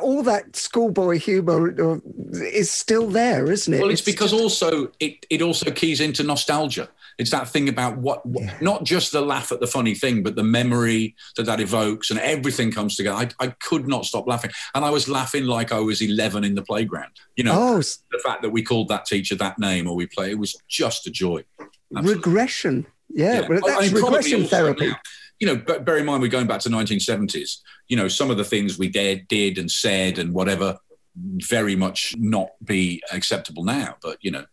all 0.00 0.22
that 0.24 0.56
schoolboy 0.56 1.18
humour 1.18 1.74
uh, 1.92 1.98
is 2.32 2.70
still 2.70 3.08
there, 3.08 3.50
isn't 3.50 3.72
it? 3.72 3.80
Well, 3.80 3.90
it's, 3.90 4.02
because 4.02 4.32
also 4.32 4.92
it 5.00 5.26
it 5.30 5.42
also 5.42 5.70
keys 5.70 6.00
into 6.00 6.22
nostalgia. 6.22 6.88
It's 7.18 7.30
that 7.32 7.48
thing 7.48 7.68
about 7.68 7.98
what, 7.98 8.24
what 8.24 8.62
not 8.62 8.84
just 8.84 9.12
the 9.12 9.20
laugh 9.20 9.52
at 9.52 9.60
the 9.60 9.66
funny 9.66 9.94
thing, 9.94 10.22
but 10.22 10.36
the 10.36 10.42
memory 10.42 11.14
that 11.36 11.44
that 11.44 11.60
evokes, 11.60 12.10
and 12.10 12.18
everything 12.20 12.72
comes 12.72 12.96
together. 12.96 13.16
I, 13.16 13.28
I 13.44 13.48
could 13.48 13.86
not 13.86 14.06
stop 14.06 14.26
laughing, 14.26 14.52
and 14.74 14.84
I 14.84 14.90
was 14.90 15.06
laughing 15.08 15.44
like 15.44 15.70
I 15.72 15.80
was 15.80 16.00
eleven 16.00 16.44
in 16.44 16.54
the 16.54 16.62
playground. 16.62 17.12
You 17.36 17.44
know, 17.44 17.54
Oh, 17.56 17.76
the 17.76 18.20
fact 18.24 18.42
that 18.42 18.50
we 18.50 18.62
called 18.62 18.88
that 18.88 19.04
teacher 19.04 19.34
that 19.36 19.58
name 19.58 19.86
or 19.86 19.94
we 19.94 20.06
play 20.06 20.30
it 20.30 20.38
was 20.38 20.56
just 20.68 21.06
a 21.06 21.10
joy. 21.10 21.44
Regression. 21.90 22.86
Yeah, 23.08 23.40
Yeah. 23.40 23.48
but 23.48 23.64
I- 23.64 23.72
I 23.76 23.80
that's 23.80 23.92
mean, 23.92 24.02
regression 24.02 24.46
therapy. 24.46 24.88
now, 24.88 24.96
you 25.38 25.46
know, 25.46 25.56
but 25.56 25.84
bear 25.84 25.96
in 25.98 26.06
mind 26.06 26.22
we're 26.22 26.28
going 26.28 26.46
back 26.46 26.60
to 26.60 26.68
1970s. 26.70 27.58
You 27.88 27.96
know, 27.96 28.08
some 28.08 28.30
of 28.30 28.36
the 28.36 28.44
things 28.44 28.78
we 28.78 28.88
did, 28.88 29.26
did 29.28 29.58
and 29.58 29.70
said 29.70 30.18
and 30.18 30.32
whatever 30.32 30.78
very 31.16 31.74
much 31.76 32.14
not 32.18 32.50
be 32.64 33.02
acceptable 33.12 33.64
now. 33.64 33.96
But 34.02 34.18
you 34.20 34.30
know, 34.30 34.44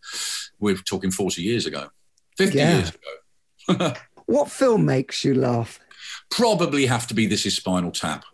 we're 0.59 0.75
talking 0.77 1.11
40 1.11 1.41
years 1.43 1.65
ago, 1.65 1.89
50 2.37 2.57
Yeah. 2.57 2.75
years 2.77 2.91
ago. 3.69 3.93
What 4.25 4.51
film 4.51 4.83
makes 4.85 5.23
you 5.23 5.33
laugh? 5.35 5.79
Probably 6.29 6.85
have 6.87 7.07
to 7.07 7.13
be 7.13 7.27
This 7.27 7.45
Is 7.45 7.55
Spinal 7.55 7.91
Tap, 7.91 8.25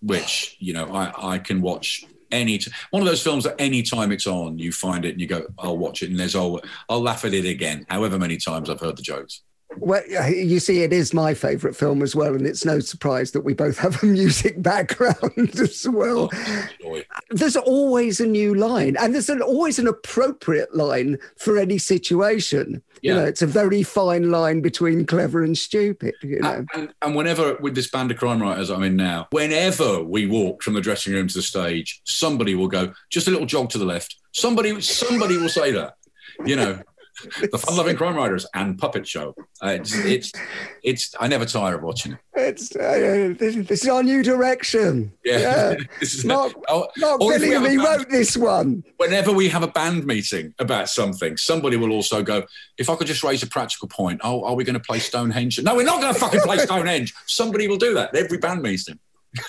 which 0.00 0.56
you 0.60 0.72
know 0.72 0.86
I, 0.94 1.34
I 1.34 1.38
can 1.38 1.60
watch 1.60 2.04
any 2.30 2.58
t- 2.58 2.70
one 2.90 3.02
of 3.02 3.08
those 3.08 3.22
films 3.22 3.44
that 3.44 3.56
any 3.58 3.82
time 3.82 4.12
it's 4.12 4.26
on, 4.26 4.58
you 4.58 4.72
find 4.72 5.04
it 5.04 5.10
and 5.12 5.20
you 5.20 5.26
go, 5.26 5.46
I'll 5.58 5.78
watch 5.78 6.02
it, 6.02 6.10
and 6.10 6.18
there's 6.18 6.36
oh, 6.36 6.60
I'll 6.88 7.00
laugh 7.00 7.24
at 7.24 7.34
it 7.34 7.46
again, 7.46 7.86
however 7.88 8.18
many 8.18 8.36
times 8.36 8.70
I've 8.70 8.80
heard 8.80 8.96
the 8.96 9.02
jokes. 9.02 9.42
Well, 9.76 10.02
you 10.08 10.60
see, 10.60 10.82
it 10.82 10.92
is 10.92 11.12
my 11.12 11.34
favourite 11.34 11.76
film 11.76 12.02
as 12.02 12.16
well, 12.16 12.34
and 12.34 12.46
it's 12.46 12.64
no 12.64 12.80
surprise 12.80 13.32
that 13.32 13.42
we 13.42 13.52
both 13.52 13.78
have 13.78 14.02
a 14.02 14.06
music 14.06 14.60
background 14.62 15.50
as 15.60 15.86
well. 15.88 16.30
Oh, 16.32 16.68
Joy. 16.80 17.04
There's 17.30 17.56
always 17.56 18.18
a 18.18 18.26
new 18.26 18.54
line, 18.54 18.96
and 18.98 19.14
there's 19.14 19.28
an, 19.28 19.42
always 19.42 19.78
an 19.78 19.86
appropriate 19.86 20.74
line 20.74 21.18
for 21.36 21.58
any 21.58 21.78
situation. 21.78 22.82
You 23.02 23.12
Yeah. 23.14 23.20
know, 23.20 23.24
it's 23.26 23.42
a 23.42 23.46
very 23.46 23.82
fine 23.82 24.30
line 24.30 24.60
between 24.60 25.06
clever 25.06 25.42
and 25.42 25.56
stupid. 25.56 26.14
You 26.22 26.40
know, 26.40 26.64
And, 26.74 26.92
and 27.02 27.14
whenever 27.14 27.56
with 27.56 27.74
this 27.74 27.90
band 27.90 28.10
of 28.10 28.16
crime 28.16 28.40
writers 28.42 28.70
I'm 28.70 28.82
in 28.82 28.96
now, 28.96 29.28
whenever 29.30 30.02
we 30.02 30.26
walk 30.26 30.62
from 30.62 30.74
the 30.74 30.80
dressing 30.80 31.12
room 31.12 31.28
to 31.28 31.34
the 31.34 31.42
stage, 31.42 32.00
somebody 32.04 32.54
will 32.54 32.68
go 32.68 32.92
just 33.10 33.28
a 33.28 33.30
little 33.30 33.46
jog 33.46 33.70
to 33.70 33.78
the 33.78 33.84
left. 33.84 34.16
Somebody, 34.32 34.80
somebody 34.80 35.36
will 35.36 35.48
say 35.48 35.72
that. 35.72 35.94
You 36.46 36.56
know, 36.56 36.80
the 37.50 37.58
fun-loving 37.58 37.96
crime 37.96 38.16
writers 38.16 38.46
and 38.54 38.78
puppet 38.78 39.06
show. 39.06 39.34
Uh, 39.62 39.68
it's, 39.68 39.94
it's, 39.94 40.32
it's. 40.82 41.14
I 41.18 41.28
never 41.28 41.44
tire 41.44 41.76
of 41.76 41.82
watching 41.82 42.12
it. 42.12 42.18
it's 42.34 42.74
uh, 42.76 43.34
this, 43.38 43.56
this 43.66 43.82
is 43.82 43.88
our 43.88 44.02
new 44.02 44.22
direction. 44.22 45.12
Yeah, 45.24 45.74
this 46.00 46.14
is 46.14 46.24
Mark, 46.24 46.52
oh, 46.68 46.88
Mark 46.96 47.20
or 47.20 47.34
if 47.34 47.42
we 47.42 47.50
have 47.50 47.64
a 47.64 47.66
Billingham, 47.66 47.70
he 47.70 47.76
band- 47.76 47.88
wrote 47.88 48.10
this 48.10 48.36
one. 48.36 48.84
Whenever 48.96 49.32
we 49.32 49.48
have 49.48 49.62
a 49.62 49.68
band 49.68 50.06
meeting 50.06 50.54
about 50.58 50.88
something, 50.88 51.36
somebody 51.36 51.76
will 51.76 51.92
also 51.92 52.22
go, 52.22 52.44
"If 52.76 52.88
I 52.88 52.96
could 52.96 53.06
just 53.06 53.22
raise 53.24 53.42
a 53.42 53.48
practical 53.48 53.88
point, 53.88 54.20
oh, 54.24 54.44
are 54.44 54.54
we 54.54 54.64
going 54.64 54.74
to 54.74 54.80
play 54.80 54.98
Stonehenge?" 54.98 55.60
No, 55.62 55.74
we're 55.74 55.84
not 55.84 56.00
going 56.00 56.14
to 56.14 56.20
fucking 56.20 56.40
play 56.40 56.58
Stonehenge. 56.68 57.14
Somebody 57.26 57.68
will 57.68 57.76
do 57.76 57.94
that. 57.94 58.14
Every 58.14 58.38
band 58.38 58.62
meeting. 58.62 58.98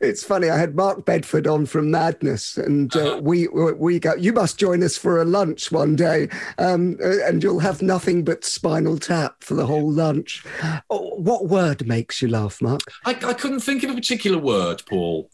It's 0.00 0.22
funny. 0.22 0.48
I 0.48 0.56
had 0.56 0.76
Mark 0.76 1.04
Bedford 1.04 1.46
on 1.48 1.66
from 1.66 1.90
Madness, 1.90 2.56
and 2.56 2.94
uh, 2.94 2.98
Uh-huh. 3.00 3.20
we 3.20 3.48
we 3.48 3.98
go. 3.98 4.14
You 4.14 4.32
must 4.32 4.58
join 4.58 4.82
us 4.84 4.96
for 4.96 5.20
a 5.20 5.24
lunch 5.24 5.72
one 5.72 5.96
day, 5.96 6.28
um, 6.58 6.96
uh, 7.02 7.24
and 7.26 7.42
you'll 7.42 7.58
have 7.58 7.82
nothing 7.82 8.22
but 8.24 8.44
Spinal 8.44 8.98
Tap 8.98 9.42
for 9.42 9.54
the 9.54 9.66
whole 9.66 9.90
lunch. 9.90 10.44
Oh, 10.88 11.16
what 11.16 11.48
word 11.48 11.86
makes 11.86 12.22
you 12.22 12.28
laugh, 12.28 12.62
Mark? 12.62 12.80
I, 13.06 13.10
I 13.10 13.34
couldn't 13.34 13.60
think 13.60 13.82
of 13.82 13.90
a 13.90 13.94
particular 13.94 14.38
word, 14.38 14.82
Paul. 14.86 15.30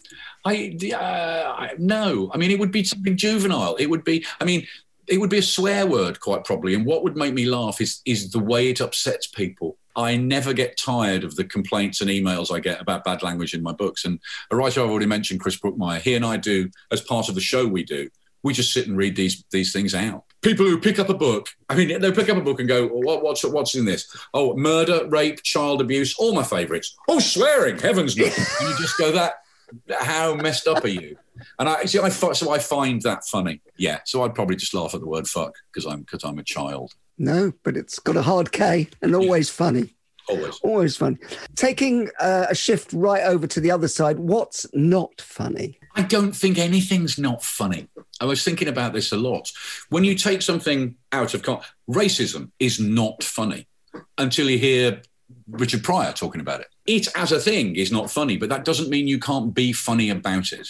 I, 0.47 0.79
uh, 0.95 1.55
I 1.57 1.71
no. 1.79 2.31
I 2.33 2.39
mean, 2.39 2.51
it 2.51 2.59
would 2.59 2.73
be 2.73 2.85
something 2.85 3.17
juvenile. 3.17 3.77
It 3.77 3.87
would 3.87 4.05
be. 4.05 4.25
I 4.41 4.45
mean, 4.45 4.67
it 5.07 5.19
would 5.19 5.31
be 5.31 5.39
a 5.39 5.43
swear 5.43 5.87
word, 5.87 6.21
quite 6.21 6.45
probably. 6.45 6.75
And 6.75 6.87
what 6.87 7.03
would 7.05 7.17
make 7.17 7.35
me 7.35 7.45
laugh 7.45 7.83
is 7.83 8.01
is 8.07 8.31
the 8.31 8.39
way 8.39 8.71
it 8.71 8.81
upsets 8.81 9.27
people. 9.27 9.77
I 9.97 10.17
never 10.17 10.53
get 10.53 10.77
tired 10.77 11.25
of 11.25 11.37
the 11.37 11.45
complaints 11.45 12.01
and 12.01 12.11
emails 12.11 12.55
I 12.55 12.61
get 12.61 12.81
about 12.81 13.05
bad 13.05 13.23
language 13.23 13.55
in 13.55 13.63
my 13.63 13.73
books. 13.73 14.05
And 14.05 14.19
a 14.51 14.57
writer 14.57 14.83
I've 14.83 14.91
already 14.91 15.07
mentioned, 15.07 15.41
Chris 15.41 15.59
Brookmyre, 15.59 16.01
he 16.01 16.15
and 16.15 16.25
I 16.25 16.37
do 16.37 16.71
as 16.91 17.01
part 17.01 17.29
of 17.29 17.35
the 17.35 17.41
show 17.41 17.67
we 17.67 17.85
do. 17.85 18.09
We 18.43 18.53
just 18.53 18.73
sit 18.73 18.87
and 18.87 18.97
read 18.97 19.17
these 19.17 19.43
these 19.51 19.73
things 19.73 19.95
out. 19.95 20.25
People 20.43 20.67
who 20.67 20.79
pick 20.79 20.99
up 20.99 21.09
a 21.09 21.15
book, 21.15 21.49
I 21.71 21.77
mean, 21.77 21.99
they'll 21.99 22.13
pick 22.13 22.29
up 22.29 22.37
a 22.37 22.43
book 22.43 22.61
and 22.61 22.69
go, 22.69 22.87
what, 22.89 23.23
"What's 23.23 23.43
what's 23.43 23.75
in 23.75 23.87
this? 23.87 24.15
Oh, 24.35 24.55
murder, 24.55 25.09
rape, 25.09 25.43
child 25.43 25.81
abuse, 25.81 26.15
all 26.19 26.35
my 26.35 26.43
favourites. 26.43 26.95
Oh, 27.09 27.21
swearing, 27.21 27.79
heavens 27.79 28.17
no!" 28.17 28.25
and 28.61 28.69
you 28.69 28.77
just 28.77 28.99
go, 28.99 29.13
"That 29.13 29.37
how 29.99 30.35
messed 30.35 30.69
up 30.69 30.85
are 30.85 30.89
you?" 30.89 31.17
And 31.59 31.71
I 31.71 31.85
see, 31.87 31.99
I 31.99 32.11
so 32.11 32.51
I 32.51 32.59
find 32.59 33.01
that 33.03 33.25
funny. 33.25 33.63
Yeah, 33.79 34.01
so 34.05 34.23
I'd 34.23 34.35
probably 34.35 34.57
just 34.57 34.75
laugh 34.75 34.95
at 34.95 35.01
the 35.01 35.07
word 35.07 35.27
"fuck" 35.27 35.55
because 35.73 35.87
I'm 35.91 36.01
because 36.01 36.23
I'm 36.23 36.39
a 36.39 36.45
child. 36.45 36.93
No, 37.19 37.53
but 37.63 37.77
it's 37.77 37.99
got 37.99 38.17
a 38.17 38.23
hard 38.23 38.53
K 38.53 38.89
and 39.03 39.15
always 39.15 39.51
funny. 39.51 39.95
Always. 40.29 40.59
Always 40.63 40.97
funny. 40.97 41.19
Taking 41.55 42.09
uh, 42.19 42.47
a 42.49 42.55
shift 42.55 42.93
right 42.93 43.25
over 43.25 43.47
to 43.47 43.61
the 43.61 43.71
other 43.71 43.89
side, 43.89 44.19
what's 44.19 44.67
not 44.73 45.21
funny? 45.21 45.79
I 45.97 46.03
don't 46.03 46.33
think 46.33 46.59
anything's 46.59 47.19
not 47.19 47.45
funny. 47.45 47.89
I 48.21 48.25
was 48.25 48.43
thinking 48.43 48.69
about 48.69 48.95
this 48.95 49.13
a 49.13 49.17
lot. 49.17 49.53
When 49.91 50.03
you 50.03 50.15
take 50.15 50.43
something 50.43 50.97
out 51.13 51.35
of 51.35 51.43
con- 51.43 51.61
racism 51.89 52.51
is 52.59 52.81
not 52.81 53.23
funny 53.23 53.67
until 54.19 54.49
you 54.49 54.59
hear 54.59 55.03
Richard 55.49 55.85
Pryor 55.85 56.13
talking 56.13 56.41
about 56.41 56.61
it. 56.61 56.69
It 56.87 57.09
as 57.17 57.33
a 57.33 57.41
thing 57.41 57.77
is 57.77 57.93
not 57.93 58.11
funny, 58.11 58.37
but 58.37 58.49
that 58.49 58.65
doesn't 58.65 58.91
mean 58.91 59.09
you 59.09 59.19
can't 59.19 59.55
be 59.55 59.73
funny 59.73 60.11
about 60.11 60.53
it. 60.53 60.69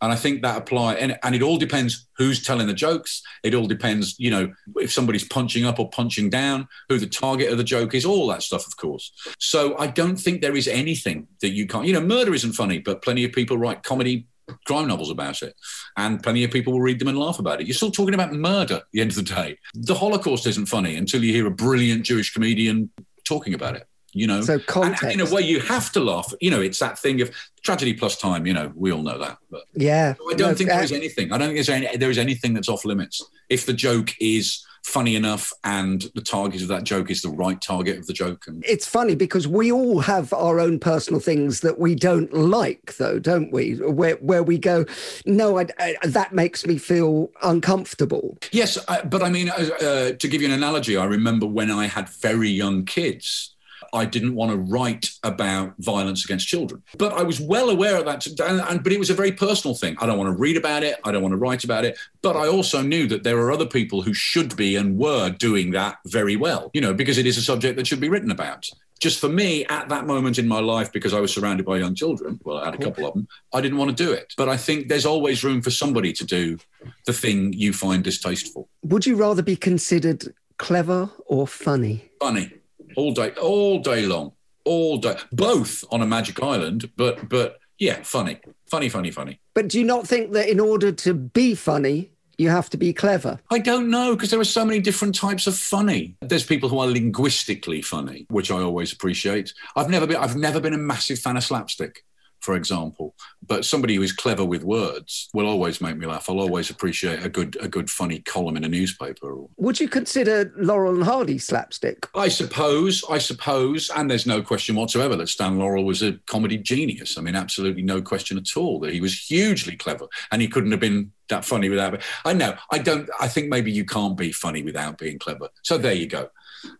And 0.00 0.12
I 0.12 0.16
think 0.16 0.42
that 0.42 0.58
apply 0.58 0.94
and, 0.94 1.18
and 1.22 1.34
it 1.34 1.42
all 1.42 1.58
depends 1.58 2.06
who's 2.16 2.42
telling 2.42 2.66
the 2.66 2.74
jokes. 2.74 3.22
It 3.42 3.54
all 3.54 3.66
depends, 3.66 4.18
you 4.18 4.30
know, 4.30 4.52
if 4.76 4.92
somebody's 4.92 5.24
punching 5.24 5.64
up 5.64 5.78
or 5.78 5.90
punching 5.90 6.30
down, 6.30 6.68
who 6.88 6.98
the 6.98 7.06
target 7.06 7.50
of 7.50 7.58
the 7.58 7.64
joke 7.64 7.94
is, 7.94 8.04
all 8.04 8.26
that 8.28 8.42
stuff, 8.42 8.66
of 8.66 8.76
course. 8.76 9.12
So 9.38 9.76
I 9.78 9.86
don't 9.86 10.16
think 10.16 10.40
there 10.40 10.56
is 10.56 10.68
anything 10.68 11.26
that 11.40 11.50
you 11.50 11.66
can't, 11.66 11.86
you 11.86 11.92
know, 11.92 12.00
murder 12.00 12.34
isn't 12.34 12.52
funny, 12.52 12.78
but 12.78 13.02
plenty 13.02 13.24
of 13.24 13.32
people 13.32 13.58
write 13.58 13.82
comedy 13.82 14.26
crime 14.66 14.88
novels 14.88 15.10
about 15.10 15.42
it. 15.42 15.54
And 15.96 16.22
plenty 16.22 16.44
of 16.44 16.50
people 16.50 16.72
will 16.72 16.80
read 16.80 16.98
them 16.98 17.08
and 17.08 17.18
laugh 17.18 17.38
about 17.38 17.60
it. 17.60 17.66
You're 17.66 17.74
still 17.74 17.90
talking 17.90 18.14
about 18.14 18.32
murder 18.32 18.76
at 18.76 18.82
the 18.92 19.00
end 19.00 19.10
of 19.10 19.16
the 19.16 19.22
day. 19.22 19.58
The 19.74 19.94
Holocaust 19.94 20.46
isn't 20.46 20.66
funny 20.66 20.96
until 20.96 21.22
you 21.22 21.32
hear 21.32 21.46
a 21.46 21.50
brilliant 21.50 22.04
Jewish 22.04 22.32
comedian 22.32 22.90
talking 23.24 23.54
about 23.54 23.76
it. 23.76 23.86
You 24.14 24.26
know, 24.26 24.42
So 24.42 24.54
and, 24.54 24.66
context. 24.66 25.02
and 25.04 25.12
in 25.12 25.20
a 25.20 25.34
way, 25.34 25.40
you 25.42 25.60
have 25.60 25.90
to 25.92 26.00
laugh. 26.00 26.32
You 26.40 26.50
know, 26.50 26.60
it's 26.60 26.78
that 26.80 26.98
thing 26.98 27.20
of 27.22 27.30
tragedy 27.62 27.94
plus 27.94 28.16
time. 28.18 28.46
You 28.46 28.52
know, 28.52 28.70
we 28.74 28.92
all 28.92 29.02
know 29.02 29.18
that. 29.18 29.38
But 29.50 29.62
Yeah. 29.74 30.14
I 30.30 30.34
don't 30.34 30.50
No, 30.50 30.54
think 30.54 30.68
there 30.70 30.80
uh, 30.80 30.86
anything. 30.92 31.32
I 31.32 31.38
don't 31.38 31.48
think 31.48 31.56
there's 31.56 31.68
any, 31.70 31.96
there 31.96 32.10
is 32.10 32.18
anything 32.18 32.52
that's 32.52 32.68
off 32.68 32.84
limits. 32.84 33.24
If 33.48 33.64
the 33.66 33.72
joke 33.72 34.14
is 34.20 34.64
funny 34.84 35.14
enough 35.14 35.52
and 35.62 36.10
the 36.16 36.20
target 36.20 36.60
of 36.60 36.66
that 36.66 36.82
joke 36.82 37.08
is 37.08 37.22
the 37.22 37.28
right 37.30 37.60
target 37.62 37.98
of 37.98 38.06
the 38.06 38.12
joke, 38.12 38.44
and 38.48 38.64
It's 38.66 38.86
funny 38.86 39.14
because 39.14 39.46
we 39.48 39.70
all 39.72 40.00
have 40.00 40.32
our 40.32 40.58
own 40.60 40.78
personal 40.80 41.20
things 41.20 41.60
that 41.60 41.78
we 41.78 41.94
don't 41.94 42.32
like, 42.34 42.96
though, 42.98 43.18
don't 43.20 43.52
we? 43.52 43.76
Where 43.76 44.16
where 44.16 44.42
we 44.42 44.58
go, 44.58 44.84
no, 45.24 45.58
I, 45.58 45.68
I, 45.78 45.94
that 46.04 46.32
makes 46.34 46.66
me 46.66 46.78
feel 46.78 47.30
uncomfortable. 47.42 48.36
Yes, 48.50 48.76
I, 48.88 49.02
but 49.02 49.22
I 49.22 49.30
mean, 49.30 49.48
uh, 49.50 49.52
uh, 49.80 50.12
to 50.12 50.28
give 50.28 50.42
you 50.42 50.48
an 50.48 50.54
analogy, 50.54 50.96
I 50.96 51.04
remember 51.04 51.46
when 51.46 51.70
I 51.70 51.86
had 51.86 52.08
very 52.08 52.50
young 52.50 52.84
kids. 52.84 53.54
I 53.92 54.04
didn't 54.04 54.34
want 54.34 54.52
to 54.52 54.56
write 54.56 55.10
about 55.22 55.74
violence 55.78 56.24
against 56.24 56.48
children. 56.48 56.82
But 56.96 57.12
I 57.12 57.22
was 57.22 57.40
well 57.40 57.70
aware 57.70 57.96
of 57.96 58.04
that. 58.06 58.26
And, 58.26 58.60
and, 58.60 58.82
but 58.82 58.92
it 58.92 58.98
was 58.98 59.10
a 59.10 59.14
very 59.14 59.32
personal 59.32 59.74
thing. 59.74 59.96
I 60.00 60.06
don't 60.06 60.18
want 60.18 60.28
to 60.28 60.40
read 60.40 60.56
about 60.56 60.82
it. 60.82 60.98
I 61.04 61.12
don't 61.12 61.22
want 61.22 61.32
to 61.32 61.38
write 61.38 61.64
about 61.64 61.84
it. 61.84 61.98
But 62.22 62.36
I 62.36 62.48
also 62.48 62.80
knew 62.82 63.06
that 63.08 63.22
there 63.22 63.38
are 63.38 63.52
other 63.52 63.66
people 63.66 64.02
who 64.02 64.14
should 64.14 64.56
be 64.56 64.76
and 64.76 64.98
were 64.98 65.30
doing 65.30 65.72
that 65.72 65.98
very 66.06 66.36
well, 66.36 66.70
you 66.72 66.80
know, 66.80 66.94
because 66.94 67.18
it 67.18 67.26
is 67.26 67.36
a 67.36 67.42
subject 67.42 67.76
that 67.76 67.86
should 67.86 68.00
be 68.00 68.08
written 68.08 68.30
about 68.30 68.68
just 69.02 69.18
for 69.18 69.28
me 69.28 69.66
at 69.66 69.88
that 69.88 70.06
moment 70.06 70.38
in 70.38 70.46
my 70.46 70.60
life, 70.60 70.92
because 70.92 71.12
I 71.12 71.18
was 71.18 71.34
surrounded 71.34 71.66
by 71.66 71.78
young 71.78 71.96
children, 71.96 72.38
well, 72.44 72.58
I 72.58 72.66
had 72.66 72.76
a 72.76 72.78
couple 72.78 73.04
of 73.04 73.14
them, 73.14 73.26
I 73.52 73.60
didn't 73.60 73.76
want 73.76 73.94
to 73.96 74.04
do 74.04 74.12
it. 74.12 74.32
But 74.36 74.48
I 74.48 74.56
think 74.56 74.86
there's 74.86 75.04
always 75.04 75.42
room 75.42 75.60
for 75.60 75.72
somebody 75.72 76.12
to 76.12 76.24
do 76.24 76.56
the 77.04 77.12
thing 77.12 77.52
you 77.52 77.72
find 77.72 78.04
distasteful. 78.04 78.68
Would 78.84 79.04
you 79.04 79.16
rather 79.16 79.42
be 79.42 79.56
considered 79.56 80.32
clever 80.58 81.10
or 81.26 81.48
funny? 81.48 82.08
Funny, 82.20 82.52
all 82.96 83.12
day, 83.12 83.30
all 83.32 83.78
day 83.78 84.06
long, 84.06 84.32
all 84.64 84.98
day, 84.98 85.16
both 85.32 85.84
on 85.90 86.02
a 86.02 86.06
magic 86.06 86.42
island. 86.42 86.90
But 86.96 87.28
but 87.28 87.58
yeah, 87.78 88.02
funny, 88.02 88.40
funny, 88.70 88.88
funny, 88.88 89.10
funny. 89.10 89.40
But 89.54 89.68
do 89.68 89.78
you 89.78 89.84
not 89.84 90.06
think 90.06 90.32
that 90.32 90.48
in 90.48 90.60
order 90.60 90.92
to 90.92 91.14
be 91.14 91.54
funny, 91.54 92.12
you 92.38 92.48
have 92.48 92.70
to 92.70 92.76
be 92.76 92.92
clever? 92.92 93.38
I 93.50 93.58
don't 93.58 93.90
know 93.90 94.14
because 94.14 94.30
there 94.30 94.40
are 94.40 94.44
so 94.44 94.64
many 94.64 94.80
different 94.80 95.14
types 95.14 95.46
of 95.46 95.56
funny. 95.56 96.16
There's 96.20 96.44
people 96.44 96.68
who 96.68 96.78
are 96.78 96.86
linguistically 96.86 97.82
funny, 97.82 98.26
which 98.28 98.50
I 98.50 98.60
always 98.60 98.92
appreciate. 98.92 99.52
I've 99.76 99.90
never 99.90 100.06
been 100.06 100.16
I've 100.16 100.36
never 100.36 100.60
been 100.60 100.74
a 100.74 100.78
massive 100.78 101.18
fan 101.18 101.36
of 101.36 101.44
slapstick 101.44 102.04
for 102.42 102.56
example. 102.56 103.14
But 103.46 103.64
somebody 103.64 103.94
who 103.94 104.02
is 104.02 104.12
clever 104.12 104.44
with 104.44 104.64
words 104.64 105.28
will 105.32 105.46
always 105.46 105.80
make 105.80 105.96
me 105.96 106.06
laugh. 106.06 106.28
I'll 106.28 106.40
always 106.40 106.68
appreciate 106.68 107.24
a 107.24 107.28
good 107.28 107.56
a 107.60 107.68
good 107.68 107.90
funny 107.90 108.18
column 108.18 108.56
in 108.56 108.64
a 108.64 108.68
newspaper. 108.68 109.34
Would 109.56 109.80
you 109.80 109.88
consider 109.88 110.52
Laurel 110.56 110.94
and 110.94 111.04
Hardy 111.04 111.38
slapstick? 111.38 112.08
I 112.14 112.28
suppose, 112.28 113.04
I 113.08 113.18
suppose, 113.18 113.90
and 113.90 114.10
there's 114.10 114.26
no 114.26 114.42
question 114.42 114.76
whatsoever 114.76 115.16
that 115.16 115.28
Stan 115.28 115.58
Laurel 115.58 115.84
was 115.84 116.02
a 116.02 116.14
comedy 116.26 116.58
genius. 116.58 117.16
I 117.16 117.22
mean, 117.22 117.36
absolutely 117.36 117.82
no 117.82 118.02
question 118.02 118.36
at 118.36 118.56
all 118.56 118.80
that 118.80 118.92
he 118.92 119.00
was 119.00 119.18
hugely 119.18 119.76
clever, 119.76 120.06
and 120.30 120.42
he 120.42 120.48
couldn't 120.48 120.72
have 120.72 120.80
been 120.80 121.12
that 121.28 121.44
funny 121.44 121.68
without. 121.68 122.02
I 122.24 122.32
know. 122.32 122.56
I 122.70 122.78
don't. 122.78 123.08
I 123.20 123.28
think 123.28 123.48
maybe 123.48 123.70
you 123.70 123.84
can't 123.84 124.16
be 124.16 124.32
funny 124.32 124.62
without 124.62 124.98
being 124.98 125.18
clever. 125.18 125.48
So 125.62 125.78
there 125.78 125.94
you 125.94 126.06
go. 126.06 126.28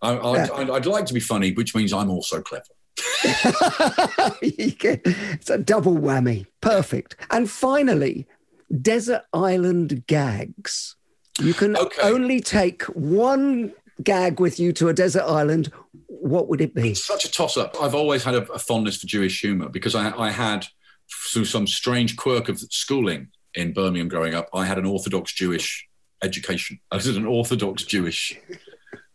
I, 0.01 0.17
I'd, 0.17 0.71
I'd 0.71 0.87
like 0.87 1.07
to 1.07 1.15
be 1.15 1.21
funny, 1.21 1.53
which 1.53 1.75
means 1.75 1.93
I'm 1.93 2.11
also 2.11 2.41
clever. 2.41 2.65
it's 4.43 5.51
a 5.51 5.59
double 5.59 5.97
whammy. 5.97 6.47
Perfect. 6.61 7.16
And 7.30 7.51
finally, 7.51 8.26
desert 8.80 9.22
island 9.32 10.07
gags. 10.07 10.97
You 11.40 11.55
can 11.55 11.76
okay. 11.76 12.03
only 12.03 12.40
take 12.40 12.82
one 12.84 13.72
gag 14.03 14.40
with 14.40 14.59
you 14.61 14.72
to 14.74 14.88
a 14.88 14.93
desert 14.93 15.24
island. 15.24 15.72
What 16.07 16.49
would 16.49 16.61
it 16.61 16.74
be? 16.74 16.90
It's 16.90 17.07
such 17.07 17.24
a 17.24 17.30
toss 17.30 17.57
up. 17.57 17.76
I've 17.80 17.95
always 17.95 18.24
had 18.24 18.34
a, 18.34 18.51
a 18.53 18.59
fondness 18.59 18.99
for 18.99 19.07
Jewish 19.07 19.40
humor 19.40 19.68
because 19.68 19.95
I, 19.95 20.16
I 20.16 20.30
had, 20.30 20.66
through 21.32 21.47
some 21.47 21.66
strange 21.66 22.16
quirk 22.16 22.49
of 22.49 22.61
schooling 22.61 23.28
in 23.55 23.72
Birmingham 23.72 24.09
growing 24.09 24.34
up, 24.34 24.49
I 24.53 24.66
had 24.66 24.78
an 24.78 24.86
Orthodox 24.86 25.32
Jewish 25.32 25.88
education. 26.22 26.80
I 26.90 26.97
was 26.97 27.09
at 27.09 27.16
an 27.16 27.26
Orthodox 27.26 27.84
Jewish 27.84 28.38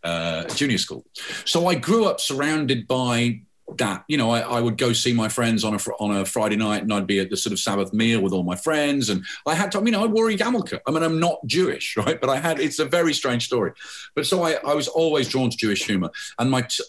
uh, 0.03 0.43
junior 0.45 0.77
school. 0.77 1.05
So 1.45 1.67
I 1.67 1.75
grew 1.75 2.05
up 2.05 2.19
surrounded 2.19 2.87
by 2.87 3.41
that 3.75 4.03
you 4.07 4.17
know 4.17 4.31
I, 4.31 4.39
I, 4.39 4.61
would 4.61 4.77
go 4.77 4.93
see 4.93 5.13
my 5.13 5.27
friends 5.27 5.63
on 5.63 5.73
a 5.73 5.77
on 5.99 6.15
a 6.15 6.25
Friday 6.25 6.55
night 6.55 6.83
and 6.83 6.93
I'd 6.93 7.05
be 7.05 7.19
at 7.19 7.29
the 7.29 7.35
sort 7.35 7.51
of 7.51 7.59
Sabbath 7.59 7.93
meal 7.93 8.21
with 8.21 8.31
all 8.31 8.43
my 8.43 8.55
friends 8.55 9.09
and 9.09 9.25
I 9.45 9.55
had 9.55 9.71
to 9.73 9.81
you 9.83 9.91
know 9.91 10.03
I 10.03 10.07
wore 10.07 10.29
a 10.29 10.35
yarmulke 10.35 10.79
I 10.87 10.91
mean 10.91 11.03
I'm 11.03 11.19
not 11.19 11.45
Jewish 11.45 11.97
right 11.97 12.19
but 12.19 12.29
I 12.29 12.37
had 12.39 12.59
it's 12.59 12.79
a 12.79 12.85
very 12.85 13.13
strange 13.13 13.45
story 13.45 13.73
but 14.15 14.25
so 14.25 14.43
I, 14.43 14.53
I 14.65 14.73
was 14.73 14.87
always 14.87 15.27
drawn 15.27 15.49
to 15.49 15.57
Jewish 15.57 15.85
humor 15.85 16.09
and 16.39 16.49
my 16.49 16.61
t- 16.61 16.83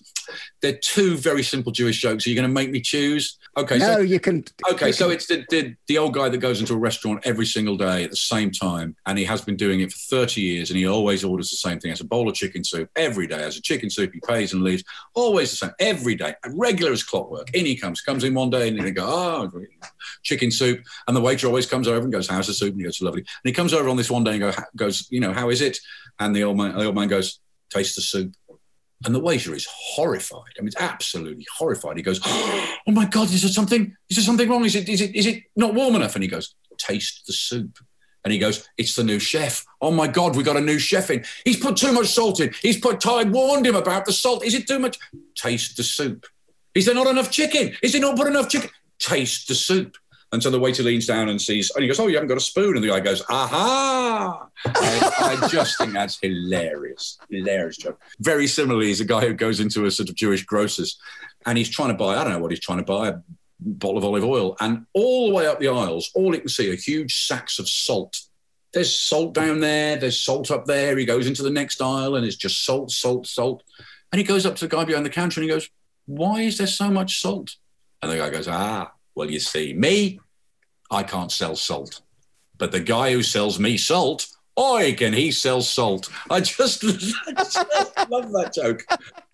they're 0.61 0.79
two 0.79 1.17
very 1.17 1.43
simple 1.43 1.73
Jewish 1.73 2.01
jokes 2.01 2.27
are 2.27 2.31
you 2.31 2.37
going 2.37 2.49
to 2.49 2.55
make 2.55 2.71
me 2.71 2.81
choose 2.81 3.39
Okay. 3.59 3.79
No, 3.79 3.95
so, 3.95 3.99
you 4.01 4.21
can. 4.21 4.45
Okay, 4.71 4.89
you 4.89 4.93
so 4.93 5.07
can. 5.07 5.15
it's 5.15 5.27
the, 5.27 5.45
the, 5.51 5.75
the 5.89 5.99
old 5.99 6.15
guy 6.15 6.29
that 6.29 6.39
goes 6.39 6.61
into 6.61 6.75
a 6.75 6.79
restaurant 6.79 7.21
every 7.25 7.45
single 7.45 7.77
day 7.77 8.05
at 8.05 8.11
the 8.11 8.17
same 8.17 8.53
time, 8.53 8.95
and 9.05 9.19
he 9.19 9.25
has 9.25 9.41
been 9.41 9.57
doing 9.57 9.81
it 9.81 9.93
for 9.93 9.99
thirty 9.99 10.43
years, 10.43 10.71
and 10.71 10.79
he 10.79 10.87
always 10.87 11.25
orders 11.25 11.51
the 11.51 11.57
same 11.57 11.81
thing: 11.81 11.91
as 11.91 12.01
a 12.01 12.05
bowl 12.05 12.29
of 12.29 12.37
chicken 12.37 12.63
soup 12.63 12.89
every 12.95 13.27
day. 13.27 13.43
As 13.43 13.57
a 13.57 13.63
chicken 13.63 13.91
soup, 13.91 14.13
he 14.13 14.21
pays 14.21 14.53
and 14.53 14.63
leaves. 14.63 14.85
Always 15.15 15.51
the 15.51 15.57
same 15.57 15.73
every 15.81 16.15
day, 16.15 16.35
regular 16.69 16.93
as 16.93 17.03
clockwork. 17.03 17.55
In 17.55 17.67
he 17.67 17.77
comes, 17.77 18.01
comes 18.01 18.25
in 18.25 18.35
one 18.35 18.51
day, 18.51 18.69
and 18.69 18.83
he 18.83 18.91
go, 18.91 19.05
oh, 19.07 19.51
chicken 20.23 20.51
soup, 20.51 20.81
and 21.07 21.17
the 21.17 21.21
waiter 21.21 21.47
always 21.47 21.67
comes 21.67 21.89
over 21.89 22.03
and 22.03 22.13
goes, 22.13 22.29
"How's 22.29 22.47
the 22.47 22.55
soup?" 22.55 22.73
And 22.73 22.81
he 22.81 22.85
goes, 22.85 23.01
"Lovely." 23.01 23.21
And 23.21 23.45
he 23.45 23.53
comes 23.53 23.73
over 23.73 23.89
on 23.89 23.97
this 23.97 24.11
one 24.11 24.25
day 24.25 24.33
and 24.33 24.41
go, 24.41 24.53
goes, 24.77 25.07
you 25.11 25.21
know, 25.21 25.33
how 25.33 25.51
is 25.51 25.61
it? 25.61 25.79
And 26.19 26.35
the 26.35 26.45
old 26.45 26.57
man, 26.57 26.77
the 26.77 26.85
old 26.85 26.95
man 26.95 27.09
goes, 27.09 27.41
"Taste 27.71 27.97
the 27.97 28.03
soup." 28.03 28.35
And 29.05 29.15
the 29.15 29.21
waiter 29.21 29.55
is 29.55 29.67
horrified. 29.71 30.55
I 30.59 30.61
mean, 30.61 30.69
it's 30.69 30.81
absolutely 30.81 31.47
horrified. 31.57 31.97
He 31.97 32.03
goes, 32.03 32.21
"Oh 32.25 32.77
my 32.89 33.07
God, 33.07 33.31
is 33.31 33.43
there 33.43 33.51
something? 33.51 33.97
Is 34.11 34.17
there 34.17 34.25
something 34.25 34.49
wrong? 34.49 34.65
Is 34.65 34.75
it 34.75 34.89
is 34.89 35.01
it 35.01 35.15
is 35.15 35.27
it 35.27 35.45
not 35.57 35.75
warm 35.75 35.95
enough?" 35.95 36.15
And 36.15 36.23
he 36.23 36.29
goes, 36.29 36.55
"Taste 36.77 37.27
the 37.27 37.33
soup." 37.33 37.79
And 38.25 38.33
he 38.33 38.39
goes, 38.39 38.69
"It's 38.77 38.95
the 38.95 39.05
new 39.05 39.19
chef. 39.19 39.65
Oh 39.81 39.93
my 39.93 40.09
God, 40.09 40.37
we 40.37 40.43
got 40.43 40.57
a 40.57 40.61
new 40.61 40.79
chef 40.79 41.11
in. 41.11 41.25
He's 41.45 41.59
put 41.59 41.77
too 41.77 41.93
much 41.93 42.09
salt 42.09 42.41
in. 42.41 42.53
He's 42.61 42.81
put. 42.81 43.07
I 43.07 43.25
warned 43.25 43.67
him 43.67 43.77
about 43.77 44.05
the 44.05 44.13
salt. 44.13 44.45
Is 44.45 44.55
it 44.55 44.67
too 44.67 44.81
much? 44.81 44.99
Taste 45.37 45.77
the 45.77 45.85
soup. 45.85 46.27
Is 46.75 46.87
there 46.87 46.95
not 46.95 47.07
enough 47.07 47.31
chicken? 47.31 47.77
Is 47.83 47.93
he 47.93 48.01
not 48.01 48.17
put 48.17 48.27
enough 48.27 48.49
chicken? 48.49 48.71
Taste 48.99 49.49
the 49.49 49.55
soup." 49.55 49.97
And 50.31 50.43
so 50.43 50.51
the 50.51 50.61
waiter 50.61 50.83
leans 50.83 51.07
down 51.07 51.31
and 51.31 51.41
sees, 51.41 51.71
and 51.71 51.83
he 51.83 51.89
goes, 51.89 51.99
"Oh, 51.99 52.07
you 52.07 52.15
haven't 52.15 52.29
got 52.29 52.37
a 52.37 52.41
spoon." 52.41 52.77
And 52.77 52.85
the 52.85 52.89
guy 52.89 53.01
goes, 53.01 53.23
"Aha!" 53.31 54.47
I, 54.67 55.39
I 55.43 55.49
just 55.49 55.79
think 55.79 55.95
that's 55.95 56.19
hilarious, 56.21 57.19
hilarious 57.31 57.79
joke. 57.79 57.99
Very 58.21 58.47
similarly, 58.47 58.89
he's 58.89 59.01
a 59.01 59.07
guy 59.07 59.27
who 59.27 59.33
goes 59.33 59.59
into 59.59 59.87
a 59.87 59.91
sort 59.91 60.11
of 60.11 60.15
Jewish 60.15 60.45
grocer's, 60.45 60.99
and 61.47 61.57
he's 61.57 61.71
trying 61.71 61.89
to 61.89 61.95
buy, 61.95 62.17
I 62.17 62.25
don't 62.25 62.35
know 62.35 62.41
what 62.41 62.51
he's 62.51 62.61
trying 62.61 62.79
to 62.79 62.85
buy, 62.85 63.09
a 63.09 63.15
bottle 63.61 63.97
of 63.97 64.05
olive 64.05 64.25
oil, 64.25 64.57
and 64.61 64.85
all 64.93 65.29
the 65.29 65.35
way 65.35 65.47
up 65.47 65.61
the 65.61 65.69
aisles, 65.69 66.11
all 66.15 66.33
he 66.33 66.41
can 66.41 66.49
see 66.49 66.71
are 66.71 66.77
huge 66.77 67.27
sacks 67.27 67.59
of 67.59 67.67
salt. 67.67 68.21
There's 68.75 68.95
salt 68.95 69.33
down 69.33 69.61
there. 69.61 69.97
There's 69.97 70.21
salt 70.21 70.51
up 70.51 70.67
there. 70.67 70.99
He 70.99 71.07
goes 71.07 71.27
into 71.27 71.43
the 71.43 71.51
next 71.51 71.81
aisle, 71.81 72.17
and 72.17 72.27
it's 72.27 72.37
just 72.37 72.67
salt, 72.67 72.91
salt, 72.91 73.27
salt. 73.27 73.63
And 74.13 74.19
he 74.19 74.25
goes 74.25 74.45
up 74.45 74.57
to 74.57 74.69
the 74.69 74.77
guy 74.77 74.85
behind 74.85 75.07
the 75.07 75.11
counter, 75.11 75.41
and 75.41 75.49
he 75.49 75.55
goes, 75.55 75.71
"Why 76.09 76.41
is 76.43 76.59
there 76.59 76.67
so 76.67 76.91
much 76.91 77.21
salt?" 77.21 77.55
And 78.03 78.11
the 78.11 78.17
guy 78.17 78.31
goes, 78.31 78.49
"Ah." 78.49 78.93
Well, 79.19 79.33
you 79.33 79.41
see, 79.41 79.75
me, 79.75 80.21
I 80.93 81.03
can't 81.03 81.33
sell 81.33 81.57
salt. 81.57 82.03
But 82.57 82.71
the 82.71 82.79
guy 82.79 83.11
who 83.11 83.25
sells 83.25 83.59
me 83.59 83.77
salt, 83.77 84.29
oi, 84.57 84.95
can 84.95 85.13
he 85.13 85.33
sell 85.33 85.61
salt? 85.61 86.09
I 86.31 86.39
just, 86.39 86.85
I 87.27 87.33
just 87.33 87.57
love 88.09 88.31
that 88.31 88.53
joke 88.55 88.85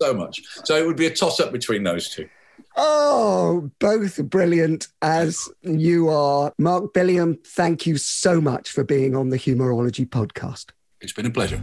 so 0.01 0.15
much. 0.15 0.41
So 0.63 0.75
it 0.75 0.87
would 0.87 0.97
be 0.97 1.05
a 1.05 1.13
toss 1.13 1.39
up 1.39 1.51
between 1.51 1.83
those 1.83 2.09
two. 2.09 2.27
Oh, 2.75 3.69
both 3.79 4.17
brilliant 4.27 4.87
as 5.03 5.47
you 5.61 6.09
are. 6.09 6.51
Mark 6.57 6.91
Billingham, 6.93 7.45
thank 7.45 7.85
you 7.85 7.97
so 7.97 8.41
much 8.41 8.71
for 8.71 8.83
being 8.83 9.15
on 9.15 9.29
the 9.29 9.37
Humourology 9.37 10.09
podcast. 10.09 10.71
It's 11.01 11.13
been 11.13 11.25
a 11.25 11.31
pleasure. 11.31 11.57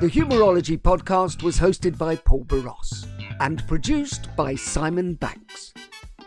The 0.00 0.08
Humourology 0.08 0.80
podcast 0.80 1.42
was 1.42 1.58
hosted 1.58 1.98
by 1.98 2.16
Paul 2.16 2.44
Boross 2.44 3.06
and 3.40 3.66
produced 3.66 4.28
by 4.36 4.54
Simon 4.54 5.14
Banks. 5.14 5.74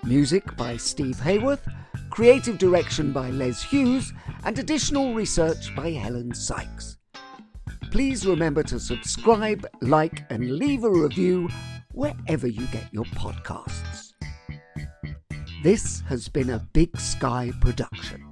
Music 0.03 0.55
by 0.57 0.77
Steve 0.77 1.17
Hayworth, 1.17 1.71
creative 2.09 2.57
direction 2.57 3.13
by 3.13 3.29
Les 3.29 3.63
Hughes, 3.63 4.13
and 4.43 4.59
additional 4.59 5.13
research 5.13 5.75
by 5.75 5.91
Helen 5.91 6.33
Sykes. 6.33 6.97
Please 7.91 8.25
remember 8.25 8.63
to 8.63 8.79
subscribe, 8.79 9.65
like, 9.81 10.25
and 10.29 10.57
leave 10.57 10.83
a 10.83 10.91
review 10.91 11.49
wherever 11.93 12.47
you 12.47 12.67
get 12.67 12.93
your 12.93 13.05
podcasts. 13.05 14.13
This 15.63 16.01
has 16.01 16.27
been 16.27 16.49
a 16.49 16.67
Big 16.73 16.99
Sky 16.99 17.51
production. 17.61 18.26